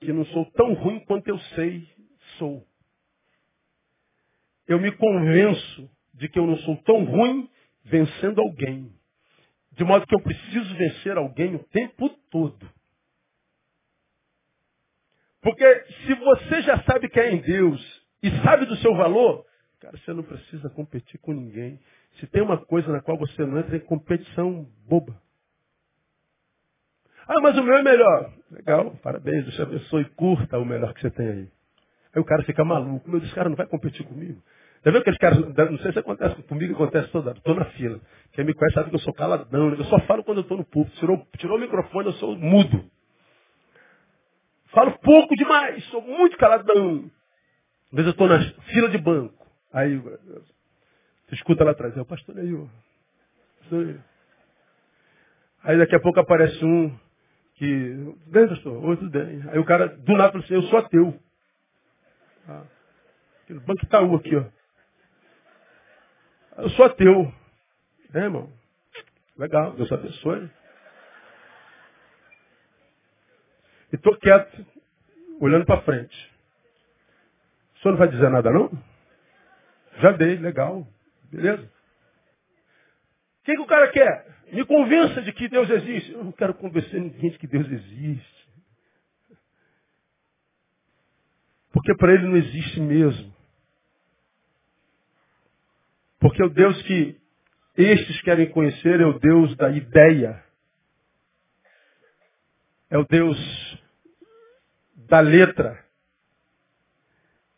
que 0.00 0.12
não 0.12 0.24
sou 0.26 0.44
tão 0.52 0.74
ruim 0.74 1.00
quanto 1.00 1.28
eu 1.28 1.38
sei 1.54 1.88
sou. 2.38 2.66
Eu 4.66 4.80
me 4.80 4.92
convenço 4.92 5.90
de 6.14 6.28
que 6.28 6.38
eu 6.38 6.46
não 6.46 6.56
sou 6.58 6.76
tão 6.82 7.04
ruim 7.04 7.48
vencendo 7.84 8.40
alguém. 8.40 8.92
De 9.72 9.84
modo 9.84 10.06
que 10.06 10.14
eu 10.14 10.22
preciso 10.22 10.74
vencer 10.74 11.16
alguém 11.16 11.54
o 11.54 11.64
tempo 11.64 12.08
todo. 12.30 12.68
Porque 15.40 15.84
se 16.04 16.14
você 16.14 16.62
já 16.62 16.82
sabe 16.82 17.08
que 17.08 17.20
é 17.20 17.32
em 17.32 17.40
Deus 17.40 18.06
e 18.22 18.30
sabe 18.42 18.66
do 18.66 18.76
seu 18.76 18.94
valor, 18.96 19.46
cara, 19.78 19.96
você 19.96 20.12
não 20.12 20.22
precisa 20.22 20.68
competir 20.70 21.20
com 21.20 21.32
ninguém. 21.32 21.78
Se 22.18 22.26
tem 22.26 22.42
uma 22.42 22.58
coisa 22.58 22.90
na 22.90 23.00
qual 23.00 23.16
você 23.16 23.44
não 23.44 23.58
entra 23.58 23.76
em 23.76 23.80
competição 23.80 24.64
boba. 24.88 25.20
Ah, 27.28 27.40
mas 27.42 27.56
o 27.58 27.62
meu 27.62 27.74
é 27.74 27.82
melhor. 27.82 28.32
Legal, 28.50 28.92
parabéns, 29.02 29.44
Deus 29.44 29.54
te 29.56 29.62
abençoe, 29.62 30.04
curta 30.16 30.58
o 30.58 30.64
melhor 30.64 30.94
que 30.94 31.00
você 31.00 31.10
tem 31.10 31.28
aí. 31.28 31.48
Aí 32.14 32.20
o 32.20 32.24
cara 32.24 32.42
fica 32.44 32.64
maluco. 32.64 33.10
Meu 33.10 33.20
Deus, 33.20 33.32
cara 33.34 33.48
não 33.48 33.56
vai 33.56 33.66
competir 33.66 34.06
comigo. 34.06 34.40
Já 34.84 34.90
viu 34.92 35.00
aqueles 35.00 35.18
caras, 35.18 35.38
não 35.40 35.78
sei 35.78 35.92
se 35.92 35.98
acontece 35.98 36.40
comigo, 36.44 36.74
acontece 36.74 37.08
toda 37.10 37.30
hora. 37.30 37.38
Estou 37.38 37.54
na 37.56 37.64
fila. 37.66 38.00
Quem 38.32 38.44
me 38.44 38.54
conhece 38.54 38.74
sabe 38.74 38.90
que 38.90 38.94
eu 38.94 39.00
sou 39.00 39.12
caladão. 39.12 39.70
Eu 39.74 39.84
só 39.86 39.98
falo 40.00 40.22
quando 40.22 40.38
eu 40.38 40.42
estou 40.42 40.56
no 40.56 40.64
púlpito. 40.64 40.96
Tirou, 40.98 41.26
tirou 41.38 41.56
o 41.56 41.60
microfone, 41.60 42.06
eu 42.06 42.12
sou 42.14 42.36
mudo. 42.36 42.88
Falo 44.66 44.96
pouco 44.98 45.34
demais, 45.34 45.84
sou 45.86 46.02
muito 46.02 46.36
caladão. 46.36 47.10
Às 47.86 47.96
vezes 47.96 48.06
eu 48.06 48.10
estou 48.10 48.28
na 48.28 48.38
fila 48.40 48.88
de 48.88 48.98
banco. 48.98 49.46
Aí, 49.72 49.98
você 49.98 51.34
escuta 51.34 51.64
lá 51.64 51.72
atrás, 51.72 51.96
é 51.96 52.00
o 52.00 52.06
pastor 52.06 52.36
ó. 52.38 52.66
Aí 55.64 55.78
daqui 55.78 55.96
a 55.96 56.00
pouco 56.00 56.20
aparece 56.20 56.64
um 56.64 56.96
que, 57.56 58.14
bem, 58.26 58.48
pastor, 58.48 58.84
oi, 58.84 58.96
tudo 58.96 59.10
bem. 59.10 59.42
Aí 59.50 59.58
o 59.58 59.64
cara, 59.64 59.88
do 59.88 60.12
nada, 60.12 60.32
falou 60.32 60.44
assim, 60.44 60.54
eu 60.54 60.62
sou 60.64 60.78
ateu. 60.78 61.20
Ah, 62.48 62.64
no 63.48 63.60
banco 63.62 63.84
Itaú 63.84 64.14
aqui, 64.16 64.36
ó. 64.36 64.44
Eu 66.62 66.70
sou 66.70 66.84
ateu. 66.84 67.32
É, 68.14 68.18
irmão. 68.20 68.52
Legal, 69.36 69.72
Deus 69.72 69.90
abençoe. 69.90 70.50
E 73.92 73.96
estou 73.96 74.16
quieto, 74.18 74.66
olhando 75.40 75.66
para 75.66 75.82
frente. 75.82 76.34
O 77.74 77.78
senhor 77.80 77.92
não 77.92 77.98
vai 77.98 78.08
dizer 78.08 78.30
nada, 78.30 78.50
não? 78.50 78.70
Já 79.98 80.12
dei, 80.12 80.36
legal. 80.36 80.86
Beleza? 81.30 81.70
Que, 83.46 83.54
que 83.54 83.62
o 83.62 83.66
cara 83.66 83.88
quer? 83.92 84.26
Me 84.52 84.66
convença 84.66 85.22
de 85.22 85.32
que 85.32 85.48
Deus 85.48 85.70
existe. 85.70 86.10
Eu 86.10 86.24
não 86.24 86.32
quero 86.32 86.52
convencer 86.54 87.00
ninguém 87.00 87.30
de 87.30 87.38
que 87.38 87.46
Deus 87.46 87.70
existe. 87.70 88.48
Porque 91.72 91.94
para 91.94 92.12
ele 92.12 92.26
não 92.26 92.36
existe 92.36 92.80
mesmo. 92.80 93.32
Porque 96.18 96.42
o 96.42 96.48
Deus 96.48 96.82
que 96.82 97.20
estes 97.76 98.20
querem 98.22 98.50
conhecer 98.50 99.00
é 99.00 99.06
o 99.06 99.16
Deus 99.16 99.56
da 99.56 99.70
ideia. 99.70 100.42
É 102.90 102.98
o 102.98 103.04
Deus 103.04 103.38
da 105.08 105.20
letra. 105.20 105.84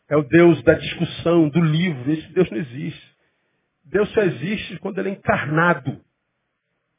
É 0.07 0.15
o 0.15 0.21
Deus 0.21 0.61
da 0.61 0.75
discussão, 0.75 1.49
do 1.49 1.61
livro. 1.61 2.11
Esse 2.11 2.27
Deus 2.31 2.47
não 2.51 2.59
existe. 2.59 3.18
Deus 3.89 4.09
só 4.13 4.21
existe 4.21 4.77
quando 4.79 4.99
ele 4.99 5.09
é 5.09 5.13
encarnado. 5.13 5.99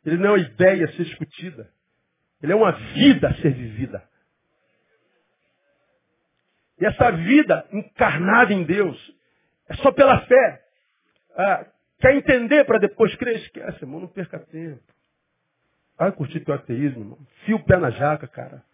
Ele 0.05 0.17
não 0.17 0.31
é 0.31 0.31
uma 0.31 0.39
ideia 0.39 0.87
a 0.87 0.93
ser 0.93 1.05
discutida. 1.05 1.71
Ele 2.43 2.53
é 2.53 2.57
uma 2.57 2.73
vida 2.73 3.29
a 3.29 3.35
ser 3.35 3.53
vivida. 3.55 4.03
E 6.81 6.87
essa 6.87 7.11
vida 7.13 7.67
encarnada 7.73 8.53
em 8.53 8.65
Deus 8.65 8.99
é 9.69 9.75
só 9.77 9.93
pela 9.93 10.21
fé. 10.23 10.65
Ah, 11.37 11.67
quer 12.01 12.15
entender 12.17 12.65
para 12.65 12.79
depois 12.79 13.15
crer? 13.17 13.37
Esquece, 13.37 13.85
irmão, 13.85 14.01
não 14.01 14.09
perca 14.09 14.39
tempo. 14.39 14.83
Vai 15.97 16.11
curtir 16.13 16.41
teu 16.41 16.55
ateísmo, 16.55 17.03
irmão. 17.03 17.19
Fia 17.45 17.55
o 17.55 17.65
pé 17.65 17.77
na 17.77 17.91
jaca, 17.91 18.27
cara. 18.27 18.65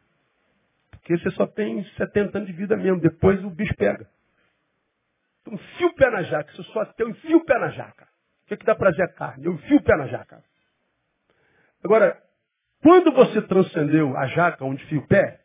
Porque 0.93 1.19
você 1.19 1.31
só 1.33 1.47
tem 1.47 1.85
70 1.97 2.39
anos 2.39 2.49
de 2.49 2.55
vida 2.55 2.77
mesmo. 2.77 3.01
Depois 3.01 3.45
o 3.45 3.51
bicho 3.51 3.75
pega. 3.75 4.09
Então, 5.47 5.57
fio 5.59 5.89
o 5.89 5.95
pé 5.95 6.11
na 6.11 6.23
jaca. 6.23 6.53
Se 6.53 6.59
eu 6.59 6.65
sou 6.65 6.83
ateu, 6.83 7.09
enfio 7.09 7.39
o 7.39 7.45
pé 7.45 7.59
na 7.59 7.69
jaca. 7.69 8.05
O 8.45 8.49
que, 8.49 8.55
é 8.55 8.57
que 8.57 8.67
dá 8.67 8.75
prazer 8.75 9.05
a 9.05 9.13
carne? 9.13 9.47
Eu 9.47 9.55
enfio 9.55 9.77
o 9.77 9.83
pé 9.83 9.97
na 9.97 10.09
jaca. 10.09 10.43
Agora, 11.85 12.21
quando 12.83 13.13
você 13.13 13.41
transcendeu 13.43 14.17
a 14.17 14.27
jaca 14.27 14.65
onde 14.65 14.85
fia 14.87 14.99
o 14.99 15.07
pé, 15.07 15.41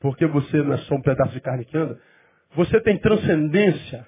porque 0.00 0.26
você 0.26 0.62
não 0.62 0.74
é 0.74 0.78
só 0.78 0.94
um 0.94 1.02
pedaço 1.02 1.32
de 1.32 1.40
carne 1.40 1.64
que 1.64 1.76
anda, 1.76 2.00
você 2.54 2.80
tem 2.80 2.98
transcendência. 2.98 4.06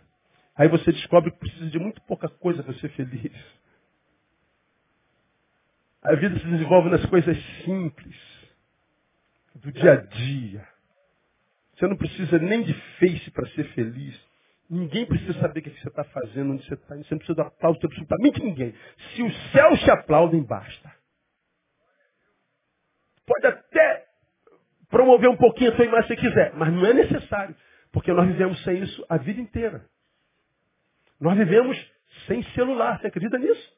Aí 0.56 0.68
você 0.68 0.92
descobre 0.92 1.32
que 1.32 1.38
precisa 1.38 1.68
de 1.68 1.78
muito 1.78 2.00
pouca 2.02 2.28
coisa 2.28 2.62
para 2.62 2.74
ser 2.74 2.90
feliz. 2.90 3.32
A 6.02 6.14
vida 6.14 6.38
se 6.38 6.46
desenvolve 6.46 6.90
nas 6.90 7.04
coisas 7.06 7.36
simples, 7.64 8.16
do 9.56 9.72
dia 9.72 9.94
a 9.94 9.96
dia. 9.96 10.68
Você 11.74 11.88
não 11.88 11.96
precisa 11.96 12.38
nem 12.38 12.62
de 12.62 12.74
face 12.98 13.30
para 13.32 13.48
ser 13.48 13.64
feliz. 13.72 14.23
Ninguém 14.68 15.06
precisa 15.06 15.38
saber 15.40 15.60
o 15.60 15.62
que 15.62 15.70
você 15.70 15.88
está 15.88 16.04
fazendo, 16.04 16.52
onde 16.52 16.66
você 16.66 16.74
está. 16.74 16.96
Você 16.96 17.08
não 17.10 17.18
precisa 17.18 17.34
de 17.34 17.40
aplauso 17.42 17.78
de 17.78 17.86
absolutamente 17.86 18.42
ninguém. 18.42 18.74
Se 19.14 19.22
os 19.22 19.52
céus 19.52 19.80
te 19.80 19.90
aplaudem, 19.90 20.42
basta. 20.42 20.92
Pode 23.26 23.46
até 23.46 24.06
promover 24.88 25.28
um 25.28 25.36
pouquinho 25.36 25.72
a 25.72 25.76
sua 25.76 25.84
imagem 25.84 26.08
se 26.08 26.16
quiser, 26.16 26.54
mas 26.54 26.72
não 26.72 26.86
é 26.86 26.94
necessário, 26.94 27.54
porque 27.92 28.12
nós 28.12 28.26
vivemos 28.26 28.62
sem 28.64 28.82
isso 28.82 29.04
a 29.08 29.16
vida 29.16 29.40
inteira. 29.40 29.84
Nós 31.20 31.36
vivemos 31.36 31.76
sem 32.26 32.42
celular, 32.52 33.00
você 33.00 33.08
acredita 33.08 33.38
nisso? 33.38 33.72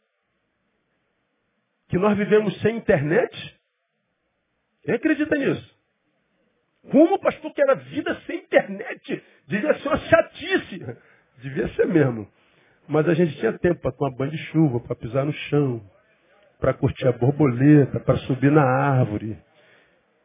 Que 1.89 1.99
nós 1.99 2.17
vivemos 2.17 2.61
sem 2.61 2.77
internet? 2.77 3.61
Quem 4.83 4.95
acredita 4.95 5.37
nisso? 5.37 5.77
Como, 6.91 7.19
pastor, 7.19 7.53
que 7.53 7.63
era 7.63 7.75
vida 7.75 8.21
sem 8.27 8.39
internet? 8.39 9.25
Devia 9.47 9.75
ser 9.79 9.89
uma 9.89 9.99
chatice. 9.99 10.99
Devia 11.39 11.69
ser 11.75 11.87
mesmo. 11.87 12.29
Mas 12.89 13.09
a 13.09 13.15
gente 13.15 13.37
tinha 13.39 13.53
tempo 13.59 13.81
para 13.81 13.93
tomar 13.93 14.17
banho 14.17 14.31
de 14.31 14.39
chuva, 14.39 14.81
para 14.81 14.95
pisar 14.95 15.25
no 15.25 15.33
chão, 15.33 15.83
para 16.61 16.73
curtir 16.75 17.07
a 17.07 17.13
borboleta, 17.13 18.01
para 18.01 18.17
subir 18.19 18.51
na 18.51 18.63
árvore. 18.63 19.39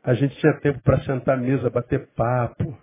A 0.04 0.14
gente 0.14 0.36
tinha 0.38 0.54
tempo 0.60 0.82
para 0.82 1.00
sentar 1.02 1.38
à 1.38 1.42
mesa, 1.42 1.70
bater 1.70 2.08
papo. 2.16 2.78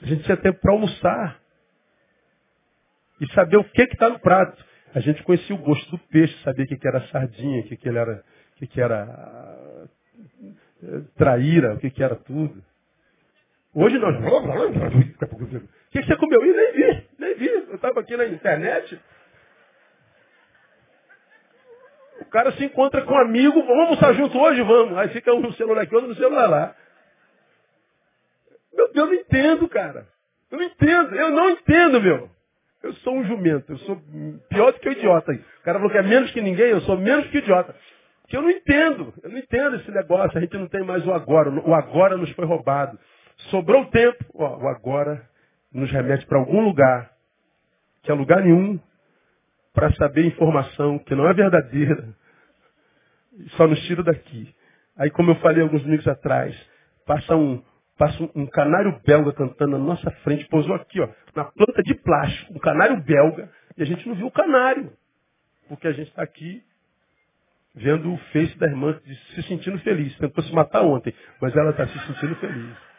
A 0.00 0.06
gente 0.06 0.24
tinha 0.24 0.36
tempo 0.36 0.58
para 0.60 0.72
almoçar. 0.72 1.40
E 3.20 3.26
saber 3.34 3.56
o 3.56 3.64
que 3.64 3.82
está 3.82 4.08
no 4.08 4.18
prato. 4.18 4.62
A 4.94 5.00
gente 5.00 5.22
conhecia 5.22 5.54
o 5.54 5.58
gosto 5.58 5.90
do 5.90 5.98
peixe, 5.98 6.36
sabia 6.42 6.64
o 6.64 6.68
que, 6.68 6.76
que 6.76 6.88
era 6.88 7.06
sardinha, 7.08 7.60
o 7.60 7.64
que, 7.64 7.76
que, 7.76 7.88
era, 7.88 8.24
o 8.52 8.56
que, 8.56 8.66
que 8.66 8.80
era 8.80 9.88
eh, 10.82 11.00
traíra, 11.16 11.74
o 11.74 11.78
que, 11.78 11.90
que 11.90 12.02
era 12.02 12.16
tudo. 12.16 12.62
Hoje 13.74 13.98
nós. 13.98 14.14
O 14.16 14.20
que, 15.90 16.02
você 16.02 16.16
comeu? 16.16 16.44
Ih, 16.44 16.52
nem 16.52 16.72
vi, 16.72 17.08
nem 17.18 17.34
vi. 17.34 17.48
Eu 17.48 17.74
estava 17.74 18.00
aqui 18.00 18.16
na 18.16 18.26
internet. 18.26 19.00
O 22.20 22.24
cara 22.26 22.52
se 22.52 22.64
encontra 22.64 23.02
com 23.02 23.14
um 23.14 23.18
amigo, 23.18 23.62
vamos 23.62 23.84
almoçar 23.84 24.14
junto 24.14 24.38
hoje? 24.38 24.62
Vamos. 24.62 24.96
Aí 24.98 25.08
fica 25.08 25.32
um 25.32 25.40
no 25.40 25.52
celular 25.54 25.82
aqui, 25.82 25.94
outro 25.94 26.10
no 26.10 26.16
celular 26.16 26.46
lá. 26.46 26.76
Meu 28.74 28.92
Deus, 28.92 28.96
eu 28.96 29.06
não 29.06 29.14
entendo, 29.14 29.68
cara. 29.68 30.06
Eu 30.50 30.58
não 30.58 30.64
entendo, 30.64 31.14
eu 31.14 31.30
não 31.30 31.50
entendo, 31.50 32.00
meu. 32.00 32.30
Eu 32.82 32.92
sou 32.94 33.14
um 33.14 33.24
jumento, 33.24 33.72
eu 33.72 33.78
sou 33.78 34.00
pior 34.48 34.72
do 34.72 34.80
que 34.80 34.88
o 34.88 34.92
idiota. 34.92 35.32
O 35.32 35.62
cara 35.62 35.78
falou 35.78 35.90
que 35.90 35.98
é 35.98 36.02
menos 36.02 36.30
que 36.32 36.40
ninguém, 36.40 36.70
eu 36.70 36.80
sou 36.82 36.98
menos 36.98 37.26
que 37.28 37.38
idiota. 37.38 37.74
Porque 38.22 38.36
eu 38.36 38.42
não 38.42 38.50
entendo, 38.50 39.14
eu 39.22 39.30
não 39.30 39.38
entendo 39.38 39.76
esse 39.76 39.90
negócio, 39.90 40.36
a 40.36 40.40
gente 40.40 40.56
não 40.56 40.66
tem 40.66 40.82
mais 40.82 41.06
o 41.06 41.12
agora. 41.12 41.48
O 41.50 41.74
agora 41.74 42.16
nos 42.16 42.30
foi 42.32 42.44
roubado. 42.44 42.98
Sobrou 43.50 43.86
tempo, 43.86 44.24
ó, 44.34 44.58
o 44.58 44.68
agora 44.68 45.28
nos 45.72 45.90
remete 45.90 46.26
para 46.26 46.38
algum 46.38 46.60
lugar, 46.60 47.10
que 48.02 48.10
é 48.10 48.14
lugar 48.14 48.42
nenhum, 48.42 48.78
para 49.72 49.92
saber 49.94 50.26
informação 50.26 50.98
que 50.98 51.14
não 51.14 51.26
é 51.26 51.32
verdadeira, 51.32 52.14
só 53.56 53.66
nos 53.66 53.80
tira 53.86 54.02
daqui. 54.02 54.54
Aí, 54.96 55.10
como 55.10 55.30
eu 55.30 55.36
falei 55.36 55.62
alguns 55.62 55.82
domingos 55.82 56.06
atrás, 56.06 56.54
passa 57.06 57.34
um, 57.34 57.62
passa 57.96 58.22
um, 58.22 58.30
um, 58.34 58.46
canário 58.46 59.00
belga 59.04 59.32
cantando 59.32 59.78
na 59.78 59.84
nossa 59.84 60.10
frente, 60.22 60.46
pousou 60.48 60.74
aqui, 60.74 61.00
ó, 61.00 61.08
na 61.34 61.44
planta 61.44 61.82
de 61.82 61.94
plástico, 61.94 62.54
um 62.54 62.58
canário 62.58 63.00
belga, 63.02 63.50
e 63.76 63.82
a 63.82 63.86
gente 63.86 64.06
não 64.06 64.14
viu 64.14 64.26
o 64.26 64.32
canário, 64.32 64.92
porque 65.68 65.88
a 65.88 65.92
gente 65.92 66.08
está 66.08 66.22
aqui 66.22 66.62
vendo 67.74 68.12
o 68.12 68.18
face 68.32 68.56
da 68.58 68.66
irmã 68.66 69.00
se 69.34 69.42
sentindo 69.44 69.78
feliz. 69.78 70.16
Tentou 70.18 70.44
se 70.44 70.52
matar 70.52 70.82
ontem, 70.82 71.14
mas 71.40 71.56
ela 71.56 71.70
está 71.70 71.86
se 71.86 71.98
sentindo 72.06 72.36
feliz. 72.36 72.91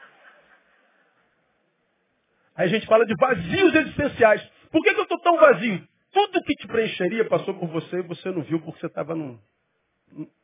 Aí 2.55 2.67
a 2.67 2.69
gente 2.69 2.85
fala 2.85 3.05
de 3.05 3.15
vazios 3.15 3.75
existenciais. 3.75 4.41
Por 4.71 4.81
que, 4.83 4.93
que 4.93 4.99
eu 4.99 5.03
estou 5.03 5.19
tão 5.19 5.37
vazio? 5.37 5.87
Tudo 6.11 6.43
que 6.43 6.53
te 6.55 6.67
preencheria 6.67 7.25
passou 7.25 7.53
por 7.55 7.67
você 7.69 7.97
e 7.97 8.03
você 8.03 8.29
não 8.31 8.43
viu 8.43 8.59
porque 8.61 8.79
você 8.79 8.87
estava 8.87 9.15
no, 9.15 9.39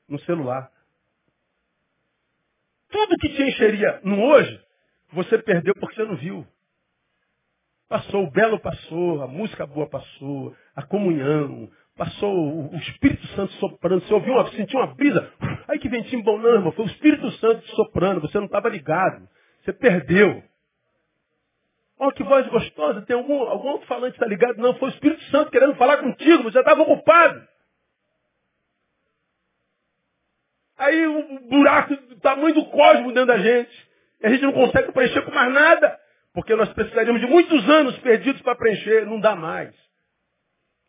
no 0.08 0.20
celular. 0.22 0.72
Tudo 2.90 3.18
que 3.18 3.30
te 3.30 3.44
encheria 3.44 4.02
no 4.04 4.20
hoje, 4.20 4.60
você 5.14 5.38
perdeu 5.38 5.76
porque 5.76 5.96
você 5.96 6.06
não 6.06 6.16
viu. 6.16 6.46
Passou, 7.88 8.24
o 8.24 8.32
belo 8.32 8.60
passou, 8.60 9.22
a 9.22 9.28
música 9.28 9.66
boa 9.66 9.88
passou, 9.88 10.56
a 10.76 10.84
comunhão, 10.84 11.70
passou 11.96 12.72
o 12.72 12.76
Espírito 12.76 13.26
Santo 13.30 13.52
soprando. 13.54 14.02
Você 14.06 14.14
ouviu 14.14 14.34
uma, 14.34 14.50
sentiu 14.52 14.80
uma 14.80 14.94
brisa. 14.96 15.32
Ai 15.68 15.78
que 15.78 15.90
ventinho 15.90 16.24
bom, 16.24 16.38
não, 16.38 16.50
irmão. 16.50 16.72
Foi 16.72 16.86
o 16.86 16.90
Espírito 16.90 17.30
Santo 17.34 17.68
soprando. 17.76 18.22
Você 18.22 18.38
não 18.38 18.46
estava 18.46 18.70
ligado. 18.70 19.28
Você 19.62 19.74
perdeu. 19.74 20.44
Olha 22.00 22.14
que 22.14 22.24
voz 22.24 22.48
gostosa. 22.48 23.02
Tem 23.02 23.16
algum, 23.16 23.42
algum 23.42 23.68
outro 23.72 23.88
falante 23.88 24.16
está 24.16 24.26
ligado? 24.26 24.58
Não, 24.58 24.74
foi 24.76 24.90
o 24.90 24.94
Espírito 24.94 25.22
Santo 25.26 25.52
querendo 25.52 25.76
falar 25.76 25.98
contigo. 25.98 26.44
Você 26.44 26.60
estava 26.60 26.82
ocupado. 26.82 27.46
Aí 30.78 31.06
o 31.06 31.40
buraco 31.50 31.94
do 31.94 32.16
tamanho 32.22 32.56
do 32.56 32.66
cosmos 32.68 33.14
dentro 33.14 33.26
da 33.26 33.38
gente. 33.38 33.90
E 34.22 34.28
a 34.28 34.30
gente 34.30 34.44
não 34.44 34.54
consegue 34.54 34.94
preencher 34.94 35.22
com 35.24 35.32
mais 35.32 35.54
nada. 35.54 36.00
Porque 36.34 36.56
nós 36.56 36.72
precisaríamos 36.72 37.20
de 37.20 37.28
muitos 37.28 37.70
anos 37.70 37.98
perdidos 38.00 38.42
para 38.44 38.56
preencher. 38.56 39.06
Não 39.06 39.20
dá 39.20 39.36
mais. 39.36 39.76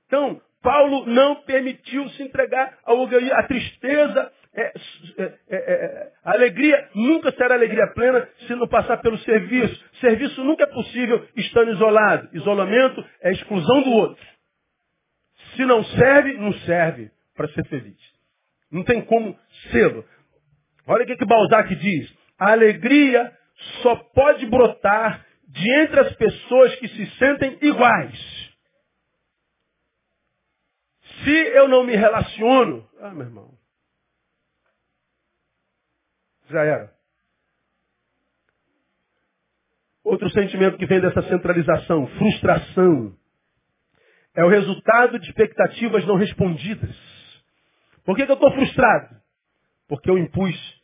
Então, 0.06 0.40
Paulo 0.62 1.06
não 1.06 1.42
permitiu 1.42 2.08
se 2.10 2.22
entregar. 2.22 2.78
A 2.84 3.42
tristeza, 3.42 4.32
é, 4.52 4.62
é, 4.62 5.22
é, 5.22 5.56
é, 5.56 6.12
a 6.24 6.32
alegria 6.32 6.88
nunca 6.94 7.30
será 7.32 7.54
alegria 7.54 7.86
plena 7.94 8.28
se 8.46 8.54
não 8.56 8.66
passar 8.66 8.96
pelo 8.98 9.16
serviço. 9.18 9.84
Serviço 10.00 10.42
nunca 10.42 10.64
é 10.64 10.66
possível 10.66 11.26
estando 11.36 11.70
isolado. 11.72 12.28
Isolamento 12.32 13.04
é 13.22 13.30
exclusão 13.30 13.82
do 13.82 13.90
outro. 13.90 14.26
Se 15.54 15.64
não 15.64 15.84
serve, 15.84 16.32
não 16.34 16.52
serve 16.52 17.10
para 17.36 17.48
ser 17.48 17.64
feliz. 17.66 17.98
Não 18.70 18.82
tem 18.84 19.02
como 19.02 19.38
sê-lo. 19.70 20.04
Olha 20.86 21.04
o 21.04 21.06
que, 21.06 21.16
que 21.16 21.26
Balzac 21.26 21.74
diz. 21.76 22.12
A 22.38 22.52
alegria 22.52 23.32
só 23.82 23.94
pode 23.96 24.46
brotar 24.46 25.24
de 25.46 25.70
entre 25.82 26.00
as 26.00 26.14
pessoas 26.16 26.74
que 26.76 26.88
se 26.88 27.06
sentem 27.18 27.58
iguais. 27.62 28.50
Se 31.22 31.30
eu 31.30 31.68
não 31.68 31.84
me 31.84 31.94
relaciono, 31.94 32.88
ah, 33.00 33.10
meu 33.10 33.26
irmão, 33.26 33.59
já 36.50 36.64
era. 36.64 36.92
Outro 40.04 40.28
sentimento 40.30 40.76
que 40.76 40.86
vem 40.86 41.00
dessa 41.00 41.22
centralização, 41.22 42.06
frustração, 42.06 43.16
é 44.34 44.44
o 44.44 44.48
resultado 44.48 45.18
de 45.18 45.26
expectativas 45.26 46.06
não 46.06 46.16
respondidas. 46.16 46.96
Por 48.04 48.16
que, 48.16 48.24
que 48.24 48.30
eu 48.30 48.34
estou 48.34 48.52
frustrado? 48.52 49.16
Porque 49.88 50.08
eu 50.08 50.18
impus, 50.18 50.82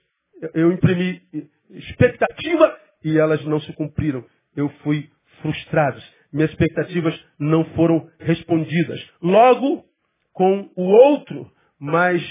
eu 0.55 0.73
imprimi 0.73 1.23
expectativa 1.71 2.79
e 3.05 3.19
elas 3.19 3.45
não 3.45 3.61
se 3.61 3.73
cumpriram. 3.73 4.25
Eu 4.55 4.69
fui 4.83 5.11
frustrado. 5.41 6.01
Minhas 6.33 6.51
expectativas 6.51 7.19
não 7.39 7.65
foram 7.77 8.11
respondidas. 8.19 9.01
Logo, 9.23 9.85
com 10.33 10.71
o 10.77 10.83
outro, 10.83 11.51
mas 11.79 12.23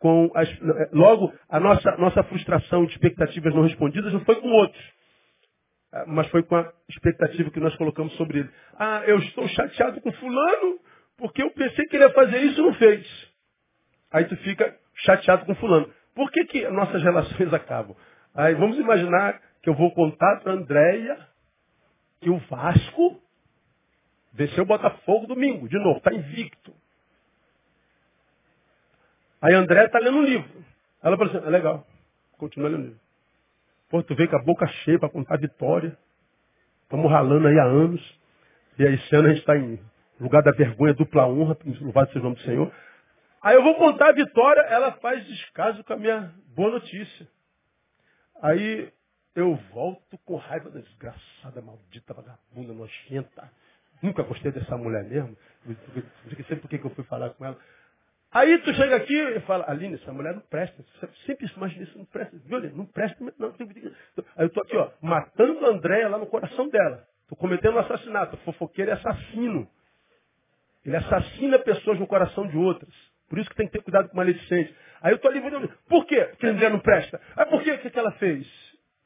com 0.00 0.32
as, 0.34 0.48
logo 0.92 1.32
a 1.48 1.60
nossa, 1.60 1.96
nossa 1.98 2.22
frustração 2.24 2.86
de 2.86 2.92
expectativas 2.92 3.54
não 3.54 3.62
respondidas 3.62 4.12
não 4.12 4.24
foi 4.24 4.36
com 4.36 4.48
outros, 4.48 4.82
ah, 5.92 6.04
mas 6.08 6.26
foi 6.28 6.42
com 6.42 6.56
a 6.56 6.72
expectativa 6.88 7.50
que 7.50 7.60
nós 7.60 7.76
colocamos 7.76 8.12
sobre 8.16 8.40
ele. 8.40 8.50
Ah, 8.78 9.02
eu 9.06 9.18
estou 9.18 9.46
chateado 9.48 10.00
com 10.00 10.10
fulano 10.12 10.80
porque 11.18 11.42
eu 11.42 11.50
pensei 11.50 11.84
que 11.86 11.96
ele 11.96 12.04
ia 12.04 12.12
fazer 12.12 12.38
isso 12.38 12.60
e 12.60 12.64
não 12.64 12.74
fez. 12.74 13.30
Aí 14.10 14.24
tu 14.24 14.36
fica 14.38 14.74
chateado 15.04 15.44
com 15.44 15.54
fulano. 15.56 15.92
Por 16.14 16.30
que, 16.32 16.44
que 16.46 16.68
nossas 16.68 17.02
relações 17.04 17.52
acabam? 17.52 17.94
Aí 18.34 18.54
vamos 18.54 18.78
imaginar 18.78 19.40
que 19.62 19.68
eu 19.68 19.74
vou 19.74 19.92
contar 19.92 20.40
para 20.40 20.52
a 20.52 20.56
Andréia 20.56 21.18
que 22.20 22.30
o 22.30 22.38
Vasco 22.38 23.20
venceu 24.32 24.64
o 24.64 24.66
Botafogo 24.66 25.26
domingo, 25.26 25.68
de 25.68 25.78
novo, 25.78 25.98
está 25.98 26.12
invicto. 26.14 26.72
Aí 29.40 29.54
André 29.54 29.86
está 29.86 29.98
lendo 29.98 30.18
um 30.18 30.24
livro. 30.24 30.64
Ela 31.02 31.16
falou 31.16 31.34
assim, 31.34 31.46
é 31.46 31.50
legal, 31.50 31.86
continua 32.36 32.68
lendo 32.68 32.80
o 32.80 32.84
livro. 32.86 33.00
Pô, 33.88 34.02
tu 34.02 34.14
veio 34.14 34.28
com 34.28 34.36
a 34.36 34.42
boca 34.42 34.66
cheia 34.66 34.98
para 34.98 35.08
contar 35.08 35.34
a 35.34 35.38
vitória. 35.38 35.96
Estamos 36.82 37.10
ralando 37.10 37.48
aí 37.48 37.58
há 37.58 37.64
anos. 37.64 38.20
E 38.78 38.86
aí 38.86 38.94
esse 38.94 39.14
ano 39.14 39.28
a 39.28 39.30
gente 39.30 39.40
está 39.40 39.56
em 39.56 39.80
lugar 40.20 40.42
da 40.42 40.52
vergonha, 40.52 40.94
dupla 40.94 41.26
honra, 41.26 41.56
louvado 41.80 42.08
seja 42.08 42.20
o 42.20 42.22
nome 42.24 42.36
do 42.36 42.42
Senhor. 42.42 42.72
Aí 43.42 43.54
eu 43.56 43.62
vou 43.62 43.74
contar 43.76 44.10
a 44.10 44.12
vitória, 44.12 44.60
ela 44.62 44.92
faz 44.92 45.26
descaso 45.26 45.82
com 45.82 45.94
a 45.94 45.96
minha 45.96 46.32
boa 46.54 46.72
notícia. 46.72 47.26
Aí 48.42 48.92
eu 49.34 49.54
volto 49.72 50.18
com 50.24 50.36
raiva 50.36 50.70
da 50.70 50.80
desgraçada, 50.80 51.62
maldita, 51.62 52.12
vagabunda, 52.12 52.74
nojenta. 52.74 53.50
Nunca 54.02 54.22
gostei 54.22 54.52
dessa 54.52 54.76
mulher 54.76 55.04
mesmo. 55.04 55.36
Não 55.64 56.44
sei 56.46 56.56
por 56.56 56.68
que 56.68 56.76
eu 56.76 56.90
fui 56.90 57.04
falar 57.04 57.30
com 57.30 57.44
ela. 57.44 57.58
Aí 58.32 58.58
tu 58.58 58.72
chega 58.74 58.96
aqui 58.96 59.16
e 59.16 59.40
fala, 59.40 59.64
Aline, 59.68 59.94
essa 59.94 60.12
mulher 60.12 60.34
não 60.34 60.42
presta. 60.42 60.84
Sempre 61.26 61.50
imagina 61.56 61.82
isso, 61.82 61.98
não 61.98 62.04
presta. 62.04 62.36
Viu? 62.44 62.60
Não 62.76 62.86
presta. 62.86 63.16
Não. 63.38 63.54
Aí 64.36 64.44
eu 64.44 64.50
tô 64.50 64.60
aqui, 64.60 64.76
ó, 64.76 64.90
matando 65.02 65.66
a 65.66 65.70
Andréia 65.70 66.08
lá 66.08 66.16
no 66.16 66.26
coração 66.26 66.68
dela. 66.68 67.04
Tô 67.28 67.34
cometendo 67.34 67.74
um 67.74 67.80
assassinato. 67.80 68.36
Fofoqueiro 68.38 68.90
é 68.90 68.94
assassino. 68.94 69.68
Ele 70.84 70.96
assassina 70.96 71.58
pessoas 71.58 71.98
no 71.98 72.06
coração 72.06 72.46
de 72.46 72.56
outras. 72.56 72.92
Por 73.28 73.38
isso 73.38 73.50
que 73.50 73.56
tem 73.56 73.66
que 73.66 73.72
ter 73.72 73.82
cuidado 73.82 74.08
com 74.08 74.14
o 74.14 74.16
maledicente. 74.16 74.74
Aí 75.02 75.12
eu 75.12 75.18
tô 75.18 75.28
ali, 75.28 75.40
por 75.88 76.06
quê? 76.06 76.24
Porque 76.30 76.46
a 76.46 76.50
Andréia 76.50 76.70
não 76.70 76.80
presta. 76.80 77.20
Aí 77.36 77.46
por 77.46 77.62
quê? 77.62 77.72
O 77.72 77.78
que, 77.78 77.90
que 77.90 77.98
ela 77.98 78.12
fez? 78.12 78.46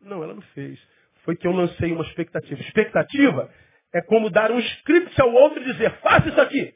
Não, 0.01 0.23
ela 0.23 0.35
não 0.35 0.43
fez. 0.55 0.79
Foi 1.25 1.35
que 1.35 1.47
eu 1.47 1.53
lancei 1.53 1.93
uma 1.93 2.05
expectativa. 2.05 2.61
Expectativa 2.61 3.51
é 3.93 4.03
como 4.03 4.29
dar 4.29 4.51
um 4.51 4.59
script 4.59 5.19
ao 5.21 5.33
outro 5.33 5.63
e 5.63 5.65
dizer, 5.65 5.91
faça 6.01 6.29
isso 6.29 6.41
aqui. 6.41 6.75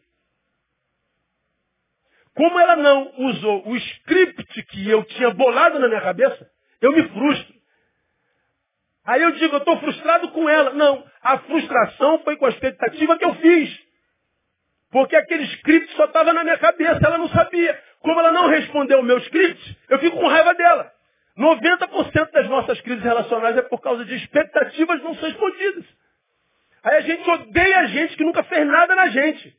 Como 2.38 2.56
ela 2.56 2.76
não 2.76 3.12
usou 3.18 3.66
o 3.66 3.76
script 3.76 4.62
que 4.66 4.88
eu 4.88 5.02
tinha 5.06 5.28
bolado 5.30 5.80
na 5.80 5.88
minha 5.88 6.00
cabeça, 6.00 6.48
eu 6.80 6.92
me 6.92 7.02
frustro. 7.08 7.52
Aí 9.04 9.20
eu 9.20 9.32
digo, 9.32 9.56
eu 9.56 9.58
estou 9.58 9.76
frustrado 9.80 10.28
com 10.28 10.48
ela. 10.48 10.70
Não, 10.70 11.04
a 11.20 11.38
frustração 11.38 12.20
foi 12.20 12.36
com 12.36 12.46
a 12.46 12.50
expectativa 12.50 13.18
que 13.18 13.24
eu 13.24 13.34
fiz. 13.34 13.76
Porque 14.92 15.16
aquele 15.16 15.46
script 15.46 15.92
só 15.96 16.04
estava 16.04 16.32
na 16.32 16.44
minha 16.44 16.56
cabeça, 16.58 17.00
ela 17.04 17.18
não 17.18 17.28
sabia. 17.28 17.76
Como 17.98 18.20
ela 18.20 18.30
não 18.30 18.46
respondeu 18.46 19.00
o 19.00 19.02
meu 19.02 19.18
script, 19.18 19.76
eu 19.88 19.98
fico 19.98 20.16
com 20.16 20.28
raiva 20.28 20.54
dela. 20.54 20.92
90% 21.36 22.30
das 22.30 22.48
nossas 22.48 22.80
crises 22.82 23.02
relacionais 23.02 23.56
é 23.56 23.62
por 23.62 23.80
causa 23.80 24.04
de 24.04 24.14
expectativas 24.14 25.02
não 25.02 25.12
respondidas. 25.12 25.84
Aí 26.84 26.98
a 26.98 27.00
gente 27.00 27.28
odeia 27.28 27.80
a 27.80 27.86
gente 27.86 28.16
que 28.16 28.22
nunca 28.22 28.44
fez 28.44 28.64
nada 28.64 28.94
na 28.94 29.08
gente. 29.08 29.58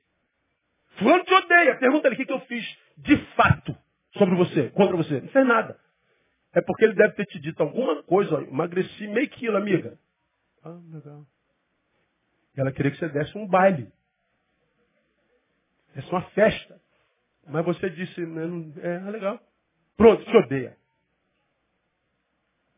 Fulano 1.00 1.24
te 1.24 1.34
odeia. 1.34 1.78
Pergunta 1.78 2.08
ele 2.08 2.16
o 2.16 2.18
que, 2.18 2.26
que 2.26 2.34
eu 2.34 2.42
fiz 2.42 2.78
de 2.98 3.18
fato 3.36 3.76
sobre 4.18 4.36
você, 4.36 4.70
contra 4.70 4.96
você. 4.96 5.22
Não 5.22 5.30
fez 5.30 5.48
nada. 5.48 5.80
É 6.54 6.62
porque 6.62 6.84
ele 6.84 6.94
deve 6.94 7.14
ter 7.14 7.26
te 7.26 7.40
dito 7.40 7.62
alguma 7.62 8.04
coisa. 8.04 8.36
Ó, 8.36 8.42
emagreci 8.42 9.08
meio 9.08 9.30
quilo, 9.30 9.58
amiga. 9.58 9.98
Ah, 10.64 10.78
legal. 10.92 11.26
Ela 12.58 12.72
queria 12.72 12.92
que 12.92 12.98
você 12.98 13.08
desse 13.10 13.38
um 13.38 13.48
baile. 13.48 13.92
Desse 15.96 16.10
uma 16.12 16.22
festa. 16.32 16.80
Mas 17.48 17.66
você 17.66 17.90
disse, 17.90 18.22
não, 18.22 18.72
é, 18.82 18.96
é 19.08 19.12
legal. 19.12 19.40
Pronto, 19.96 20.24
te 20.24 20.38
odeia. 20.38 20.78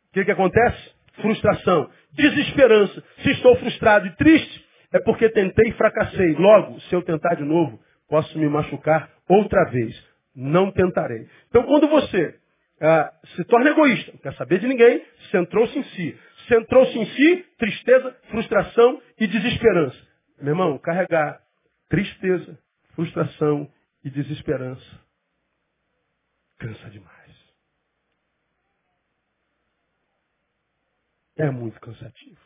O 0.09 0.13
que, 0.13 0.26
que 0.26 0.32
acontece? 0.32 0.95
Frustração, 1.13 1.89
desesperança. 2.13 3.03
Se 3.24 3.32
estou 3.32 3.55
frustrado 3.57 4.07
e 4.07 4.15
triste, 4.15 4.65
é 4.93 4.99
porque 4.99 5.30
tentei 5.30 5.69
e 5.69 5.74
fracassei. 5.74 6.34
Logo, 6.34 6.80
se 6.82 6.95
eu 6.95 7.01
tentar 7.01 7.36
de 7.36 7.43
novo, 7.43 7.82
posso 8.12 8.38
me 8.38 8.49
machucar 8.49 9.09
outra 9.26 9.64
vez. 9.72 9.95
Não 10.36 10.70
tentarei. 10.70 11.30
Então, 11.47 11.64
quando 11.64 11.88
você 11.88 12.38
ah, 12.82 13.14
se 13.38 13.45
torna 13.45 13.70
egoísta, 13.70 14.12
não 14.12 14.20
quer 14.20 14.34
saber 14.36 14.59
de 14.59 14.68
ninguém, 14.68 15.01
centrou-se 15.32 15.80
em 15.80 15.84
si. 15.84 16.20
Centrou-se 16.49 16.99
em 16.99 17.05
si, 17.05 17.45
tristeza, 17.57 18.18
frustração 18.30 19.01
e 19.18 19.28
desesperança. 19.28 19.97
Meu 20.41 20.49
irmão, 20.49 20.78
carregar 20.78 21.41
tristeza, 21.88 22.59
frustração 22.95 23.72
e 24.03 24.09
desesperança 24.09 24.99
cansa 26.57 26.89
demais. 26.89 27.36
É 31.38 31.49
muito 31.49 31.80
cansativo. 31.80 32.41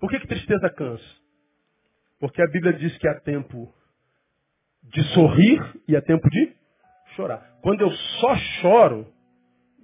Por 0.00 0.10
que, 0.10 0.18
que 0.18 0.26
tristeza 0.26 0.68
cansa? 0.70 1.21
Porque 2.22 2.40
a 2.40 2.46
Bíblia 2.46 2.72
diz 2.74 2.96
que 2.98 3.08
há 3.08 3.18
tempo 3.18 3.74
de 4.84 5.02
sorrir 5.12 5.58
e 5.88 5.96
há 5.96 6.00
tempo 6.00 6.30
de 6.30 6.56
chorar. 7.16 7.58
Quando 7.60 7.80
eu 7.80 7.90
só 7.90 8.36
choro, 8.36 9.12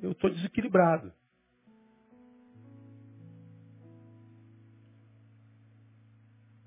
eu 0.00 0.12
estou 0.12 0.30
desequilibrado. 0.30 1.12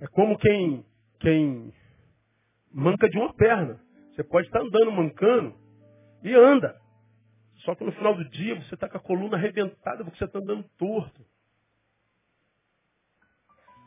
É 0.01 0.07
como 0.07 0.37
quem, 0.37 0.85
quem 1.21 1.73
manca 2.69 3.07
de 3.07 3.17
uma 3.17 3.33
perna. 3.33 3.79
Você 4.11 4.25
pode 4.25 4.47
estar 4.47 4.59
andando 4.59 4.91
mancando 4.91 5.55
e 6.21 6.35
anda. 6.35 6.77
Só 7.59 7.75
que 7.75 7.85
no 7.85 7.93
final 7.93 8.13
do 8.13 8.29
dia 8.29 8.55
você 8.55 8.75
está 8.75 8.89
com 8.89 8.97
a 8.97 9.01
coluna 9.01 9.37
arrebentada 9.37 10.03
porque 10.03 10.17
você 10.17 10.25
está 10.25 10.37
andando 10.37 10.67
torto. 10.77 11.25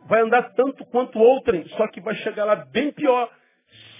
Vai 0.06 0.20
andar 0.22 0.54
tanto 0.54 0.84
quanto 0.86 1.18
outrem, 1.18 1.66
só 1.70 1.88
que 1.88 2.00
vai 2.00 2.14
chegar 2.16 2.44
lá 2.44 2.56
bem 2.56 2.92
pior. 2.92 3.30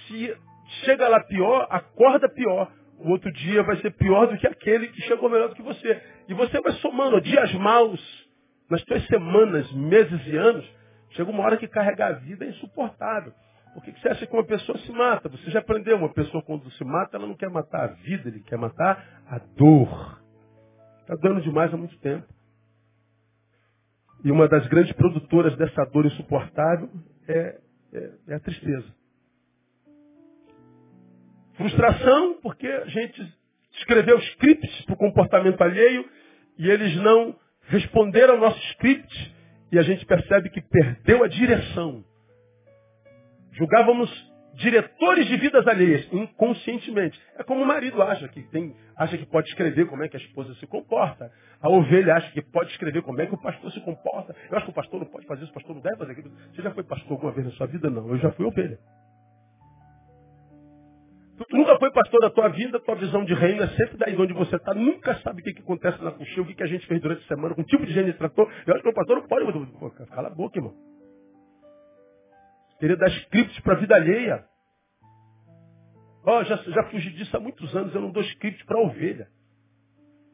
Se 0.07 0.37
chega 0.83 1.07
lá 1.07 1.19
pior, 1.23 1.67
acorda 1.69 2.29
pior. 2.29 2.71
O 2.99 3.09
outro 3.11 3.31
dia 3.31 3.61
vai 3.63 3.77
ser 3.77 3.91
pior 3.91 4.27
do 4.27 4.37
que 4.37 4.47
aquele 4.47 4.87
que 4.87 5.01
chegou 5.01 5.29
melhor 5.29 5.49
do 5.49 5.55
que 5.55 5.61
você. 5.61 6.01
E 6.27 6.33
você 6.33 6.61
vai 6.61 6.73
somando 6.73 7.19
dias 7.21 7.53
maus 7.55 7.99
nas 8.69 8.81
suas 8.83 9.05
semanas, 9.07 9.71
meses 9.73 10.27
e 10.27 10.37
anos. 10.37 10.65
Chega 11.11 11.29
uma 11.29 11.43
hora 11.43 11.57
que 11.57 11.67
carregar 11.67 12.09
a 12.09 12.19
vida 12.19 12.45
é 12.45 12.49
insuportável. 12.49 13.33
Por 13.73 13.83
que 13.83 13.91
você 13.91 14.07
acha 14.07 14.25
que 14.25 14.33
uma 14.33 14.45
pessoa 14.45 14.77
se 14.79 14.91
mata? 14.91 15.27
Você 15.27 15.51
já 15.51 15.59
aprendeu, 15.59 15.97
uma 15.97 16.13
pessoa 16.13 16.41
quando 16.43 16.69
se 16.71 16.83
mata, 16.85 17.17
ela 17.17 17.27
não 17.27 17.35
quer 17.35 17.49
matar 17.49 17.83
a 17.83 17.87
vida, 17.87 18.29
ele 18.29 18.39
quer 18.39 18.57
matar 18.57 19.21
a 19.27 19.37
dor. 19.37 20.21
Está 21.01 21.15
dando 21.15 21.41
demais 21.41 21.73
há 21.73 21.77
muito 21.77 21.99
tempo. 21.99 22.25
E 24.25 24.31
uma 24.31 24.47
das 24.47 24.65
grandes 24.69 24.91
produtoras 24.93 25.55
dessa 25.55 25.85
dor 25.85 26.07
insuportável 26.07 26.89
é, 27.27 27.59
é, 27.93 28.11
é 28.29 28.33
a 28.33 28.39
tristeza. 28.39 28.91
Frustração, 31.53 32.39
porque 32.41 32.65
a 32.65 32.85
gente 32.85 33.21
escreveu 33.77 34.17
scripts 34.17 34.83
para 34.85 34.95
o 34.95 34.97
comportamento 34.97 35.61
alheio 35.61 36.09
e 36.57 36.67
eles 36.67 36.95
não 37.03 37.39
responderam 37.67 38.33
ao 38.33 38.39
nosso 38.39 38.59
script 38.71 39.35
e 39.71 39.77
a 39.77 39.83
gente 39.83 40.03
percebe 40.07 40.49
que 40.49 40.61
perdeu 40.61 41.23
a 41.23 41.27
direção. 41.27 42.03
Julgávamos 43.51 44.09
diretores 44.55 45.27
de 45.27 45.37
vidas 45.37 45.67
alheias, 45.67 46.07
inconscientemente. 46.11 47.19
É 47.37 47.43
como 47.43 47.61
o 47.61 47.65
marido 47.65 48.01
acha 48.01 48.27
que 48.27 48.41
tem, 48.49 48.75
acha 48.95 49.17
que 49.17 49.25
pode 49.25 49.49
escrever 49.49 49.85
como 49.87 50.03
é 50.03 50.07
que 50.07 50.17
a 50.17 50.19
esposa 50.19 50.53
se 50.55 50.67
comporta. 50.67 51.31
A 51.61 51.69
ovelha 51.69 52.15
acha 52.15 52.31
que 52.31 52.41
pode 52.41 52.71
escrever 52.71 53.01
como 53.01 53.21
é 53.21 53.25
que 53.25 53.33
o 53.33 53.41
pastor 53.41 53.71
se 53.71 53.81
comporta. 53.81 54.35
Eu 54.49 54.57
acho 54.57 54.65
que 54.65 54.71
o 54.71 54.75
pastor 54.75 54.99
não 54.99 55.07
pode 55.07 55.25
fazer 55.25 55.43
isso, 55.43 55.51
o 55.51 55.53
pastor 55.53 55.75
não 55.75 55.81
deve 55.81 55.97
fazer 55.97 56.11
aquilo. 56.13 56.31
Você 56.53 56.61
já 56.61 56.71
foi 56.71 56.83
pastor 56.83 57.11
alguma 57.11 57.31
vez 57.31 57.45
na 57.45 57.53
sua 57.53 57.67
vida? 57.67 57.89
Não, 57.89 58.07
eu 58.09 58.17
já 58.17 58.31
fui 58.31 58.45
ovelha. 58.45 58.79
Tu 61.37 61.45
nunca 61.51 61.77
foi 61.77 61.91
pastor 61.91 62.21
da 62.21 62.29
tua 62.29 62.47
vida, 62.47 62.79
tua 62.79 62.95
visão 62.95 63.25
de 63.25 63.33
reino 63.33 63.61
é 63.61 63.67
sempre 63.67 63.97
daí 63.97 64.15
onde 64.15 64.33
você 64.33 64.55
está. 64.55 64.73
Nunca 64.73 65.15
sabe 65.15 65.41
o 65.41 65.43
que, 65.43 65.53
que 65.53 65.61
acontece 65.61 66.01
na 66.01 66.11
coxinha, 66.11 66.43
o 66.43 66.45
que, 66.45 66.55
que 66.55 66.63
a 66.63 66.67
gente 66.67 66.87
fez 66.87 67.01
durante 67.01 67.25
a 67.25 67.27
semana, 67.27 67.53
com 67.53 67.61
o 67.61 67.65
tipo 67.65 67.85
de 67.85 67.91
gente 67.91 68.13
tratou. 68.13 68.49
Eu 68.65 68.73
acho 68.73 68.83
que 68.83 68.89
o 68.89 68.93
pastor 68.93 69.17
não 69.17 69.27
pode. 69.27 70.09
Cala 70.11 70.29
a 70.29 70.31
boca, 70.31 70.57
irmão. 70.57 70.94
Queria 72.79 72.97
dar 72.97 73.09
scripts 73.09 73.59
para 73.61 73.73
a 73.73 73.79
vida 73.79 73.95
alheia. 73.95 74.45
Oh, 76.23 76.43
já, 76.43 76.55
já 76.57 76.83
fugi 76.89 77.11
disso 77.11 77.35
há 77.37 77.39
muitos 77.39 77.75
anos, 77.75 77.93
eu 77.93 78.01
não 78.01 78.11
dou 78.11 78.23
script 78.23 78.65
para 78.65 78.79
ovelha. 78.79 79.29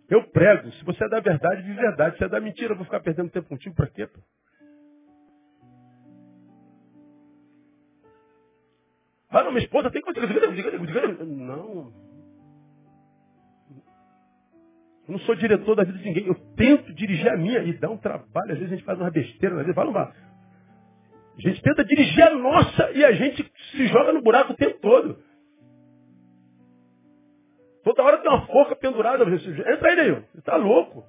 Eu 0.09 0.23
prego. 0.29 0.71
Se 0.73 0.83
você 0.83 1.03
é 1.05 1.09
da 1.09 1.19
verdade, 1.19 1.63
de 1.63 1.73
verdade. 1.73 2.17
Se 2.17 2.23
é 2.23 2.29
da 2.29 2.39
mentira, 2.39 2.73
eu 2.73 2.75
vou 2.75 2.85
ficar 2.85 2.99
perdendo 2.99 3.29
tempo 3.29 3.47
contigo 3.47 3.75
para 3.75 3.87
quê? 3.87 4.07
Pô? 4.07 4.19
Ah, 9.29 9.43
não, 9.43 9.51
minha 9.51 9.63
esposa 9.63 9.89
tem 9.89 10.01
que... 10.01 11.25
Não. 11.25 11.93
Eu 15.07 15.13
não 15.13 15.19
sou 15.19 15.35
diretor 15.35 15.75
da 15.75 15.85
vida 15.85 15.97
de 15.97 16.03
ninguém. 16.03 16.27
Eu 16.27 16.35
tento 16.55 16.93
dirigir 16.93 17.29
a 17.29 17.37
minha 17.37 17.59
e 17.63 17.73
dá 17.73 17.89
um 17.89 17.97
trabalho. 17.97 18.51
Às 18.51 18.59
vezes 18.59 18.73
a 18.73 18.75
gente 18.75 18.85
faz 18.85 18.99
uma 18.99 19.09
besteira, 19.09 19.55
às 19.55 19.61
vezes 19.61 19.75
fala 19.75 19.89
uma, 19.89 20.13
a 21.37 21.41
gente 21.41 21.61
tenta 21.61 21.83
dirigir 21.83 22.23
a 22.23 22.35
nossa 22.35 22.91
e 22.91 23.03
a 23.03 23.11
gente 23.13 23.51
se 23.71 23.87
joga 23.87 24.11
no 24.11 24.21
buraco 24.21 24.53
o 24.53 24.55
tempo 24.55 24.79
todo. 24.79 25.17
Toda 27.83 28.03
hora 28.03 28.17
tem 28.19 28.29
uma 28.29 28.45
forca 28.45 28.75
pendurada. 28.75 29.23
Entra 29.23 29.89
aí, 29.89 29.95
Neil. 29.95 30.23
Você 30.31 30.39
está 30.39 30.55
louco. 30.55 31.03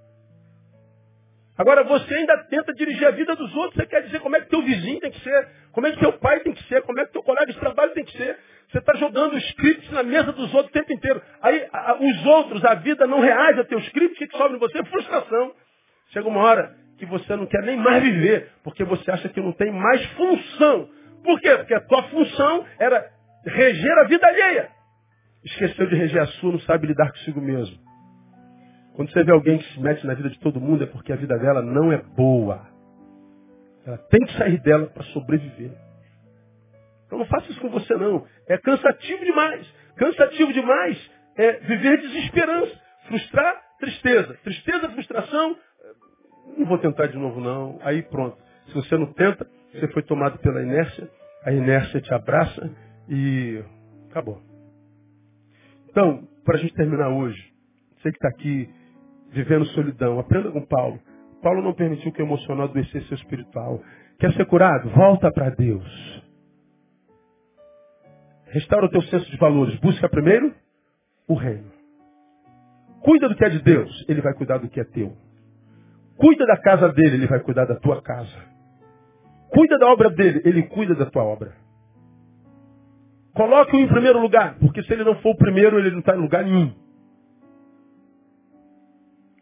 Agora 1.59 1.85
você 1.85 2.15
ainda 2.15 2.45
tenta 2.45 2.73
dirigir 2.73 3.07
a 3.07 3.11
vida 3.11 3.37
dos 3.37 3.55
outros. 3.55 3.75
Você 3.75 3.87
quer 3.87 4.03
dizer 4.05 4.21
como 4.21 4.37
é 4.37 4.41
que 4.41 4.49
teu 4.49 4.63
vizinho 4.63 5.01
tem 5.01 5.11
que 5.11 5.21
ser, 5.21 5.49
como 5.73 5.87
é 5.87 5.93
que 5.93 6.01
teu 6.01 6.13
pai 6.15 6.41
tem 6.41 6.55
que 6.55 6.63
ser, 6.65 6.83
como 6.83 6.99
é 6.99 7.05
que 7.05 7.13
teu 7.13 7.23
colega 7.23 7.53
de 7.53 7.59
trabalho 7.59 7.93
tem 7.93 8.05
que 8.05 8.17
ser. 8.17 8.39
Você 8.71 8.79
está 8.79 8.95
jogando 8.95 9.35
os 9.35 9.45
scripts 9.51 9.91
na 9.91 10.03
mesa 10.03 10.33
dos 10.33 10.53
outros 10.55 10.71
o 10.71 10.73
tempo 10.73 10.93
inteiro. 10.95 11.21
Aí 11.43 11.69
a, 11.71 11.99
os 12.01 12.27
outros, 12.27 12.65
a 12.65 12.75
vida 12.77 13.07
não 13.07 13.21
reage 13.21 13.61
a 13.61 13.65
teu 13.65 13.79
script, 13.81 14.25
o 14.25 14.29
que 14.29 14.37
sobe 14.37 14.55
em 14.55 14.59
você? 14.59 14.83
Frustração. 14.85 15.55
Chega 16.09 16.27
uma 16.27 16.41
hora 16.41 16.82
que 17.03 17.07
você 17.07 17.35
não 17.35 17.47
quer 17.47 17.63
nem 17.63 17.77
mais 17.77 18.01
viver, 18.01 18.49
porque 18.63 18.85
você 18.85 19.11
acha 19.11 19.29
que 19.29 19.41
não 19.41 19.51
tem 19.51 19.73
mais 19.73 20.05
função. 20.13 20.89
Por 21.25 21.41
quê? 21.41 21.57
Porque 21.57 21.75
a 21.75 21.81
tua 21.81 22.05
função 22.05 22.65
era 22.79 23.11
reger 23.45 23.99
a 23.99 24.05
vida 24.05 24.25
alheia. 24.25 24.71
Esqueceu 25.45 25.89
de 25.89 25.97
reger 25.97 26.23
a 26.23 26.27
sua, 26.27 26.53
não 26.53 26.61
sabe 26.61 26.87
lidar 26.87 27.11
consigo 27.11 27.41
mesmo. 27.41 27.77
Quando 28.95 29.11
você 29.11 29.25
vê 29.25 29.33
alguém 29.33 29.59
que 29.59 29.65
se 29.73 29.81
mete 29.81 30.07
na 30.07 30.15
vida 30.15 30.31
de 30.31 30.39
todo 30.39 30.61
mundo, 30.61 30.85
é 30.85 30.87
porque 30.87 31.13
a 31.13 31.17
vida 31.17 31.37
dela 31.41 31.61
não 31.61 31.91
é 31.91 31.97
boa. 31.99 32.69
Ela 33.85 33.99
tem 33.99 34.21
que 34.25 34.39
sair 34.39 34.61
dela 34.61 34.87
para 34.87 35.03
sobreviver. 35.07 35.73
Então 37.07 37.19
não 37.19 37.27
faça 37.27 37.51
isso 37.51 37.61
com 37.61 37.69
você 37.69 37.97
não. 37.97 38.25
É 38.47 38.57
cansativo 38.59 39.25
demais. 39.25 39.67
Cansativo 39.97 40.53
demais 40.53 41.11
é 41.37 41.53
viver 41.55 42.01
desesperança, 42.01 42.81
frustrar, 43.09 43.61
tristeza. 43.81 44.39
Tristeza, 44.45 44.89
frustração, 44.91 45.57
não 46.57 46.67
vou 46.67 46.79
tentar 46.79 47.07
de 47.07 47.17
novo 47.17 47.41
não. 47.41 47.79
Aí 47.83 48.03
pronto. 48.03 48.37
Se 48.69 48.75
você 48.75 48.97
não 48.97 49.13
tenta, 49.13 49.47
você 49.73 49.89
foi 49.89 50.03
tomado 50.03 50.39
pela 50.39 50.63
inércia, 50.63 51.09
a 51.45 51.53
inércia 51.53 52.01
te 52.01 52.13
abraça 52.13 52.71
e 53.09 53.63
acabou. 54.11 54.41
Então, 55.89 56.27
para 56.45 56.57
a 56.57 56.59
gente 56.59 56.75
terminar 56.75 57.09
hoje, 57.09 57.53
você 57.97 58.11
que 58.11 58.17
está 58.17 58.29
aqui 58.29 58.69
vivendo 59.31 59.65
solidão, 59.67 60.19
aprenda 60.19 60.51
com 60.51 60.65
Paulo. 60.65 61.01
Paulo 61.43 61.63
não 61.63 61.75
permitiu 61.75 62.13
que 62.13 62.23
o 62.23 62.27
emocional 62.27 62.67
adoecesse 62.67 63.07
seu 63.09 63.17
espiritual. 63.17 63.83
Quer 64.19 64.33
ser 64.35 64.47
curado? 64.47 64.89
Volta 64.91 65.31
para 65.33 65.51
Deus. 65.51 66.23
Restaura 68.47 68.87
o 68.87 68.91
teu 68.91 69.03
senso 69.03 69.31
de 69.31 69.37
valores. 69.39 69.75
Busca 69.81 70.09
primeiro 70.09 70.55
o 71.27 71.35
reino. 71.35 71.71
Cuida 73.01 73.29
do 73.29 73.35
que 73.35 73.45
é 73.45 73.49
de 73.49 73.61
Deus, 73.61 74.05
ele 74.09 74.21
vai 74.21 74.33
cuidar 74.35 74.59
do 74.59 74.69
que 74.69 74.79
é 74.79 74.85
teu. 74.85 75.17
Cuida 76.23 76.47
da 76.47 76.57
casa 76.57 76.89
dele, 76.91 77.17
ele 77.17 77.27
vai 77.27 77.41
cuidar 77.41 77.65
da 77.65 77.75
tua 77.75 78.01
casa. 78.01 78.31
Cuida 79.53 79.77
da 79.77 79.89
obra 79.89 80.09
dele, 80.09 80.41
ele 80.45 80.63
cuida 80.69 80.95
da 80.95 81.07
tua 81.07 81.25
obra. 81.25 81.53
Coloque-o 83.35 83.81
em 83.81 83.89
primeiro 83.89 84.21
lugar, 84.21 84.55
porque 84.61 84.85
se 84.85 84.93
ele 84.93 85.03
não 85.03 85.17
for 85.17 85.31
o 85.31 85.37
primeiro, 85.37 85.81
ele 85.81 85.91
não 85.91 85.99
está 85.99 86.15
em 86.15 86.21
lugar 86.21 86.45
nenhum. 86.45 86.73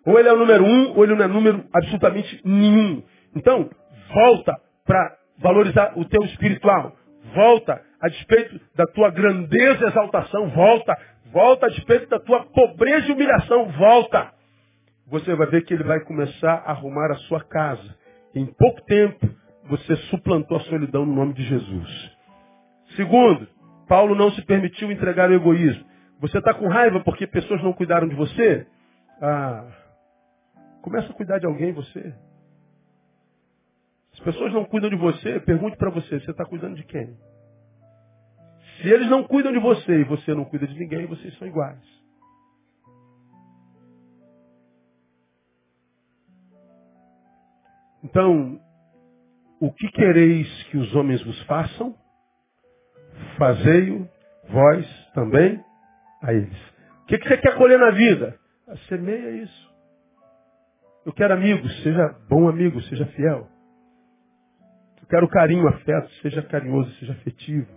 Ou 0.07 0.19
ele 0.19 0.31
é 0.31 0.33
o 0.33 0.39
número 0.39 0.65
um, 0.65 0.97
ou 0.97 1.05
ele 1.05 1.15
não 1.15 1.25
é 1.27 1.29
número 1.29 1.67
absolutamente 1.71 2.41
nenhum. 2.47 3.03
Então, 3.37 3.69
volta 4.15 4.59
para 4.87 5.19
valorizar 5.39 5.93
o 5.99 6.07
teu 6.07 6.23
espiritual. 6.25 6.97
Volta 7.35 7.79
a 8.01 8.09
despeito 8.09 8.59
da 8.75 8.87
tua 8.87 9.11
grandeza 9.11 9.85
e 9.85 9.87
exaltação. 9.87 10.49
Volta. 10.49 10.97
Volta 11.31 11.67
a 11.67 11.69
despeito 11.69 12.09
da 12.09 12.19
tua 12.21 12.47
pobreza 12.47 13.07
e 13.07 13.13
humilhação. 13.13 13.67
Volta 13.73 14.33
você 15.11 15.35
vai 15.35 15.49
ver 15.49 15.65
que 15.65 15.75
ele 15.75 15.83
vai 15.83 16.01
começar 16.01 16.55
a 16.55 16.71
arrumar 16.71 17.11
a 17.11 17.17
sua 17.17 17.43
casa. 17.43 17.99
Em 18.35 18.47
pouco 18.47 18.81
tempo, 18.83 19.29
você 19.69 19.97
suplantou 20.09 20.57
a 20.57 20.61
solidão 20.61 21.05
no 21.05 21.15
nome 21.15 21.35
de 21.35 21.43
Jesus. 21.43 22.17
Segundo, 22.95 23.49
Paulo 23.89 24.15
não 24.15 24.31
se 24.31 24.43
permitiu 24.43 24.91
entregar 24.91 25.29
o 25.29 25.35
egoísmo. 25.35 25.85
Você 26.21 26.39
está 26.39 26.55
com 26.55 26.69
raiva 26.69 27.01
porque 27.01 27.27
pessoas 27.27 27.63
não 27.63 27.73
cuidaram 27.73 28.07
de 28.07 28.15
você? 28.15 28.67
Ah, 29.21 29.67
começa 30.83 31.11
a 31.11 31.15
cuidar 31.15 31.39
de 31.39 31.47
alguém 31.47 31.73
você. 31.73 32.15
As 34.13 34.21
pessoas 34.21 34.53
não 34.53 34.65
cuidam 34.65 34.91
de 34.91 34.97
você, 34.97 35.41
pergunte 35.41 35.77
para 35.77 35.91
você, 35.91 36.21
você 36.21 36.31
está 36.31 36.45
cuidando 36.45 36.77
de 36.77 36.85
quem? 36.85 37.17
Se 38.81 38.89
eles 38.89 39.09
não 39.09 39.25
cuidam 39.25 39.53
de 39.53 39.59
você 39.59 40.01
e 40.01 40.05
você 40.05 40.35
não 40.35 40.45
cuida 40.45 40.67
de 40.67 40.79
ninguém, 40.79 41.07
vocês 41.07 41.37
são 41.39 41.49
iguais. 41.49 42.00
Então, 48.03 48.61
o 49.61 49.73
que 49.73 49.89
quereis 49.89 50.63
que 50.65 50.79
os 50.79 50.95
homens 50.95 51.23
vos 51.23 51.41
façam? 51.43 51.95
Fazei-o 53.37 54.09
vós 54.49 55.11
também 55.15 55.63
a 56.23 56.33
eles. 56.33 56.71
O 57.03 57.07
que, 57.07 57.19
que 57.19 57.29
você 57.29 57.39
quer 57.39 57.57
colher 57.57 57.79
na 57.79 57.91
vida? 57.91 58.39
Semeia 58.89 59.43
isso. 59.43 59.71
Eu 61.05 61.13
quero 61.13 61.35
amigos, 61.35 61.83
seja 61.83 62.09
bom 62.29 62.49
amigo, 62.49 62.81
seja 62.83 63.07
fiel. 63.07 63.49
Eu 65.01 65.07
quero 65.09 65.29
carinho, 65.29 65.67
afeto, 65.69 66.09
seja 66.23 66.43
carinhoso, 66.43 66.91
seja 66.97 67.13
afetivo. 67.13 67.69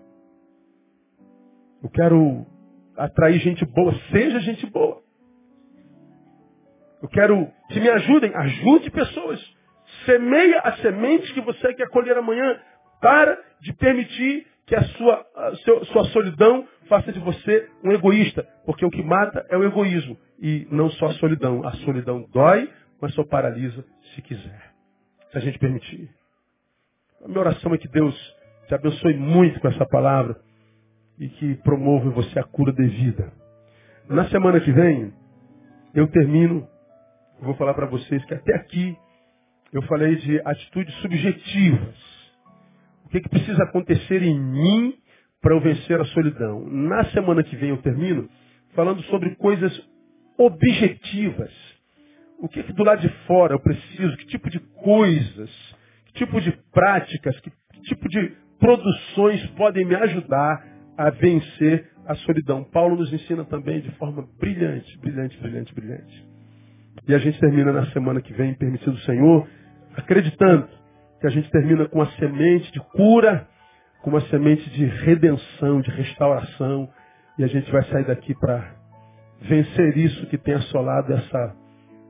Eu 1.81 1.89
quero 1.89 2.45
atrair 2.95 3.39
gente 3.39 3.65
boa, 3.65 3.93
seja 4.11 4.39
gente 4.39 4.65
boa. 4.67 5.01
Eu 7.01 7.09
quero 7.09 7.51
que 7.69 7.79
me 7.79 7.89
ajudem, 7.89 8.33
ajude 8.33 8.91
pessoas. 8.91 9.52
Semeia 10.05 10.59
as 10.61 10.79
sementes 10.81 11.31
que 11.31 11.41
você 11.41 11.73
quer 11.73 11.89
colher 11.89 12.17
amanhã. 12.17 12.59
Para 13.01 13.37
de 13.61 13.73
permitir 13.73 14.47
que 14.65 14.75
a 14.75 14.83
sua, 14.83 15.25
a 15.35 15.55
sua 15.85 16.03
solidão 16.05 16.67
faça 16.87 17.11
de 17.11 17.19
você 17.19 17.69
um 17.83 17.91
egoísta. 17.91 18.47
Porque 18.65 18.85
o 18.85 18.89
que 18.89 19.03
mata 19.03 19.45
é 19.49 19.57
o 19.57 19.63
egoísmo. 19.63 20.17
E 20.39 20.67
não 20.71 20.89
só 20.91 21.07
a 21.07 21.13
solidão. 21.13 21.65
A 21.65 21.71
solidão 21.77 22.27
dói, 22.31 22.69
mas 23.01 23.13
só 23.13 23.23
paralisa 23.23 23.83
se 24.13 24.21
quiser. 24.21 24.73
Se 25.31 25.37
a 25.37 25.41
gente 25.41 25.59
permitir. 25.59 26.09
A 27.23 27.27
minha 27.27 27.39
oração 27.39 27.73
é 27.73 27.77
que 27.77 27.87
Deus 27.87 28.15
te 28.67 28.75
abençoe 28.75 29.15
muito 29.15 29.59
com 29.59 29.67
essa 29.67 29.85
palavra 29.85 30.37
e 31.19 31.29
que 31.29 31.55
promova 31.55 32.05
em 32.05 32.11
você 32.11 32.39
a 32.39 32.43
cura 32.43 32.71
devida. 32.71 33.31
Na 34.09 34.27
semana 34.29 34.59
que 34.59 34.71
vem, 34.71 35.13
eu 35.93 36.07
termino, 36.07 36.67
vou 37.39 37.55
falar 37.55 37.73
para 37.73 37.85
vocês 37.85 38.23
que 38.25 38.33
até 38.33 38.55
aqui 38.55 38.97
eu 39.73 39.81
falei 39.83 40.15
de 40.17 40.39
atitudes 40.45 40.93
subjetivas. 41.01 41.95
O 43.05 43.09
que, 43.09 43.19
que 43.19 43.29
precisa 43.29 43.63
acontecer 43.63 44.21
em 44.21 44.39
mim 44.39 44.95
para 45.41 45.55
eu 45.55 45.59
vencer 45.59 45.99
a 45.99 46.05
solidão? 46.05 46.65
Na 46.69 47.03
semana 47.05 47.43
que 47.43 47.55
vem 47.55 47.69
eu 47.69 47.77
termino 47.77 48.29
falando 48.75 49.01
sobre 49.03 49.35
coisas 49.35 49.73
objetivas. 50.37 51.51
O 52.39 52.47
que, 52.47 52.61
que 52.61 52.73
do 52.73 52.83
lado 52.83 53.01
de 53.01 53.09
fora 53.25 53.53
eu 53.53 53.59
preciso? 53.59 54.15
Que 54.17 54.27
tipo 54.27 54.49
de 54.49 54.59
coisas? 54.59 55.75
Que 56.05 56.13
tipo 56.13 56.39
de 56.39 56.51
práticas? 56.71 57.39
Que, 57.39 57.49
que 57.49 57.81
tipo 57.81 58.07
de 58.09 58.31
produções 58.59 59.43
podem 59.51 59.85
me 59.85 59.95
ajudar 59.95 60.63
a 60.97 61.09
vencer 61.09 61.89
a 62.05 62.15
solidão? 62.15 62.63
Paulo 62.63 62.95
nos 62.95 63.11
ensina 63.11 63.43
também 63.45 63.81
de 63.81 63.91
forma 63.91 64.27
brilhante, 64.39 64.99
brilhante, 64.99 65.37
brilhante, 65.39 65.73
brilhante. 65.73 66.33
E 67.07 67.13
a 67.13 67.17
gente 67.17 67.39
termina 67.39 67.71
na 67.71 67.85
semana 67.87 68.21
que 68.21 68.33
vem, 68.33 68.53
permitido 68.53 68.93
o 68.93 68.99
Senhor, 68.99 69.47
acreditando 69.95 70.67
que 71.19 71.27
a 71.27 71.29
gente 71.29 71.49
termina 71.51 71.87
com 71.87 71.99
uma 71.99 72.11
semente 72.11 72.71
de 72.71 72.79
cura, 72.79 73.47
com 74.01 74.09
uma 74.09 74.21
semente 74.21 74.69
de 74.71 74.85
redenção, 74.85 75.81
de 75.81 75.89
restauração, 75.91 76.89
e 77.37 77.43
a 77.43 77.47
gente 77.47 77.71
vai 77.71 77.83
sair 77.85 78.05
daqui 78.05 78.35
para 78.35 78.75
vencer 79.41 79.97
isso 79.97 80.27
que 80.27 80.37
tem 80.37 80.53
assolado 80.53 81.13
essa 81.13 81.55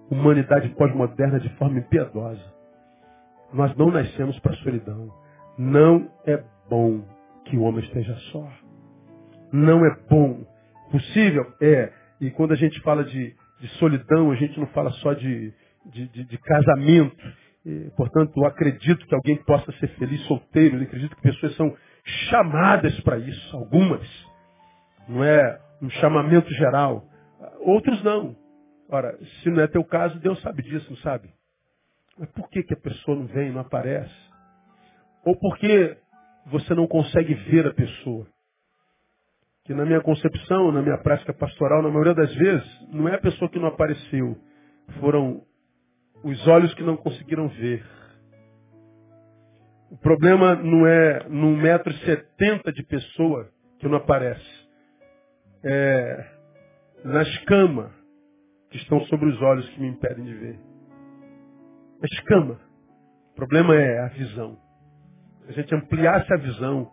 humanidade 0.09 0.69
pós-moderna 0.69 1.39
de 1.39 1.49
forma 1.57 1.79
impiedosa. 1.79 2.53
Nós 3.53 3.75
não 3.75 3.91
nascemos 3.91 4.37
para 4.39 4.53
a 4.53 4.57
solidão. 4.57 5.09
Não 5.57 6.09
é 6.25 6.43
bom 6.69 7.03
que 7.45 7.55
o 7.55 7.61
homem 7.61 7.83
esteja 7.83 8.15
só. 8.31 8.51
Não 9.51 9.85
é 9.85 9.95
bom. 10.09 10.43
Possível? 10.91 11.45
É. 11.61 11.91
E 12.19 12.31
quando 12.31 12.53
a 12.53 12.55
gente 12.55 12.79
fala 12.81 13.03
de, 13.03 13.35
de 13.59 13.67
solidão, 13.79 14.31
a 14.31 14.35
gente 14.35 14.59
não 14.59 14.67
fala 14.67 14.89
só 14.93 15.13
de, 15.13 15.53
de, 15.85 16.07
de, 16.07 16.23
de 16.25 16.37
casamento. 16.39 17.15
Portanto, 17.95 18.33
eu 18.35 18.45
acredito 18.45 19.05
que 19.07 19.15
alguém 19.15 19.37
possa 19.43 19.71
ser 19.73 19.87
feliz 19.95 20.21
solteiro. 20.27 20.77
Eu 20.77 20.83
acredito 20.83 21.15
que 21.15 21.21
pessoas 21.21 21.55
são 21.55 21.75
chamadas 22.29 22.99
para 23.01 23.17
isso. 23.17 23.55
Algumas. 23.55 24.07
Não 25.07 25.23
é 25.23 25.59
um 25.81 25.89
chamamento 25.89 26.49
geral. 26.53 27.05
Outros 27.61 28.03
não. 28.03 28.35
Ora, 28.89 29.17
se 29.41 29.49
não 29.49 29.61
é 29.61 29.67
teu 29.67 29.83
caso, 29.83 30.19
Deus 30.19 30.41
sabe 30.41 30.61
disso, 30.61 30.89
não 30.89 30.97
sabe? 30.97 31.29
Mas 32.17 32.29
por 32.31 32.49
que, 32.49 32.63
que 32.63 32.73
a 32.73 32.79
pessoa 32.79 33.17
não 33.17 33.27
vem, 33.27 33.51
não 33.51 33.61
aparece? 33.61 34.13
Ou 35.25 35.35
por 35.37 35.57
que 35.57 35.97
você 36.47 36.75
não 36.75 36.85
consegue 36.85 37.33
ver 37.33 37.65
a 37.65 37.73
pessoa? 37.73 38.27
Que 39.65 39.73
na 39.73 39.85
minha 39.85 40.01
concepção, 40.01 40.71
na 40.71 40.81
minha 40.81 40.97
prática 40.97 41.33
pastoral, 41.33 41.81
na 41.81 41.89
maioria 41.89 42.13
das 42.13 42.35
vezes, 42.35 42.87
não 42.91 43.07
é 43.07 43.15
a 43.15 43.21
pessoa 43.21 43.49
que 43.49 43.57
não 43.57 43.69
apareceu. 43.69 44.37
Foram 44.99 45.41
os 46.23 46.47
olhos 46.47 46.73
que 46.73 46.83
não 46.83 46.95
conseguiram 46.95 47.49
ver. 47.49 47.85
O 49.91 49.97
problema 49.97 50.55
não 50.55 50.87
é 50.87 51.27
num 51.29 51.55
metro 51.55 51.91
e 51.91 51.97
setenta 52.05 52.71
de 52.71 52.83
pessoa 52.83 53.49
que 53.79 53.87
não 53.87 53.97
aparece. 53.97 54.63
É 55.63 56.31
na 57.03 57.21
escama 57.21 57.91
que 58.69 58.77
estão 58.77 59.01
sobre 59.01 59.27
os 59.29 59.41
olhos 59.41 59.67
que 59.69 59.81
me 59.81 59.89
impedem 59.89 60.23
de 60.23 60.33
ver. 60.33 60.59
A 62.01 62.05
escama. 62.05 62.59
O 63.31 63.35
problema 63.35 63.75
é 63.75 63.99
a 63.99 64.07
visão. 64.07 64.57
Se 65.45 65.49
a 65.49 65.53
gente 65.53 65.75
ampliasse 65.75 66.33
a 66.33 66.37
visão, 66.37 66.89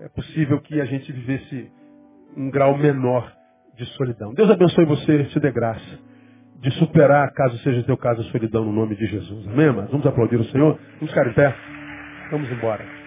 é 0.00 0.08
possível 0.08 0.60
que 0.62 0.80
a 0.80 0.84
gente 0.86 1.12
vivesse 1.12 1.70
um 2.36 2.50
grau 2.50 2.76
menor 2.76 3.30
de 3.76 3.84
solidão. 3.96 4.32
Deus 4.32 4.50
abençoe 4.50 4.86
você, 4.86 5.24
te 5.24 5.38
dê 5.38 5.52
graça 5.52 6.11
de 6.62 6.70
superar, 6.78 7.32
caso 7.32 7.58
seja 7.58 7.82
teu 7.82 7.96
caso, 7.96 8.20
a 8.20 8.24
solidão 8.24 8.64
no 8.64 8.72
nome 8.72 8.94
de 8.94 9.04
Jesus. 9.06 9.48
Amém, 9.48 9.72
mas 9.72 9.90
Vamos 9.90 10.06
aplaudir 10.06 10.36
o 10.36 10.44
Senhor? 10.44 10.78
Vamos 11.00 11.12
ficar 11.12 11.26
em 11.26 11.32
pé? 11.32 11.54
Vamos 12.30 12.50
embora. 12.50 13.01